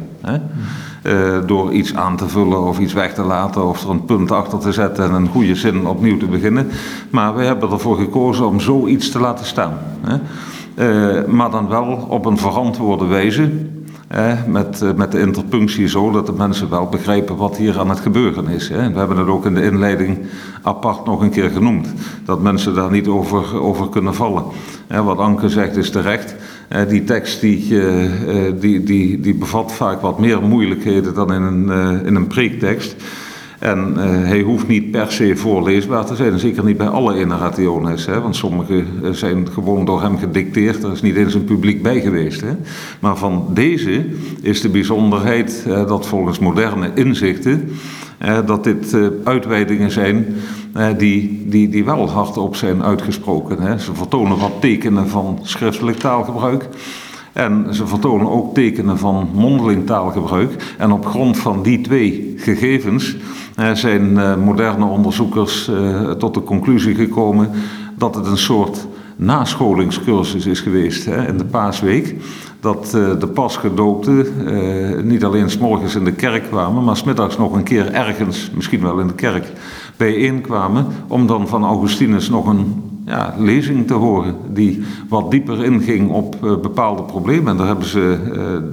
Uh, 1.04 1.38
door 1.46 1.72
iets 1.72 1.96
aan 1.96 2.16
te 2.16 2.28
vullen 2.28 2.64
of 2.64 2.80
iets 2.80 2.94
weg 2.94 3.14
te 3.14 3.24
laten 3.24 3.68
of 3.68 3.84
er 3.84 3.90
een 3.90 4.06
punt 4.06 4.32
achter 4.32 4.60
te 4.60 4.72
zetten 4.72 5.06
en 5.06 5.14
een 5.14 5.28
goede 5.28 5.56
zin 5.56 5.88
opnieuw 5.88 6.18
te 6.18 6.26
beginnen. 6.26 6.70
Maar 7.10 7.36
we 7.36 7.44
hebben 7.44 7.72
ervoor 7.72 7.98
gekozen 7.98 8.48
om 8.48 8.60
zoiets 8.60 9.12
te 9.12 9.20
laten 9.20 9.46
staan. 9.46 9.78
Hè? 10.02 10.18
Uh, 10.76 11.26
maar 11.26 11.52
dan 11.52 11.68
wel 11.68 12.06
op 12.10 12.26
een 12.26 12.38
verantwoorde 12.38 13.06
wijze. 13.06 13.52
met, 14.48 14.82
uh, 14.84 14.94
met 14.96 15.12
de 15.12 15.20
interpunctie 15.20 15.88
zo 15.88 16.12
dat 16.12 16.26
de 16.26 16.34
mensen 16.34 16.70
wel 16.70 16.88
begrijpen 16.88 17.36
wat 17.36 17.58
hier 17.58 17.80
aan 17.80 17.90
het 17.90 18.00
gebeuren 18.00 18.48
is. 18.48 18.70
Hè? 18.70 18.92
We 18.92 18.98
hebben 18.98 19.18
het 19.18 19.28
ook 19.28 19.46
in 19.46 19.54
de 19.54 19.64
inleiding 19.64 20.18
apart 20.62 21.06
nog 21.06 21.22
een 21.22 21.32
keer 21.32 21.50
genoemd. 21.50 21.94
Dat 22.26 22.42
mensen 22.42 22.76
daar 22.76 22.92
niet 22.92 23.08
over, 23.08 23.62
over 23.62 23.90
kunnen 23.90 24.16
vallen. 24.16 24.44
wat 24.88 25.18
Anke 25.18 25.50
zegt 25.50 25.78
is 25.78 25.90
terecht. 25.90 26.36
Uh, 26.74 26.80
die 26.90 27.04
tekst 27.04 27.42
die, 27.42 27.70
uh, 27.70 28.10
die, 28.60 28.84
die, 28.84 29.20
die 29.20 29.36
bevat 29.36 29.72
vaak 29.72 30.02
wat 30.02 30.20
meer 30.20 30.42
moeilijkheden 30.42 31.14
dan 31.14 31.34
in 31.34 31.42
een, 31.42 31.70
in 32.06 32.16
een 32.16 32.28
preektekst. 32.28 32.96
En 33.60 33.96
hij 33.98 34.42
hoeft 34.42 34.68
niet 34.68 34.92
per 34.92 35.12
se 35.12 35.36
voorleesbaar 35.36 36.06
te 36.06 36.16
zijn, 36.16 36.40
zeker 36.40 36.64
niet 36.64 36.78
bij 36.78 36.88
alle 36.88 37.20
inerationes. 37.20 38.06
Hè, 38.06 38.22
want 38.22 38.36
sommige 38.36 38.84
zijn 39.12 39.48
gewoon 39.52 39.86
door 39.86 40.02
hem 40.02 40.18
gedicteerd, 40.18 40.84
er 40.84 40.92
is 40.92 41.02
niet 41.02 41.16
eens 41.16 41.34
een 41.34 41.44
publiek 41.44 41.82
bij 41.82 42.02
geweest. 42.02 42.42
Hè. 42.42 42.52
Maar 43.00 43.18
van 43.18 43.48
deze 43.54 44.06
is 44.42 44.62
de 44.62 44.70
bijzonderheid 44.70 45.64
dat 45.66 46.08
volgens 46.08 46.40
moderne 46.40 46.92
inzichten 46.96 47.70
dat 48.46 48.64
dit 48.64 48.98
uitweidingen 49.24 49.92
zijn 49.92 50.36
die, 50.98 51.46
die, 51.48 51.70
die 51.70 51.86
wel 51.86 52.10
hardop 52.10 52.56
zijn 52.56 52.84
uitgesproken. 52.84 53.80
Ze 53.80 53.94
vertonen 53.94 54.38
wat 54.38 54.62
tekenen 54.62 55.08
van 55.08 55.40
schriftelijk 55.42 55.98
taalgebruik. 55.98 56.70
En 57.34 57.68
ze 57.70 57.88
vertonen 57.88 58.30
ook 58.30 58.54
tekenen 58.54 58.98
van 58.98 59.30
mondeling 59.34 59.86
taalgebruik. 59.86 60.76
En 60.78 60.92
op 60.92 61.06
grond 61.06 61.38
van 61.38 61.64
die 61.64 61.82
twee 61.82 62.34
gegevens 62.38 63.16
zijn 63.74 64.40
moderne 64.40 64.86
onderzoekers 64.86 65.72
tot 66.18 66.34
de 66.34 66.44
conclusie 66.44 66.96
gekomen 66.96 67.50
dat 67.98 68.16
het 68.16 68.26
een 68.26 68.38
soort 68.38 68.88
nascholingscursus 69.16 70.46
is 70.46 70.60
geweest 70.60 71.08
in 71.08 71.38
de 71.38 71.46
paasweek. 71.46 72.16
Dat 72.64 72.94
uh, 72.96 73.20
de 73.20 73.28
pasgedoopten 73.28 74.28
uh, 74.48 75.02
niet 75.02 75.24
alleen 75.24 75.50
s'morgens 75.50 75.96
in 75.96 76.04
de 76.04 76.12
kerk 76.12 76.44
kwamen, 76.44 76.84
maar 76.84 76.98
smiddags 76.98 77.38
nog 77.38 77.54
een 77.54 77.64
keer 77.64 77.94
ergens, 77.94 78.52
misschien 78.56 78.82
wel 78.82 79.00
in 79.00 79.08
de 79.08 79.14
kerk, 79.14 79.52
bijeenkwamen. 79.98 80.86
Om 81.08 81.28
dan 81.28 81.48
van 81.48 81.64
Augustinus 81.64 82.30
nog 82.30 82.48
een 82.48 82.84
ja, 83.06 83.36
lezing 83.38 83.88
te 83.88 83.94
horen 83.94 84.36
die 84.54 84.84
wat 85.10 85.32
dieper 85.32 85.64
inging 85.64 86.10
op 86.10 86.36
uh, 86.44 86.58
bepaalde 86.58 87.04
problemen. 87.04 87.52
En 87.52 87.58
daar 87.58 87.68
hebben 87.68 87.86
ze, 87.86 88.18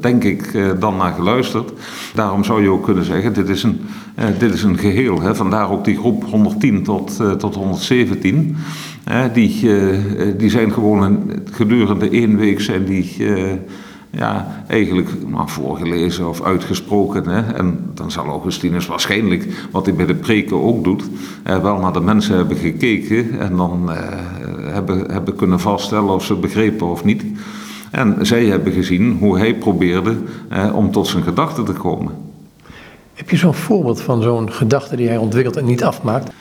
denk 0.01 0.24
ik, 0.24 0.59
dan 0.78 0.97
naar 0.97 1.12
geluisterd. 1.12 1.72
Daarom 2.14 2.45
zou 2.45 2.62
je 2.62 2.70
ook 2.70 2.84
kunnen 2.84 3.05
zeggen, 3.05 3.32
dit 3.32 3.49
is 3.49 3.62
een, 3.62 3.80
dit 4.38 4.53
is 4.53 4.62
een 4.62 4.78
geheel. 4.78 5.20
Hè. 5.20 5.34
Vandaar 5.34 5.70
ook 5.70 5.84
die 5.84 5.97
groep 5.97 6.24
110 6.24 6.82
tot, 6.82 7.16
tot 7.38 7.55
117 7.55 8.57
die, 9.32 9.62
uh, 9.62 9.98
die 10.36 10.51
zijn 10.51 10.72
gewoon 10.72 11.30
gedurende 11.53 12.09
één 12.09 12.36
week 12.36 12.61
zijn 12.61 12.84
die 12.84 13.16
uh, 13.18 13.53
ja, 14.11 14.64
eigenlijk 14.68 15.09
nou, 15.26 15.48
voorgelezen 15.48 16.28
of 16.28 16.42
uitgesproken. 16.42 17.28
Hè? 17.28 17.53
En 17.53 17.90
dan 17.94 18.11
zal 18.11 18.26
Augustinus 18.26 18.86
waarschijnlijk, 18.86 19.68
wat 19.70 19.86
hij 19.86 19.94
bij 19.94 20.07
de 20.07 20.14
preken 20.14 20.62
ook 20.62 20.84
doet, 20.84 21.05
wel 21.42 21.78
naar 21.78 21.92
de 21.92 22.01
mensen 22.01 22.36
hebben 22.36 22.57
gekeken 22.57 23.40
en 23.40 23.57
dan 23.57 23.90
hebben, 24.61 25.11
hebben 25.11 25.36
kunnen 25.36 25.61
vaststellen 25.61 26.14
of 26.14 26.24
ze 26.24 26.34
begrepen 26.34 26.86
of 26.86 27.05
niet. 27.05 27.24
En 27.90 28.16
zij 28.20 28.44
hebben 28.44 28.72
gezien 28.72 29.16
hoe 29.20 29.38
hij 29.38 29.55
probeerde 29.55 30.16
om 30.72 30.90
tot 30.90 31.07
zijn 31.07 31.22
gedachten 31.22 31.64
te 31.64 31.72
komen. 31.72 32.12
Heb 33.14 33.30
je 33.30 33.36
zo'n 33.36 33.55
voorbeeld 33.55 34.01
van 34.01 34.22
zo'n 34.22 34.53
gedachte 34.53 34.96
die 34.96 35.09
hij 35.09 35.16
ontwikkelt 35.16 35.57
en 35.57 35.64
niet 35.64 35.84
afmaakt? 35.84 36.32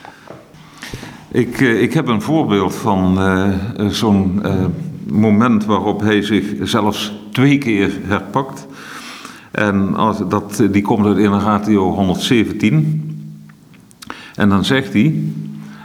Ik, 1.32 1.60
uh, 1.60 1.82
ik 1.82 1.92
heb 1.92 2.08
een 2.08 2.22
voorbeeld 2.22 2.74
van 2.74 3.18
uh, 3.18 3.48
zo'n 3.88 4.40
uh, 4.44 4.52
moment 5.10 5.64
waarop 5.64 6.00
hij 6.00 6.22
zich 6.22 6.44
zelfs 6.62 7.12
twee 7.32 7.58
keer 7.58 7.90
herpakt. 8.02 8.66
En 9.50 9.94
als, 9.94 10.18
dat, 10.28 10.62
die 10.70 10.82
komt 10.82 11.06
uit 11.06 11.16
Inneratio 11.16 11.90
117. 11.90 13.04
En 14.34 14.48
dan 14.48 14.64
zegt 14.64 14.92
hij, 14.92 15.22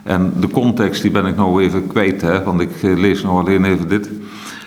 en 0.03 0.33
de 0.39 0.49
context 0.49 1.01
die 1.01 1.11
ben 1.11 1.25
ik 1.25 1.35
nou 1.35 1.63
even 1.63 1.87
kwijt, 1.87 2.21
hè, 2.21 2.43
want 2.43 2.61
ik 2.61 2.81
lees 2.81 3.21
nou 3.21 3.39
alleen 3.39 3.65
even 3.65 3.87
dit. 3.87 4.09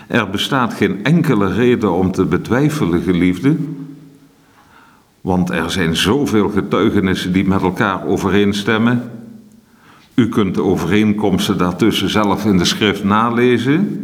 Er 0.06 0.30
bestaat 0.30 0.74
geen 0.74 1.04
enkele 1.04 1.52
reden 1.52 1.92
om 1.92 2.12
te 2.12 2.24
betwijfelen, 2.24 3.02
geliefde. 3.02 3.56
Want 5.20 5.50
er 5.50 5.70
zijn 5.70 5.96
zoveel 5.96 6.48
getuigenissen 6.48 7.32
die 7.32 7.48
met 7.48 7.62
elkaar 7.62 8.06
overeenstemmen 8.06 9.17
u 10.18 10.28
kunt 10.28 10.54
de 10.54 10.62
overeenkomsten 10.62 11.58
daartussen 11.58 12.10
zelf 12.10 12.44
in 12.44 12.58
de 12.58 12.64
schrift 12.64 13.04
nalezen. 13.04 14.02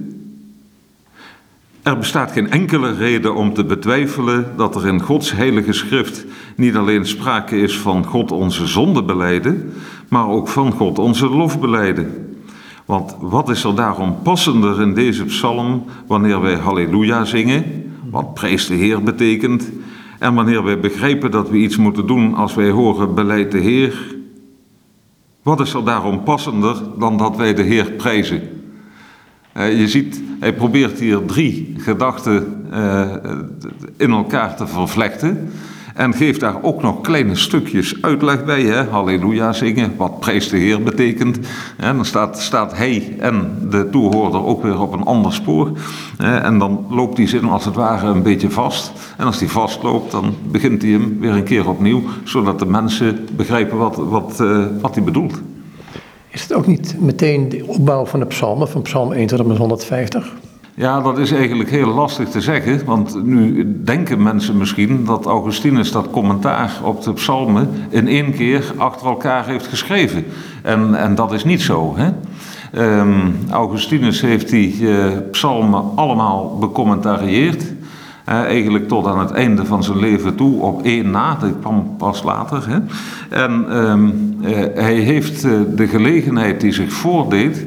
Er 1.82 1.98
bestaat 1.98 2.32
geen 2.32 2.50
enkele 2.50 2.94
reden 2.94 3.34
om 3.34 3.54
te 3.54 3.64
betwijfelen 3.64 4.52
dat 4.56 4.76
er 4.76 4.86
in 4.86 5.00
Gods 5.00 5.32
heilige 5.32 5.72
schrift 5.72 6.24
niet 6.56 6.76
alleen 6.76 7.06
sprake 7.06 7.56
is 7.56 7.78
van 7.78 8.04
God 8.04 8.32
onze 8.32 8.66
zonde 8.66 9.02
beleiden, 9.02 9.72
maar 10.08 10.28
ook 10.28 10.48
van 10.48 10.72
God 10.72 10.98
onze 10.98 11.28
lof 11.28 11.60
beleiden. 11.60 12.36
Want 12.84 13.16
wat 13.20 13.48
is 13.48 13.64
er 13.64 13.74
daarom 13.74 14.16
passender 14.22 14.80
in 14.80 14.94
deze 14.94 15.24
psalm 15.24 15.84
wanneer 16.06 16.40
wij 16.40 16.54
Halleluja 16.54 17.24
zingen, 17.24 17.64
wat 18.10 18.34
prijs 18.34 18.66
de 18.66 18.74
Heer 18.74 19.02
betekent, 19.02 19.70
en 20.18 20.34
wanneer 20.34 20.64
wij 20.64 20.80
begrijpen 20.80 21.30
dat 21.30 21.50
we 21.50 21.56
iets 21.56 21.76
moeten 21.76 22.06
doen 22.06 22.34
als 22.34 22.54
wij 22.54 22.70
horen 22.70 23.14
beleid 23.14 23.52
de 23.52 23.58
Heer, 23.58 24.13
wat 25.44 25.60
is 25.60 25.74
er 25.74 25.84
daarom 25.84 26.22
passender 26.22 26.76
dan 26.98 27.16
dat 27.16 27.36
wij 27.36 27.54
de 27.54 27.62
Heer 27.62 27.90
prijzen? 27.90 28.42
Uh, 29.56 29.78
je 29.78 29.88
ziet, 29.88 30.22
hij 30.40 30.54
probeert 30.54 30.98
hier 30.98 31.24
drie 31.24 31.74
gedachten 31.78 32.66
uh, 32.72 33.14
in 33.96 34.10
elkaar 34.10 34.56
te 34.56 34.66
vervlechten. 34.66 35.50
En 35.94 36.14
geeft 36.14 36.40
daar 36.40 36.62
ook 36.62 36.82
nog 36.82 37.00
kleine 37.00 37.34
stukjes 37.34 38.02
uitleg 38.02 38.44
bij. 38.44 38.62
Hè? 38.62 38.84
Halleluja 38.84 39.52
zingen, 39.52 39.96
wat 39.96 40.20
prijs 40.20 40.48
de 40.48 40.56
Heer 40.56 40.82
betekent. 40.82 41.38
En 41.76 41.96
dan 41.96 42.04
staat, 42.04 42.40
staat 42.40 42.76
hij 42.76 43.16
en 43.18 43.66
de 43.70 43.88
toehoorder 43.90 44.46
ook 44.46 44.62
weer 44.62 44.80
op 44.80 44.92
een 44.92 45.04
ander 45.04 45.32
spoor. 45.32 45.70
En 46.18 46.58
dan 46.58 46.86
loopt 46.90 47.16
die 47.16 47.28
zin 47.28 47.44
als 47.44 47.64
het 47.64 47.74
ware 47.74 48.06
een 48.06 48.22
beetje 48.22 48.50
vast. 48.50 48.92
En 49.16 49.26
als 49.26 49.38
die 49.38 49.50
vastloopt, 49.50 50.10
dan 50.10 50.34
begint 50.50 50.82
hij 50.82 50.90
hem 50.90 51.16
weer 51.20 51.32
een 51.32 51.44
keer 51.44 51.68
opnieuw. 51.68 52.02
Zodat 52.24 52.58
de 52.58 52.66
mensen 52.66 53.28
begrijpen 53.36 53.78
wat, 53.78 53.96
wat, 53.96 54.38
uh, 54.40 54.64
wat 54.80 54.94
hij 54.94 55.04
bedoelt. 55.04 55.40
Is 56.30 56.42
het 56.42 56.52
ook 56.52 56.66
niet 56.66 56.96
meteen 57.00 57.48
de 57.48 57.64
opbouw 57.66 58.06
van 58.06 58.20
de 58.20 58.26
psalmen, 58.26 58.68
van 58.68 58.82
psalm 58.82 59.12
1 59.12 59.26
tot 59.26 59.38
en 59.38 59.46
met 59.46 59.56
150? 59.56 60.32
Ja, 60.76 61.00
dat 61.00 61.18
is 61.18 61.32
eigenlijk 61.32 61.70
heel 61.70 61.86
lastig 61.86 62.28
te 62.28 62.40
zeggen, 62.40 62.84
want 62.84 63.24
nu 63.24 63.72
denken 63.84 64.22
mensen 64.22 64.56
misschien 64.56 65.04
dat 65.04 65.24
Augustinus 65.26 65.92
dat 65.92 66.10
commentaar 66.10 66.72
op 66.82 67.02
de 67.02 67.12
psalmen 67.12 67.68
in 67.88 68.08
één 68.08 68.32
keer 68.32 68.72
achter 68.76 69.06
elkaar 69.06 69.46
heeft 69.46 69.66
geschreven. 69.66 70.24
En, 70.62 70.94
en 70.94 71.14
dat 71.14 71.32
is 71.32 71.44
niet 71.44 71.62
zo. 71.62 71.96
Hè? 71.96 72.10
Um, 73.00 73.36
Augustinus 73.50 74.20
heeft 74.20 74.48
die 74.50 74.80
uh, 74.80 75.06
psalmen 75.30 75.82
allemaal 75.94 76.58
becommentarieerd. 76.58 77.72
Eigenlijk 78.24 78.88
tot 78.88 79.06
aan 79.06 79.18
het 79.18 79.30
einde 79.30 79.64
van 79.64 79.82
zijn 79.82 79.98
leven 79.98 80.34
toe 80.34 80.60
op 80.60 80.82
één 80.82 81.10
na, 81.10 81.34
dat 81.34 81.52
kwam 81.60 81.94
pas 81.98 82.22
later. 82.22 82.68
Hè? 82.68 82.78
En 83.44 83.76
um, 83.76 84.36
uh, 84.40 84.50
hij 84.74 84.94
heeft 84.94 85.42
de 85.76 85.86
gelegenheid 85.86 86.60
die 86.60 86.72
zich 86.72 86.92
voordeed 86.92 87.66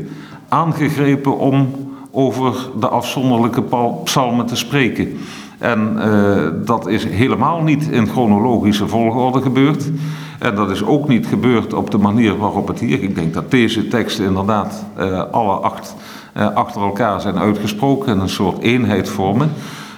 aangegrepen 0.49 1.37
om 1.37 1.85
over 2.11 2.55
de 2.79 2.87
afzonderlijke 2.87 3.63
psalmen 4.03 4.45
te 4.45 4.55
spreken. 4.55 5.17
En 5.57 5.93
uh, 5.97 6.47
dat 6.65 6.87
is 6.87 7.05
helemaal 7.05 7.61
niet 7.61 7.87
in 7.87 8.07
chronologische 8.07 8.87
volgorde 8.87 9.41
gebeurd. 9.41 9.91
En 10.39 10.55
dat 10.55 10.71
is 10.71 10.83
ook 10.83 11.07
niet 11.07 11.27
gebeurd 11.27 11.73
op 11.73 11.91
de 11.91 11.97
manier 11.97 12.37
waarop 12.37 12.67
het 12.67 12.79
hier. 12.79 13.03
Ik 13.03 13.15
denk 13.15 13.33
dat 13.33 13.51
deze 13.51 13.87
teksten 13.87 14.25
inderdaad 14.25 14.85
uh, 14.99 15.23
alle 15.31 15.53
acht 15.53 15.95
uh, 16.37 16.55
achter 16.55 16.81
elkaar 16.81 17.21
zijn 17.21 17.37
uitgesproken 17.37 18.13
en 18.13 18.19
een 18.19 18.29
soort 18.29 18.59
eenheid 18.59 19.09
vormen. 19.09 19.51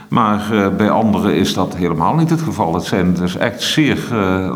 Maar 0.10 0.72
bij 0.78 0.90
anderen 0.90 1.36
is 1.36 1.54
dat 1.54 1.76
helemaal 1.76 2.16
niet 2.16 2.30
het 2.30 2.42
geval. 2.42 2.74
Het 2.74 2.84
zijn 2.84 3.14
dus 3.14 3.38
echt 3.38 3.62
zeer 3.62 3.98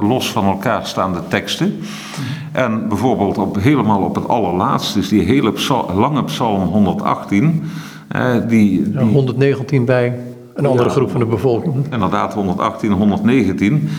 los 0.02 0.32
van 0.32 0.46
elkaar 0.46 0.86
staande 0.86 1.20
teksten. 1.28 1.80
En 2.52 2.88
bijvoorbeeld 2.88 3.38
op, 3.38 3.56
helemaal 3.60 4.02
op 4.02 4.16
het 4.16 4.28
allerlaatste, 4.28 5.00
dus 5.00 5.10
die 5.10 5.24
hele 5.24 5.52
psal, 5.52 5.94
lange 5.96 6.24
psalm 6.24 6.62
118, 6.62 7.64
die, 8.48 8.92
die, 8.92 9.00
119 9.00 9.86
bij 9.86 10.20
een 10.54 10.66
andere 10.66 10.90
groep 10.90 11.12
van 11.12 11.20
de 11.20 11.26
bevolking. 11.26 11.76
Inderdaad, 11.92 12.34
118, 12.34 12.92
119. 12.92 13.90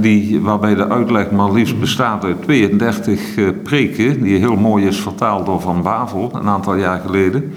die, 0.00 0.40
waarbij 0.40 0.74
de 0.74 0.88
uitleg 0.88 1.30
maar 1.30 1.52
liefst 1.52 1.80
bestaat 1.80 2.24
uit 2.24 2.42
32 2.42 3.20
preken, 3.62 4.22
die 4.22 4.38
heel 4.38 4.56
mooi 4.56 4.86
is 4.86 5.00
vertaald 5.00 5.46
door 5.46 5.60
Van 5.60 5.82
Bavel 5.82 6.30
een 6.32 6.48
aantal 6.48 6.74
jaar 6.74 7.00
geleden. 7.00 7.52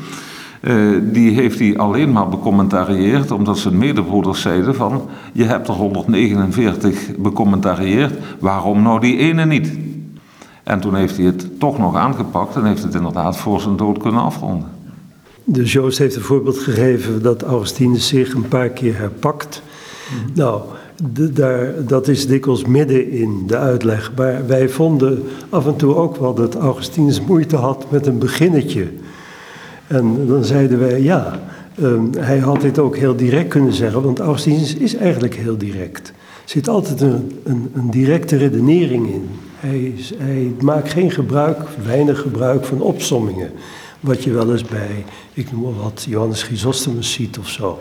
Uh, 0.61 1.01
die 1.03 1.31
heeft 1.31 1.59
hij 1.59 1.77
alleen 1.77 2.11
maar 2.11 2.29
becommentarieerd 2.29 3.31
omdat 3.31 3.57
zijn 3.57 3.77
medebroeders 3.77 4.41
zeiden 4.41 4.75
van 4.75 5.01
je 5.33 5.43
hebt 5.43 5.67
er 5.67 5.73
149 5.73 7.15
becommentarieerd, 7.17 8.13
waarom 8.39 8.81
nou 8.81 8.99
die 8.99 9.17
ene 9.17 9.45
niet? 9.45 9.77
En 10.63 10.79
toen 10.79 10.95
heeft 10.95 11.17
hij 11.17 11.25
het 11.25 11.59
toch 11.59 11.77
nog 11.77 11.95
aangepakt 11.95 12.55
en 12.55 12.65
heeft 12.65 12.83
het 12.83 12.95
inderdaad 12.95 13.37
voor 13.37 13.61
zijn 13.61 13.75
dood 13.75 13.97
kunnen 13.97 14.21
afronden. 14.21 14.67
Dus 15.43 15.71
Joost 15.71 15.97
heeft 15.97 16.15
een 16.15 16.21
voorbeeld 16.21 16.57
gegeven 16.57 17.21
dat 17.21 17.43
Augustinus 17.43 18.07
zich 18.07 18.33
een 18.33 18.47
paar 18.47 18.69
keer 18.69 18.97
herpakt. 18.97 19.61
Nou, 20.33 20.61
daar, 21.33 21.85
dat 21.85 22.07
is 22.07 22.27
dikwijls 22.27 22.65
midden 22.65 23.11
in 23.11 23.43
de 23.47 23.57
uitleg. 23.57 24.11
Maar 24.15 24.47
wij 24.47 24.69
vonden 24.69 25.23
af 25.49 25.65
en 25.67 25.75
toe 25.75 25.95
ook 25.95 26.15
wel 26.17 26.33
dat 26.33 26.55
Augustinus 26.55 27.21
moeite 27.21 27.55
had 27.55 27.85
met 27.91 28.07
een 28.07 28.19
beginnetje. 28.19 28.87
En 29.89 30.27
dan 30.27 30.43
zeiden 30.43 30.79
wij, 30.79 31.01
ja, 31.01 31.39
um, 31.81 32.09
hij 32.17 32.37
had 32.37 32.61
dit 32.61 32.79
ook 32.79 32.97
heel 32.97 33.15
direct 33.15 33.47
kunnen 33.47 33.73
zeggen, 33.73 34.01
want 34.01 34.19
Augustinus 34.19 34.73
is 34.75 34.95
eigenlijk 34.95 35.35
heel 35.35 35.57
direct. 35.57 36.07
Er 36.07 36.15
zit 36.45 36.67
altijd 36.67 37.01
een, 37.01 37.39
een, 37.43 37.71
een 37.75 37.91
directe 37.91 38.37
redenering 38.37 39.07
in. 39.07 39.29
Hij, 39.55 39.93
hij, 40.17 40.53
maakt 40.61 40.91
geen 40.91 41.11
gebruik, 41.11 41.57
weinig 41.85 42.21
gebruik 42.21 42.65
van 42.65 42.81
opsommingen. 42.81 43.51
Wat 43.99 44.23
je 44.23 44.31
wel 44.31 44.51
eens 44.51 44.63
bij, 44.63 45.05
ik 45.33 45.51
noem 45.51 45.61
maar 45.61 45.83
wat, 45.83 46.05
Johannes 46.09 46.43
Chrysostomus 46.43 47.11
ziet 47.11 47.37
of 47.37 47.47
zo. 47.49 47.79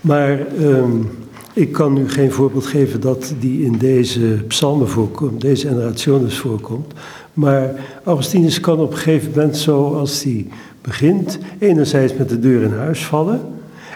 Maar 0.00 0.40
um, 0.60 1.10
ik 1.52 1.72
kan 1.72 1.92
nu 1.92 2.08
geen 2.08 2.32
voorbeeld 2.32 2.66
geven 2.66 3.00
dat 3.00 3.34
die 3.40 3.64
in 3.64 3.78
deze 3.78 4.44
psalmen 4.48 4.88
voorkomt, 4.88 5.40
deze 5.40 5.68
generationes 5.68 6.38
voorkomt. 6.38 6.92
Maar 7.32 7.74
Augustinus 8.04 8.60
kan 8.60 8.80
op 8.80 8.90
een 8.90 8.96
gegeven 8.96 9.30
moment 9.34 9.56
zo, 9.56 9.94
als 9.94 10.22
hij 10.22 10.46
begint, 10.84 11.38
enerzijds 11.58 12.16
met 12.16 12.28
de 12.28 12.38
deur 12.38 12.62
in 12.62 12.72
huis 12.72 13.06
vallen. 13.06 13.40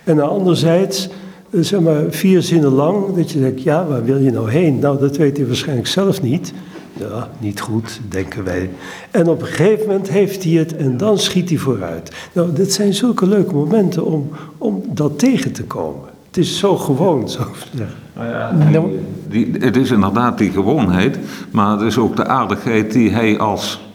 En 0.05 0.21
anderzijds, 0.21 1.09
eh, 1.51 1.61
zeg 1.61 1.81
maar, 1.81 2.03
vier 2.11 2.43
zinnen 2.43 2.73
lang, 2.73 3.15
dat 3.15 3.31
je 3.31 3.41
denkt, 3.41 3.63
ja, 3.63 3.87
waar 3.87 4.05
wil 4.05 4.19
je 4.19 4.31
nou 4.31 4.51
heen? 4.51 4.79
Nou, 4.79 4.99
dat 4.99 5.17
weet 5.17 5.37
hij 5.37 5.47
waarschijnlijk 5.47 5.89
zelf 5.89 6.23
niet. 6.23 6.53
Ja, 6.93 7.29
niet 7.39 7.61
goed, 7.61 8.01
denken 8.09 8.45
wij. 8.45 8.71
En 9.11 9.29
op 9.29 9.41
een 9.41 9.47
gegeven 9.47 9.87
moment 9.87 10.09
heeft 10.09 10.45
hij 10.45 10.53
het 10.53 10.77
en 10.77 10.97
dan 10.97 11.19
schiet 11.19 11.49
hij 11.49 11.59
vooruit. 11.59 12.13
Nou, 12.33 12.53
dit 12.53 12.73
zijn 12.73 12.95
zulke 12.95 13.27
leuke 13.27 13.55
momenten 13.55 14.05
om, 14.05 14.29
om 14.59 14.83
dat 14.89 15.19
tegen 15.19 15.53
te 15.53 15.65
komen. 15.65 16.09
Het 16.27 16.37
is 16.37 16.59
zo 16.59 16.77
gewoon, 16.77 17.29
zo 17.29 17.43
te 17.43 17.77
zeggen. 17.77 17.97
Nou 18.15 18.29
ja, 18.29 18.53
die, 18.81 19.51
die, 19.51 19.61
het 19.61 19.77
is 19.77 19.91
inderdaad 19.91 20.39
die 20.39 20.51
gewoonheid, 20.51 21.19
maar 21.51 21.71
het 21.71 21.81
is 21.81 21.99
ook 21.99 22.17
de 22.17 22.27
aardigheid 22.27 22.93
die 22.93 23.11
hij 23.11 23.39
als 23.39 23.88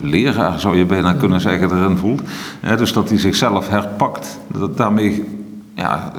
leraar, 0.00 0.60
zou 0.60 0.76
je 0.76 0.84
bijna 0.84 1.12
kunnen 1.12 1.40
zeggen, 1.40 1.70
erin 1.70 1.96
voelt. 1.96 2.22
dus 2.76 2.92
dat 2.92 3.08
hij 3.08 3.18
zichzelf 3.18 3.68
herpakt. 3.68 4.38
Dat 4.46 4.76
daarmee 4.76 5.24
ja, 5.74 6.12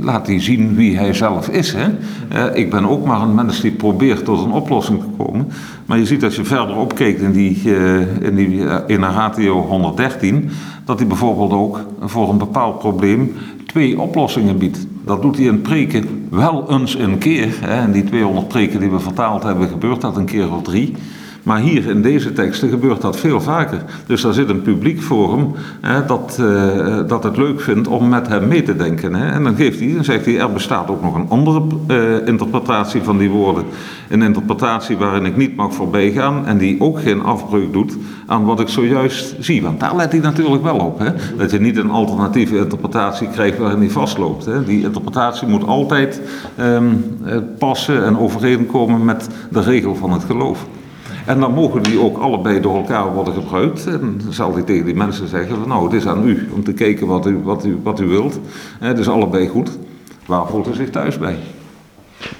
laat 0.00 0.26
hij 0.26 0.40
zien 0.40 0.74
wie 0.74 0.96
hij 0.96 1.12
zelf 1.12 1.48
is. 1.48 1.74
Hè? 1.76 2.54
ik 2.54 2.70
ben 2.70 2.88
ook 2.88 3.04
maar 3.06 3.20
een 3.20 3.34
mens 3.34 3.60
die 3.60 3.70
probeert 3.70 4.24
tot 4.24 4.44
een 4.44 4.52
oplossing 4.52 5.00
te 5.00 5.24
komen. 5.24 5.48
Maar 5.86 5.98
je 5.98 6.06
ziet 6.06 6.24
als 6.24 6.36
je 6.36 6.44
verder 6.44 6.76
opkeekt 6.76 7.20
in 7.20 7.32
die, 7.32 7.62
uh, 7.64 8.22
in 8.22 8.34
die 8.34 8.64
in 8.86 9.02
ratio 9.02 9.60
113, 9.60 10.50
dat 10.84 10.98
hij 10.98 11.08
bijvoorbeeld 11.08 11.52
ook 11.52 11.80
voor 12.00 12.30
een 12.30 12.38
bepaald 12.38 12.78
probleem 12.78 13.32
twee 13.66 14.00
oplossingen 14.00 14.58
biedt. 14.58 14.86
Dat 15.04 15.22
doet 15.22 15.36
hij 15.36 15.46
in 15.46 15.62
preken 15.62 16.26
wel 16.30 16.70
eens 16.70 16.98
een 16.98 17.18
keer. 17.18 17.48
Hè? 17.60 17.80
En 17.80 17.92
die 17.92 18.04
200 18.04 18.48
preken 18.48 18.80
die 18.80 18.90
we 18.90 19.00
vertaald 19.00 19.42
hebben, 19.42 19.68
gebeurt 19.68 20.00
dat 20.00 20.16
een 20.16 20.24
keer 20.24 20.52
of 20.52 20.62
drie. 20.62 20.94
Maar 21.44 21.60
hier 21.60 21.88
in 21.88 22.02
deze 22.02 22.32
teksten 22.32 22.68
gebeurt 22.68 23.00
dat 23.00 23.16
veel 23.16 23.40
vaker. 23.40 23.82
Dus 24.06 24.22
daar 24.22 24.32
zit 24.32 24.48
een 24.48 24.62
publiek 24.62 25.00
hem 25.08 25.52
hè, 25.80 26.06
dat, 26.06 26.38
uh, 26.40 27.00
dat 27.06 27.24
het 27.24 27.36
leuk 27.36 27.60
vindt 27.60 27.88
om 27.88 28.08
met 28.08 28.28
hem 28.28 28.48
mee 28.48 28.62
te 28.62 28.76
denken. 28.76 29.14
Hè. 29.14 29.30
En 29.30 29.44
dan 29.44 29.56
geeft 29.56 29.80
hij, 29.80 29.94
dan 29.94 30.04
zegt 30.04 30.24
hij, 30.24 30.38
er 30.38 30.52
bestaat 30.52 30.90
ook 30.90 31.02
nog 31.02 31.14
een 31.14 31.26
andere 31.28 31.62
uh, 31.88 32.26
interpretatie 32.26 33.02
van 33.02 33.18
die 33.18 33.30
woorden. 33.30 33.64
Een 34.08 34.22
interpretatie 34.22 34.96
waarin 34.96 35.24
ik 35.24 35.36
niet 35.36 35.56
mag 35.56 35.74
voorbij 35.74 36.10
gaan 36.10 36.46
en 36.46 36.58
die 36.58 36.80
ook 36.80 37.00
geen 37.00 37.22
afbreuk 37.22 37.72
doet 37.72 37.96
aan 38.26 38.44
wat 38.44 38.60
ik 38.60 38.68
zojuist 38.68 39.36
zie. 39.38 39.62
Want 39.62 39.80
daar 39.80 39.96
let 39.96 40.12
hij 40.12 40.20
natuurlijk 40.20 40.62
wel 40.62 40.78
op. 40.78 40.98
Hè. 40.98 41.10
Dat 41.36 41.50
je 41.50 41.60
niet 41.60 41.76
een 41.76 41.90
alternatieve 41.90 42.56
interpretatie 42.56 43.28
krijgt 43.28 43.58
waarin 43.58 43.78
hij 43.78 43.90
vastloopt. 43.90 44.44
Hè. 44.44 44.64
Die 44.64 44.82
interpretatie 44.82 45.48
moet 45.48 45.66
altijd 45.66 46.20
um, 46.60 47.04
passen 47.58 48.04
en 48.04 48.18
overeenkomen 48.18 49.04
met 49.04 49.28
de 49.50 49.60
regel 49.60 49.94
van 49.94 50.12
het 50.12 50.24
geloof. 50.24 50.66
En 51.26 51.40
dan 51.40 51.54
mogen 51.54 51.82
die 51.82 52.00
ook 52.00 52.18
allebei 52.18 52.60
door 52.60 52.76
elkaar 52.76 53.12
worden 53.12 53.34
gebruikt. 53.34 53.86
En 53.86 54.20
dan 54.24 54.32
zal 54.32 54.54
hij 54.54 54.62
tegen 54.62 54.84
die 54.84 54.94
mensen 54.94 55.28
zeggen: 55.28 55.56
van, 55.56 55.68
Nou, 55.68 55.84
het 55.84 55.92
is 55.92 56.06
aan 56.06 56.28
u 56.28 56.48
om 56.54 56.64
te 56.64 56.72
kijken 56.72 57.06
wat 57.06 57.26
u, 57.26 57.38
wat 57.42 57.64
u, 57.64 57.78
wat 57.82 58.00
u 58.00 58.06
wilt. 58.06 58.40
Het 58.78 58.98
is 58.98 59.08
allebei 59.08 59.48
goed. 59.48 59.70
Waar 60.26 60.46
voelt 60.46 60.68
u 60.68 60.74
zich 60.74 60.90
thuis 60.90 61.18
bij? 61.18 61.36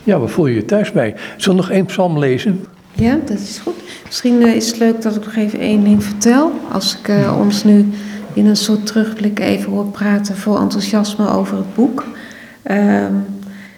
Ja, 0.04 0.18
waar 0.18 0.28
voel 0.28 0.46
je 0.46 0.54
je 0.54 0.64
thuis 0.64 0.92
bij? 0.92 1.14
Zullen 1.36 1.58
we 1.58 1.66
nog 1.66 1.76
één 1.76 1.86
psalm 1.86 2.18
lezen? 2.18 2.64
Ja, 2.92 3.18
dat 3.24 3.38
is 3.38 3.60
goed. 3.62 3.74
Misschien 4.06 4.40
uh, 4.40 4.54
is 4.54 4.66
het 4.66 4.78
leuk 4.78 5.02
dat 5.02 5.16
ik 5.16 5.24
nog 5.24 5.34
even 5.34 5.58
één 5.58 5.84
ding 5.84 6.04
vertel. 6.04 6.52
Als 6.72 6.98
ik 6.98 7.08
uh, 7.08 7.38
ons 7.38 7.64
nu 7.64 7.88
in 8.32 8.46
een 8.46 8.56
soort 8.56 8.86
terugblik 8.86 9.40
even 9.40 9.72
hoor 9.72 9.86
praten 9.86 10.36
voor 10.36 10.60
enthousiasme 10.60 11.28
over 11.28 11.56
het 11.56 11.74
boek. 11.74 12.04
Uh, 12.70 13.04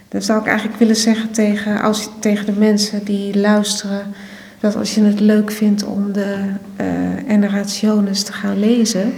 dan 0.09 0.23
zou 0.23 0.41
ik 0.41 0.47
eigenlijk 0.47 0.79
willen 0.79 0.97
zeggen 0.97 1.31
tegen, 1.31 1.81
als, 1.81 2.09
tegen 2.21 2.47
de 2.47 2.59
mensen 2.59 3.05
die 3.05 3.39
luisteren 3.39 4.03
dat 4.61 4.77
als 4.77 4.95
je 4.95 5.03
het 5.03 5.21
leuk 5.21 5.51
vindt 5.51 5.85
om 5.85 6.13
de 6.13 6.37
uh, 6.81 6.87
Enerationes 7.29 8.23
te 8.23 8.33
gaan 8.33 8.59
lezen, 8.59 9.13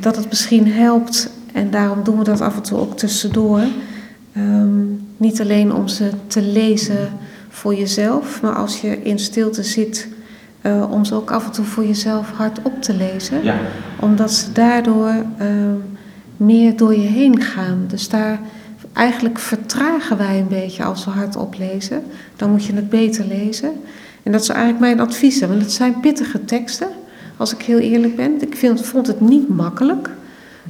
dat 0.00 0.16
het 0.16 0.28
misschien 0.28 0.72
helpt, 0.72 1.30
en 1.52 1.70
daarom 1.70 2.04
doen 2.04 2.18
we 2.18 2.24
dat 2.24 2.40
af 2.40 2.56
en 2.56 2.62
toe 2.62 2.78
ook 2.78 2.96
tussendoor, 2.96 3.62
um, 4.36 5.06
niet 5.16 5.40
alleen 5.40 5.72
om 5.72 5.88
ze 5.88 6.10
te 6.26 6.42
lezen 6.42 7.08
voor 7.48 7.74
jezelf, 7.74 8.42
maar 8.42 8.54
als 8.54 8.80
je 8.80 9.02
in 9.02 9.18
stilte 9.18 9.62
zit, 9.62 10.08
uh, 10.62 10.90
om 10.90 11.04
ze 11.04 11.14
ook 11.14 11.30
af 11.30 11.44
en 11.46 11.52
toe 11.52 11.64
voor 11.64 11.86
jezelf 11.86 12.30
hardop 12.30 12.82
te 12.82 12.94
lezen. 12.94 13.44
Ja. 13.44 13.56
Omdat 14.00 14.32
ze 14.32 14.52
daardoor 14.52 15.14
uh, 15.40 15.46
meer 16.36 16.76
door 16.76 16.94
je 16.94 17.06
heen 17.06 17.42
gaan. 17.42 17.84
Dus 17.86 18.08
daar 18.08 18.40
eigenlijk 18.92 19.38
vertragen 19.38 20.16
wij 20.16 20.38
een 20.38 20.48
beetje 20.48 20.84
als 20.84 21.04
we 21.04 21.10
hardop 21.10 21.54
lezen. 21.58 22.02
Dan 22.36 22.50
moet 22.50 22.64
je 22.64 22.74
het 22.74 22.88
beter 22.88 23.24
lezen. 23.26 23.72
En 24.22 24.32
dat 24.32 24.40
is 24.40 24.48
eigenlijk 24.48 24.80
mijn 24.80 25.00
advies. 25.00 25.40
Want 25.40 25.62
het 25.62 25.72
zijn 25.72 26.00
pittige 26.00 26.44
teksten, 26.44 26.88
als 27.36 27.54
ik 27.54 27.62
heel 27.62 27.78
eerlijk 27.78 28.16
ben. 28.16 28.42
Ik 28.42 28.56
vind, 28.56 28.86
vond 28.86 29.06
het 29.06 29.20
niet 29.20 29.48
makkelijk. 29.48 30.10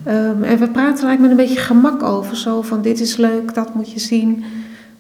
Um, 0.07 0.43
en 0.43 0.59
we 0.59 0.69
praten 0.69 1.03
er 1.03 1.09
eigenlijk 1.09 1.21
met 1.21 1.31
een 1.31 1.37
beetje 1.37 1.61
gemak 1.61 2.03
over. 2.03 2.37
Zo 2.37 2.63
van 2.63 2.83
dit 2.83 3.01
is 3.01 3.17
leuk, 3.17 3.55
dat 3.55 3.75
moet 3.75 3.93
je 3.93 4.01
zien. 4.01 4.45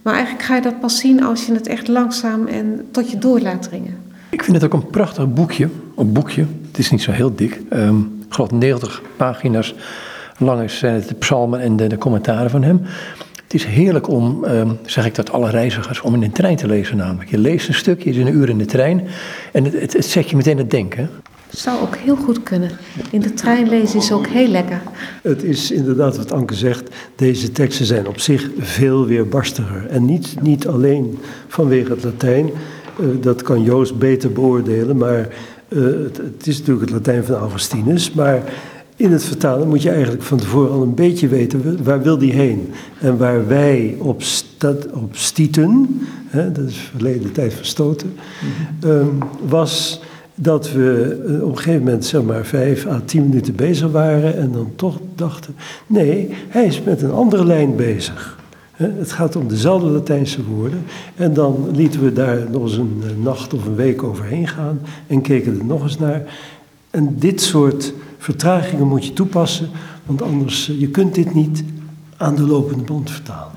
Maar 0.03 0.15
eigenlijk 0.15 0.45
ga 0.45 0.55
je 0.55 0.63
dat 0.63 0.81
pas 0.81 0.99
zien 0.99 1.25
als 1.25 1.47
je 1.47 1.53
het 1.53 1.67
echt 1.67 1.89
langzaam 1.89 2.47
en 2.47 2.87
tot 2.91 3.11
je 3.11 3.19
door 3.19 3.41
laat 3.41 3.63
dringen. 3.63 3.97
Ik 4.31 4.43
vind 4.43 4.57
het 4.57 4.65
ook 4.65 4.83
een 4.83 4.91
prachtig 4.91 5.33
boekje. 5.33 5.69
Een 5.97 6.13
boekje. 6.13 6.47
Het 6.67 6.79
is 6.79 6.91
niet 6.91 7.03
zo 7.03 7.11
heel 7.11 7.35
dik. 7.35 7.61
Um, 7.73 8.19
ik 8.27 8.35
geloof 8.35 8.51
90 8.51 9.03
pagina's 9.17 9.75
lang 10.39 10.63
is, 10.63 10.79
zijn 10.79 10.95
het 10.95 11.09
de 11.09 11.15
psalmen 11.15 11.61
en 11.61 11.77
de 11.77 11.99
commentaren 11.99 12.51
van 12.51 12.63
hem. 12.63 12.81
Het 13.49 13.61
is 13.61 13.65
heerlijk 13.65 14.09
om, 14.09 14.45
ehm, 14.45 14.71
zeg 14.87 15.07
ik 15.07 15.15
dat 15.15 15.33
alle 15.33 15.51
reizigers, 15.51 16.01
om 16.01 16.15
in 16.15 16.23
een 16.23 16.33
trein 16.33 16.57
te 16.57 16.67
lezen 16.67 16.97
namelijk. 16.97 17.31
Je 17.31 17.39
leest 17.39 17.69
een 17.69 17.75
stukje, 17.75 18.13
je 18.13 18.21
is 18.21 18.27
een 18.27 18.35
uur 18.35 18.49
in 18.49 18.59
de 18.59 18.65
trein 18.65 19.07
en 19.53 19.65
het, 19.65 19.93
het, 19.93 20.05
zet 20.05 20.31
je 20.31 20.37
meteen 20.37 20.59
het 20.59 20.71
denken. 20.71 21.11
Zou 21.49 21.81
ook 21.81 21.97
heel 21.97 22.17
goed 22.17 22.43
kunnen. 22.43 22.71
In 23.11 23.21
de 23.21 23.35
trein 23.35 23.69
lezen 23.69 23.99
is 23.99 24.13
ook 24.13 24.27
heel 24.27 24.49
lekker. 24.49 24.81
Het 25.23 25.43
is 25.43 25.71
inderdaad 25.71 26.17
wat 26.17 26.33
Anke 26.33 26.55
zegt. 26.55 26.95
Deze 27.17 27.53
teksten 27.53 27.87
zijn 27.87 28.09
op 28.09 28.21
zich 28.21 28.51
veel 28.59 29.07
weerbarstiger. 29.07 29.87
En 29.87 30.05
niet, 30.05 30.35
niet 30.41 30.67
alleen 30.67 31.19
vanwege 31.47 31.91
het 31.91 32.05
Latijn. 32.05 32.51
Uh, 33.01 33.07
dat 33.21 33.43
kan 33.43 33.63
Joost 33.63 33.99
beter 33.99 34.33
beoordelen. 34.33 34.97
Maar 34.97 35.29
uh, 35.69 35.85
het, 35.85 36.17
het, 36.17 36.47
is 36.47 36.59
natuurlijk 36.59 36.91
het 36.91 36.95
Latijn 36.95 37.25
van 37.25 37.35
Augustinus. 37.35 38.13
Maar 38.13 38.43
in 38.99 39.13
het 39.13 39.25
vertalen 39.25 39.69
moet 39.69 39.83
je 39.83 39.91
eigenlijk 39.91 40.23
van 40.23 40.39
tevoren 40.39 40.71
al 40.71 40.83
een 40.83 40.95
beetje 40.95 41.29
weten 41.29 41.85
waar 41.85 42.03
wil 42.03 42.19
die 42.19 42.33
heen. 42.33 42.73
En 43.01 43.17
waar 43.17 43.47
wij 43.47 43.97
op, 43.99 44.23
stad, 44.23 44.93
op 44.93 45.17
stieten, 45.17 46.01
hè, 46.27 46.53
dat 46.53 46.69
is 46.69 46.77
verleden 46.77 47.33
tijd 47.33 47.55
verstoten, 47.55 48.13
mm 48.13 48.91
um, 48.91 49.19
was 49.49 50.01
dat 50.35 50.73
we 50.73 51.23
uh, 51.29 51.43
op 51.43 51.51
een 51.51 51.57
gegeven 51.57 51.85
moment 51.85 52.05
zeg 52.05 52.23
maar 52.23 52.45
vijf 52.45 52.87
à 52.87 53.01
tien 53.05 53.29
minuten 53.29 53.55
bezig 53.55 53.91
waren 53.91 54.37
en 54.37 54.53
dan 54.53 54.73
toch 54.77 54.99
dachten, 55.15 55.55
nee, 55.87 56.29
hij 56.49 56.65
is 56.65 56.83
met 56.83 57.03
een 57.03 57.13
andere 57.13 57.45
lijn 57.45 57.77
bezig. 57.77 58.39
Het 58.73 59.13
gaat 59.13 59.37
om 59.37 59.49
dezelfde 59.49 59.89
Latijnse 59.89 60.45
woorden. 60.45 60.85
En 61.17 61.35
dan 61.35 61.69
lieten 61.73 62.05
we 62.05 62.13
daar 62.13 62.39
nog 62.51 62.63
eens 62.63 62.77
een 62.77 63.03
nacht 63.23 63.55
of 63.55 63.67
een 63.67 63.75
week 63.75 64.03
overheen 64.03 64.49
gaan 64.49 64.81
en 65.07 65.21
keken 65.21 65.59
er 65.59 65.65
nog 65.65 65.83
eens 65.83 65.99
naar. 65.99 66.23
En 66.91 67.15
dit 67.19 67.41
soort 67.41 67.93
vertragingen 68.19 68.87
moet 68.87 69.07
je 69.07 69.13
toepassen, 69.13 69.69
want 70.07 70.23
anders, 70.23 70.69
uh, 70.69 70.81
je 70.81 70.89
kunt 70.89 71.15
dit 71.15 71.35
niet 71.35 71.65
aan 72.17 72.35
de 72.35 72.43
lopende 72.43 72.85
band 72.85 73.11
vertalen. 73.11 73.57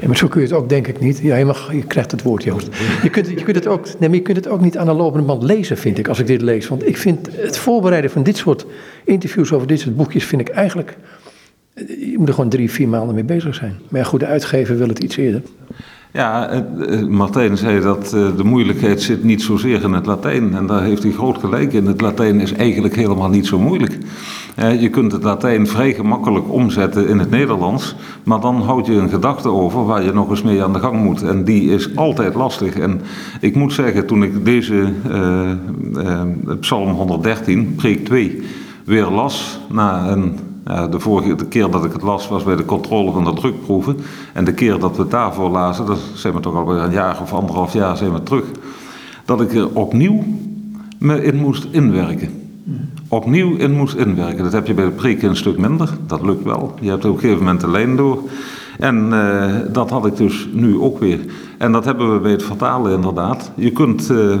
Ja, 0.00 0.06
maar 0.06 0.16
zo 0.16 0.28
kun 0.28 0.40
je 0.40 0.46
het 0.46 0.56
ook, 0.56 0.68
denk 0.68 0.86
ik 0.86 1.00
niet. 1.00 1.18
Ja, 1.18 1.36
je, 1.36 1.44
mag, 1.44 1.72
je 1.72 1.82
krijgt 1.82 2.10
het 2.10 2.22
woord, 2.22 2.42
Joost. 2.42 2.68
Je 3.02 3.10
kunt, 3.10 3.28
je, 3.28 3.42
kunt 3.42 3.56
het 3.56 3.66
ook, 3.66 3.84
nee, 3.84 4.08
maar 4.08 4.18
je 4.18 4.22
kunt 4.22 4.36
het 4.36 4.48
ook 4.48 4.60
niet 4.60 4.78
aan 4.78 4.86
de 4.86 4.92
lopende 4.92 5.26
band 5.26 5.42
lezen, 5.42 5.78
vind 5.78 5.98
ik, 5.98 6.08
als 6.08 6.18
ik 6.18 6.26
dit 6.26 6.42
lees. 6.42 6.68
Want 6.68 6.86
ik 6.86 6.96
vind 6.96 7.28
het 7.32 7.58
voorbereiden 7.58 8.10
van 8.10 8.22
dit 8.22 8.36
soort 8.36 8.66
interviews 9.04 9.52
over 9.52 9.66
dit 9.66 9.80
soort 9.80 9.96
boekjes, 9.96 10.24
vind 10.24 10.40
ik 10.40 10.48
eigenlijk... 10.48 10.96
Je 11.74 12.14
moet 12.18 12.28
er 12.28 12.34
gewoon 12.34 12.50
drie, 12.50 12.70
vier 12.70 12.88
maanden 12.88 13.14
mee 13.14 13.24
bezig 13.24 13.54
zijn. 13.54 13.76
Maar 13.88 14.00
ja, 14.00 14.06
goed, 14.06 14.20
de 14.20 14.26
uitgever 14.26 14.78
wil 14.78 14.88
het 14.88 14.98
iets 14.98 15.16
eerder. 15.16 15.42
Ja, 16.16 16.64
Martijn 17.08 17.56
zei 17.56 17.80
dat 17.80 18.12
uh, 18.14 18.36
de 18.36 18.44
moeilijkheid 18.44 19.02
zit 19.02 19.24
niet 19.24 19.42
zozeer 19.42 19.82
in 19.82 19.92
het 19.92 20.06
Latijn. 20.06 20.54
En 20.54 20.66
daar 20.66 20.82
heeft 20.82 21.02
hij 21.02 21.12
groot 21.12 21.38
gelijk 21.38 21.72
in. 21.72 21.86
Het 21.86 22.00
Latijn 22.00 22.40
is 22.40 22.52
eigenlijk 22.52 22.96
helemaal 22.96 23.28
niet 23.28 23.46
zo 23.46 23.58
moeilijk. 23.58 23.98
Uh, 24.58 24.80
je 24.80 24.88
kunt 24.88 25.12
het 25.12 25.22
Latijn 25.22 25.66
vrij 25.66 25.94
gemakkelijk 25.94 26.52
omzetten 26.52 27.08
in 27.08 27.18
het 27.18 27.30
Nederlands. 27.30 27.96
Maar 28.22 28.40
dan 28.40 28.62
houd 28.62 28.86
je 28.86 28.92
een 28.92 29.08
gedachte 29.08 29.48
over 29.48 29.86
waar 29.86 30.04
je 30.04 30.12
nog 30.12 30.30
eens 30.30 30.42
mee 30.42 30.62
aan 30.62 30.72
de 30.72 30.78
gang 30.78 31.02
moet. 31.02 31.22
En 31.22 31.44
die 31.44 31.70
is 31.70 31.96
altijd 31.96 32.34
lastig. 32.34 32.78
En 32.78 33.00
ik 33.40 33.54
moet 33.54 33.72
zeggen, 33.72 34.06
toen 34.06 34.22
ik 34.22 34.44
deze 34.44 34.92
Psalm 36.60 36.90
113, 36.90 37.74
preek 37.74 38.04
2, 38.04 38.42
weer 38.84 39.06
las 39.06 39.60
na 39.68 40.08
een 40.08 40.38
ja, 40.64 40.88
de 40.88 41.00
vorige 41.00 41.34
de 41.34 41.46
keer 41.46 41.70
dat 41.70 41.84
ik 41.84 41.92
het 41.92 42.02
las 42.02 42.28
was 42.28 42.42
bij 42.42 42.56
de 42.56 42.64
controle 42.64 43.12
van 43.12 43.24
de 43.24 43.32
drukproeven. 43.32 43.96
En 44.32 44.44
de 44.44 44.54
keer 44.54 44.78
dat 44.78 44.96
we 44.96 45.02
het 45.02 45.10
daarvoor 45.10 45.50
lazen, 45.50 45.86
dat 45.86 45.98
zijn 46.14 46.34
we 46.34 46.40
toch 46.40 46.54
alweer 46.54 46.78
een 46.78 46.90
jaar 46.90 47.20
of 47.20 47.32
anderhalf 47.32 47.72
jaar 47.72 47.96
zijn 47.96 48.12
we 48.12 48.22
terug. 48.22 48.44
Dat 49.24 49.40
ik 49.40 49.54
er 49.54 49.68
opnieuw 49.74 50.24
me 50.98 51.24
in 51.24 51.36
moest 51.36 51.66
inwerken. 51.70 52.28
Opnieuw 53.08 53.56
in 53.56 53.72
moest 53.72 53.94
inwerken. 53.94 54.44
Dat 54.44 54.52
heb 54.52 54.66
je 54.66 54.74
bij 54.74 54.84
de 54.84 54.90
preken 54.90 55.28
een 55.28 55.36
stuk 55.36 55.58
minder. 55.58 55.88
Dat 56.06 56.22
lukt 56.22 56.44
wel. 56.44 56.74
Je 56.80 56.88
hebt 56.90 57.04
op 57.04 57.14
een 57.14 57.20
gegeven 57.20 57.42
moment 57.42 57.60
de 57.60 57.70
lijn 57.70 57.96
door. 57.96 58.18
En 58.78 59.08
uh, 59.12 59.54
dat 59.72 59.90
had 59.90 60.06
ik 60.06 60.16
dus 60.16 60.48
nu 60.52 60.78
ook 60.78 60.98
weer. 60.98 61.20
En 61.58 61.72
dat 61.72 61.84
hebben 61.84 62.12
we 62.12 62.20
bij 62.20 62.30
het 62.30 62.42
vertalen 62.42 62.92
inderdaad. 62.92 63.50
Je 63.54 63.70
kunt, 63.70 64.10
uh, 64.10 64.36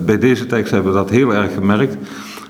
bij 0.00 0.18
deze 0.18 0.46
tekst 0.46 0.72
hebben 0.72 0.92
we 0.92 0.98
dat 0.98 1.10
heel 1.10 1.34
erg 1.34 1.54
gemerkt 1.54 1.96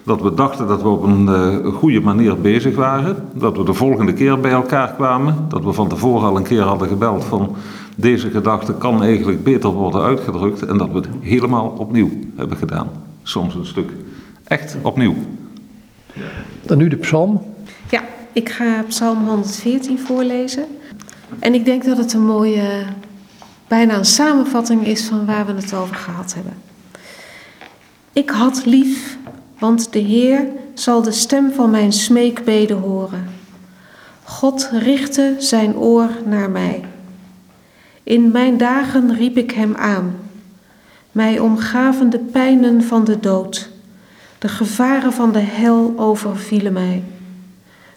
dat 0.08 0.20
we 0.20 0.34
dachten 0.34 0.66
dat 0.66 0.82
we 0.82 0.88
op 0.88 1.02
een 1.02 1.26
uh, 1.26 1.74
goede 1.74 2.00
manier 2.00 2.40
bezig 2.40 2.76
waren. 2.76 3.28
Dat 3.32 3.56
we 3.56 3.64
de 3.64 3.74
volgende 3.74 4.12
keer 4.12 4.40
bij 4.40 4.50
elkaar 4.50 4.92
kwamen. 4.92 5.46
Dat 5.48 5.64
we 5.64 5.72
van 5.72 5.88
tevoren 5.88 6.28
al 6.28 6.36
een 6.36 6.42
keer 6.42 6.62
hadden 6.62 6.88
gebeld 6.88 7.24
van 7.24 7.56
deze 7.96 8.30
gedachte 8.30 8.74
kan 8.74 9.02
eigenlijk 9.02 9.44
beter 9.44 9.70
worden 9.70 10.02
uitgedrukt. 10.02 10.62
En 10.62 10.78
dat 10.78 10.88
we 10.88 10.94
het 10.94 11.08
helemaal 11.20 11.74
opnieuw 11.78 12.10
hebben 12.36 12.56
gedaan. 12.56 12.88
Soms 13.22 13.54
een 13.54 13.66
stuk. 13.66 13.90
Echt 14.44 14.76
opnieuw. 14.82 15.14
Dan 16.62 16.78
nu 16.78 16.88
de 16.88 16.96
psalm. 16.96 17.42
Ja, 17.90 18.02
ik 18.32 18.48
ga 18.48 18.84
psalm 18.88 19.26
114 19.26 19.98
voorlezen. 19.98 20.64
En 21.38 21.54
ik 21.54 21.64
denk 21.64 21.84
dat 21.84 21.96
het 21.96 22.12
een 22.12 22.26
mooie, 22.26 22.84
bijna 23.68 23.96
een 23.96 24.04
samenvatting 24.04 24.86
is 24.86 25.04
van 25.04 25.26
waar 25.26 25.46
we 25.46 25.52
het 25.52 25.74
over 25.74 25.94
gehad 25.94 26.34
hebben. 26.34 26.52
Ik 28.12 28.30
had 28.30 28.66
lief 28.66 29.18
want 29.58 29.92
de 29.92 29.98
Heer 29.98 30.46
zal 30.74 31.02
de 31.02 31.12
stem 31.12 31.52
van 31.52 31.70
mijn 31.70 31.92
smeekbeden 31.92 32.78
horen. 32.78 33.24
God 34.24 34.70
richtte 34.72 35.34
zijn 35.38 35.76
oor 35.76 36.10
naar 36.24 36.50
mij. 36.50 36.84
In 38.02 38.30
mijn 38.30 38.56
dagen 38.56 39.14
riep 39.14 39.36
ik 39.36 39.50
hem 39.50 39.74
aan. 39.74 40.16
Mij 41.12 41.38
omgaven 41.38 42.10
de 42.10 42.18
pijnen 42.18 42.82
van 42.82 43.04
de 43.04 43.20
dood. 43.20 43.70
De 44.38 44.48
gevaren 44.48 45.12
van 45.12 45.32
de 45.32 45.38
hel 45.38 45.94
overvielen 45.96 46.72
mij. 46.72 47.02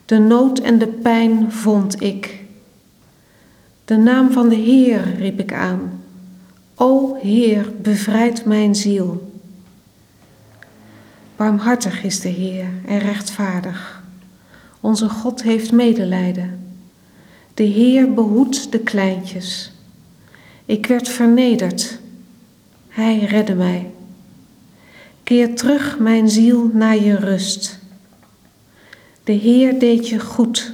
De 0.05 0.17
nood 0.17 0.59
en 0.59 0.77
de 0.77 0.87
pijn 0.87 1.51
vond 1.51 2.01
ik. 2.01 2.39
De 3.85 3.97
naam 3.97 4.31
van 4.31 4.49
de 4.49 4.55
Heer 4.55 5.15
riep 5.17 5.39
ik 5.39 5.53
aan. 5.53 6.01
O 6.75 7.17
Heer, 7.21 7.71
bevrijd 7.81 8.45
mijn 8.45 8.75
ziel. 8.75 9.30
Barmhartig 11.41 12.03
is 12.03 12.19
de 12.19 12.29
Heer 12.29 12.65
en 12.85 12.99
rechtvaardig. 12.99 14.03
Onze 14.81 15.09
God 15.09 15.43
heeft 15.43 15.71
medelijden. 15.71 16.59
De 17.53 17.63
Heer 17.63 18.13
behoedt 18.13 18.71
de 18.71 18.79
kleintjes. 18.79 19.71
Ik 20.65 20.85
werd 20.85 21.09
vernederd. 21.09 21.99
Hij 22.87 23.19
redde 23.19 23.55
mij. 23.55 23.91
Keer 25.23 25.55
terug, 25.55 25.99
mijn 25.99 26.29
ziel, 26.29 26.69
naar 26.73 26.97
je 26.97 27.15
rust. 27.15 27.79
De 29.23 29.33
Heer 29.33 29.79
deed 29.79 30.09
je 30.09 30.19
goed. 30.19 30.73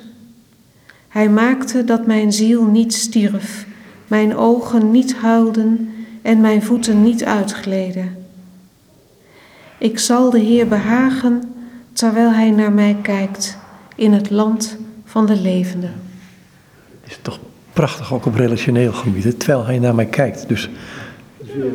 Hij 1.07 1.29
maakte 1.29 1.83
dat 1.83 2.07
mijn 2.07 2.33
ziel 2.33 2.63
niet 2.63 2.93
stierf, 2.93 3.67
mijn 4.07 4.35
ogen 4.35 4.91
niet 4.91 5.15
huilden 5.15 5.91
en 6.21 6.41
mijn 6.41 6.63
voeten 6.63 7.03
niet 7.03 7.23
uitgleden. 7.23 8.16
Ik 9.77 9.99
zal 9.99 10.29
de 10.29 10.39
Heer 10.39 10.67
behagen 10.67 11.43
terwijl 11.93 12.31
Hij 12.31 12.51
naar 12.51 12.71
mij 12.71 12.97
kijkt 13.01 13.57
in 13.95 14.13
het 14.13 14.29
land 14.29 14.77
van 15.05 15.25
de 15.25 15.35
levenden. 15.35 15.93
Het 17.01 17.11
is 17.11 17.19
toch 17.21 17.39
prachtig 17.73 18.13
ook 18.13 18.25
op 18.25 18.35
relationeel 18.35 18.91
gebied, 18.91 19.39
terwijl 19.39 19.65
Hij 19.65 19.79
naar 19.79 19.95
mij 19.95 20.05
kijkt. 20.05 20.47
Dus... 20.47 20.69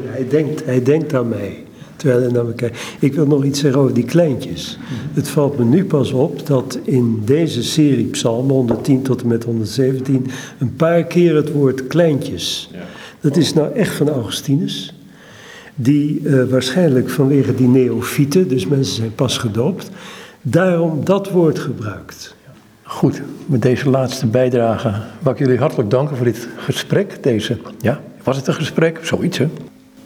Hij, 0.05 0.29
denkt, 0.29 0.65
hij 0.65 0.83
denkt 0.83 1.15
aan 1.15 1.29
mij 1.29 1.65
terwijl 1.97 2.23
hij 2.23 2.33
naar 2.33 2.45
me 2.45 2.53
kijkt. 2.53 2.79
Ik 2.99 3.15
wil 3.15 3.27
nog 3.27 3.45
iets 3.45 3.61
zeggen 3.61 3.81
over 3.81 3.95
die 3.95 4.05
kleintjes. 4.05 4.79
Het 5.13 5.29
valt 5.29 5.59
me 5.59 5.65
nu 5.65 5.85
pas 5.85 6.13
op 6.13 6.47
dat 6.47 6.79
in 6.85 7.23
deze 7.25 7.63
serie 7.63 8.07
psalmen, 8.07 8.55
110 8.55 9.03
tot 9.03 9.23
en 9.23 9.29
met 9.29 9.45
117, 9.45 10.27
een 10.59 10.75
paar 10.77 11.05
keer 11.05 11.37
het 11.37 11.53
woord 11.53 11.87
kleintjes. 11.87 12.71
Dat 13.21 13.37
is 13.37 13.53
nou 13.53 13.73
echt 13.75 13.95
van 13.95 14.09
Augustinus 14.09 14.95
die 15.75 16.21
uh, 16.21 16.45
waarschijnlijk 16.45 17.11
vanwege 17.11 17.55
die 17.55 17.69
neofieten, 17.69 18.49
dus 18.49 18.67
mensen 18.67 18.95
zijn 18.95 19.15
pas 19.15 19.39
gedoopt, 19.39 19.91
daarom 20.43 21.05
dat 21.05 21.31
woord 21.31 21.59
gebruikt. 21.59 22.35
Goed, 22.83 23.23
met 23.47 23.63
deze 23.63 23.91
laatste 23.91 24.27
bijdrage 24.27 24.93
wil 25.23 25.33
ik 25.33 25.39
jullie 25.39 25.59
hartelijk 25.59 25.91
danken 25.91 26.17
voor 26.17 26.25
dit 26.25 26.49
gesprek. 26.57 27.23
Deze, 27.23 27.59
ja, 27.81 28.01
was 28.23 28.37
het 28.37 28.47
een 28.47 28.55
gesprek? 28.55 28.99
Zoiets, 29.03 29.39
hè? 29.39 29.49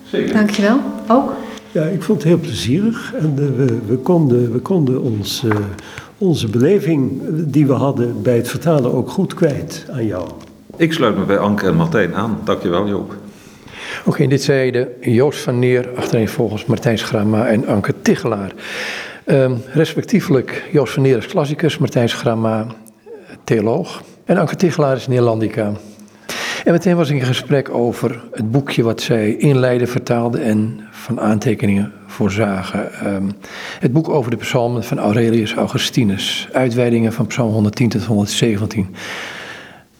Zeker. 0.04 0.34
Dankjewel, 0.34 0.80
ook. 1.08 1.32
Ja, 1.72 1.82
ik 1.82 2.02
vond 2.02 2.18
het 2.18 2.28
heel 2.28 2.38
plezierig 2.38 3.14
en 3.14 3.34
uh, 3.38 3.46
we, 3.56 3.78
we, 3.86 3.96
konden, 3.96 4.52
we 4.52 4.58
konden 4.58 5.02
ons, 5.02 5.42
uh, 5.44 5.54
onze 6.18 6.48
beleving 6.48 7.20
die 7.30 7.66
we 7.66 7.72
hadden 7.72 8.22
bij 8.22 8.36
het 8.36 8.48
vertalen 8.48 8.94
ook 8.94 9.10
goed 9.10 9.34
kwijt 9.34 9.86
aan 9.90 10.06
jou. 10.06 10.28
Ik 10.76 10.92
sluit 10.92 11.18
me 11.18 11.24
bij 11.24 11.38
Anke 11.38 11.66
en 11.66 11.76
Martijn 11.76 12.14
aan. 12.14 12.38
Dankjewel, 12.44 12.88
Joop. 12.88 13.16
Oké, 13.98 14.08
okay, 14.08 14.26
dit 14.26 14.42
zeiden 14.42 14.88
Joost 15.00 15.40
van 15.40 15.58
Neer, 15.58 15.88
achtereenvolgens 15.96 16.64
Martijn 16.64 16.98
Schramma 16.98 17.46
en 17.46 17.66
Anke 17.66 17.94
Tichelaar. 18.02 18.52
Um, 19.26 19.62
respectievelijk 19.72 20.68
Joost 20.72 20.92
van 20.92 21.02
Neer 21.02 21.16
is 21.16 21.26
klassicus, 21.26 21.78
Martijn 21.78 22.08
Schramma 22.08 22.66
theoloog 23.44 24.02
en 24.24 24.36
Anke 24.36 24.56
Tichelaar 24.56 24.96
is 24.96 25.06
Neerlandica. 25.06 25.72
En 26.64 26.72
meteen 26.72 26.96
was 26.96 27.10
ik 27.10 27.16
in 27.16 27.26
gesprek 27.26 27.70
over 27.70 28.24
het 28.32 28.50
boekje 28.50 28.82
wat 28.82 29.00
zij 29.00 29.36
inleiden, 29.36 29.88
vertaalde 29.88 30.38
en 30.38 30.80
van 30.90 31.20
aantekeningen 31.20 31.92
voorzagen. 32.06 33.14
Um, 33.14 33.32
het 33.78 33.92
boek 33.92 34.08
over 34.08 34.30
de 34.30 34.36
psalmen 34.36 34.84
van 34.84 34.98
Aurelius 34.98 35.54
Augustinus, 35.54 36.48
uitweidingen 36.52 37.12
van 37.12 37.26
psalm 37.26 37.52
110 37.52 37.88
tot 37.88 38.04
117. 38.04 38.94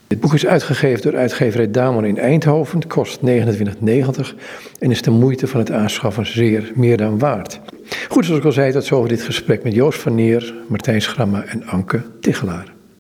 Het 0.08 0.20
boek 0.20 0.34
is 0.34 0.46
uitgegeven 0.46 1.02
door 1.02 1.20
uitgeverij 1.20 1.70
Damon 1.70 2.04
in 2.04 2.18
Eindhoven. 2.18 2.86
Kost 2.86 3.20
29,90 3.20 3.26
en 4.78 4.90
is 4.90 5.02
de 5.02 5.10
moeite 5.10 5.46
van 5.46 5.60
het 5.60 5.70
aanschaffen 5.70 6.26
zeer 6.26 6.72
meer 6.74 6.96
dan 6.96 7.18
waard. 7.18 7.60
Goed, 8.08 8.24
zoals 8.24 8.40
ik 8.40 8.46
al 8.46 8.52
zei, 8.52 8.72
tot 8.72 8.84
zover 8.84 9.08
dit 9.08 9.22
gesprek 9.22 9.62
met 9.62 9.74
Joost 9.74 10.00
van 10.00 10.14
Neer, 10.14 10.54
Martijn 10.68 11.02
Schramma 11.02 11.44
en 11.44 11.66
Anke 11.66 12.02
Tichelaar. 12.20 12.75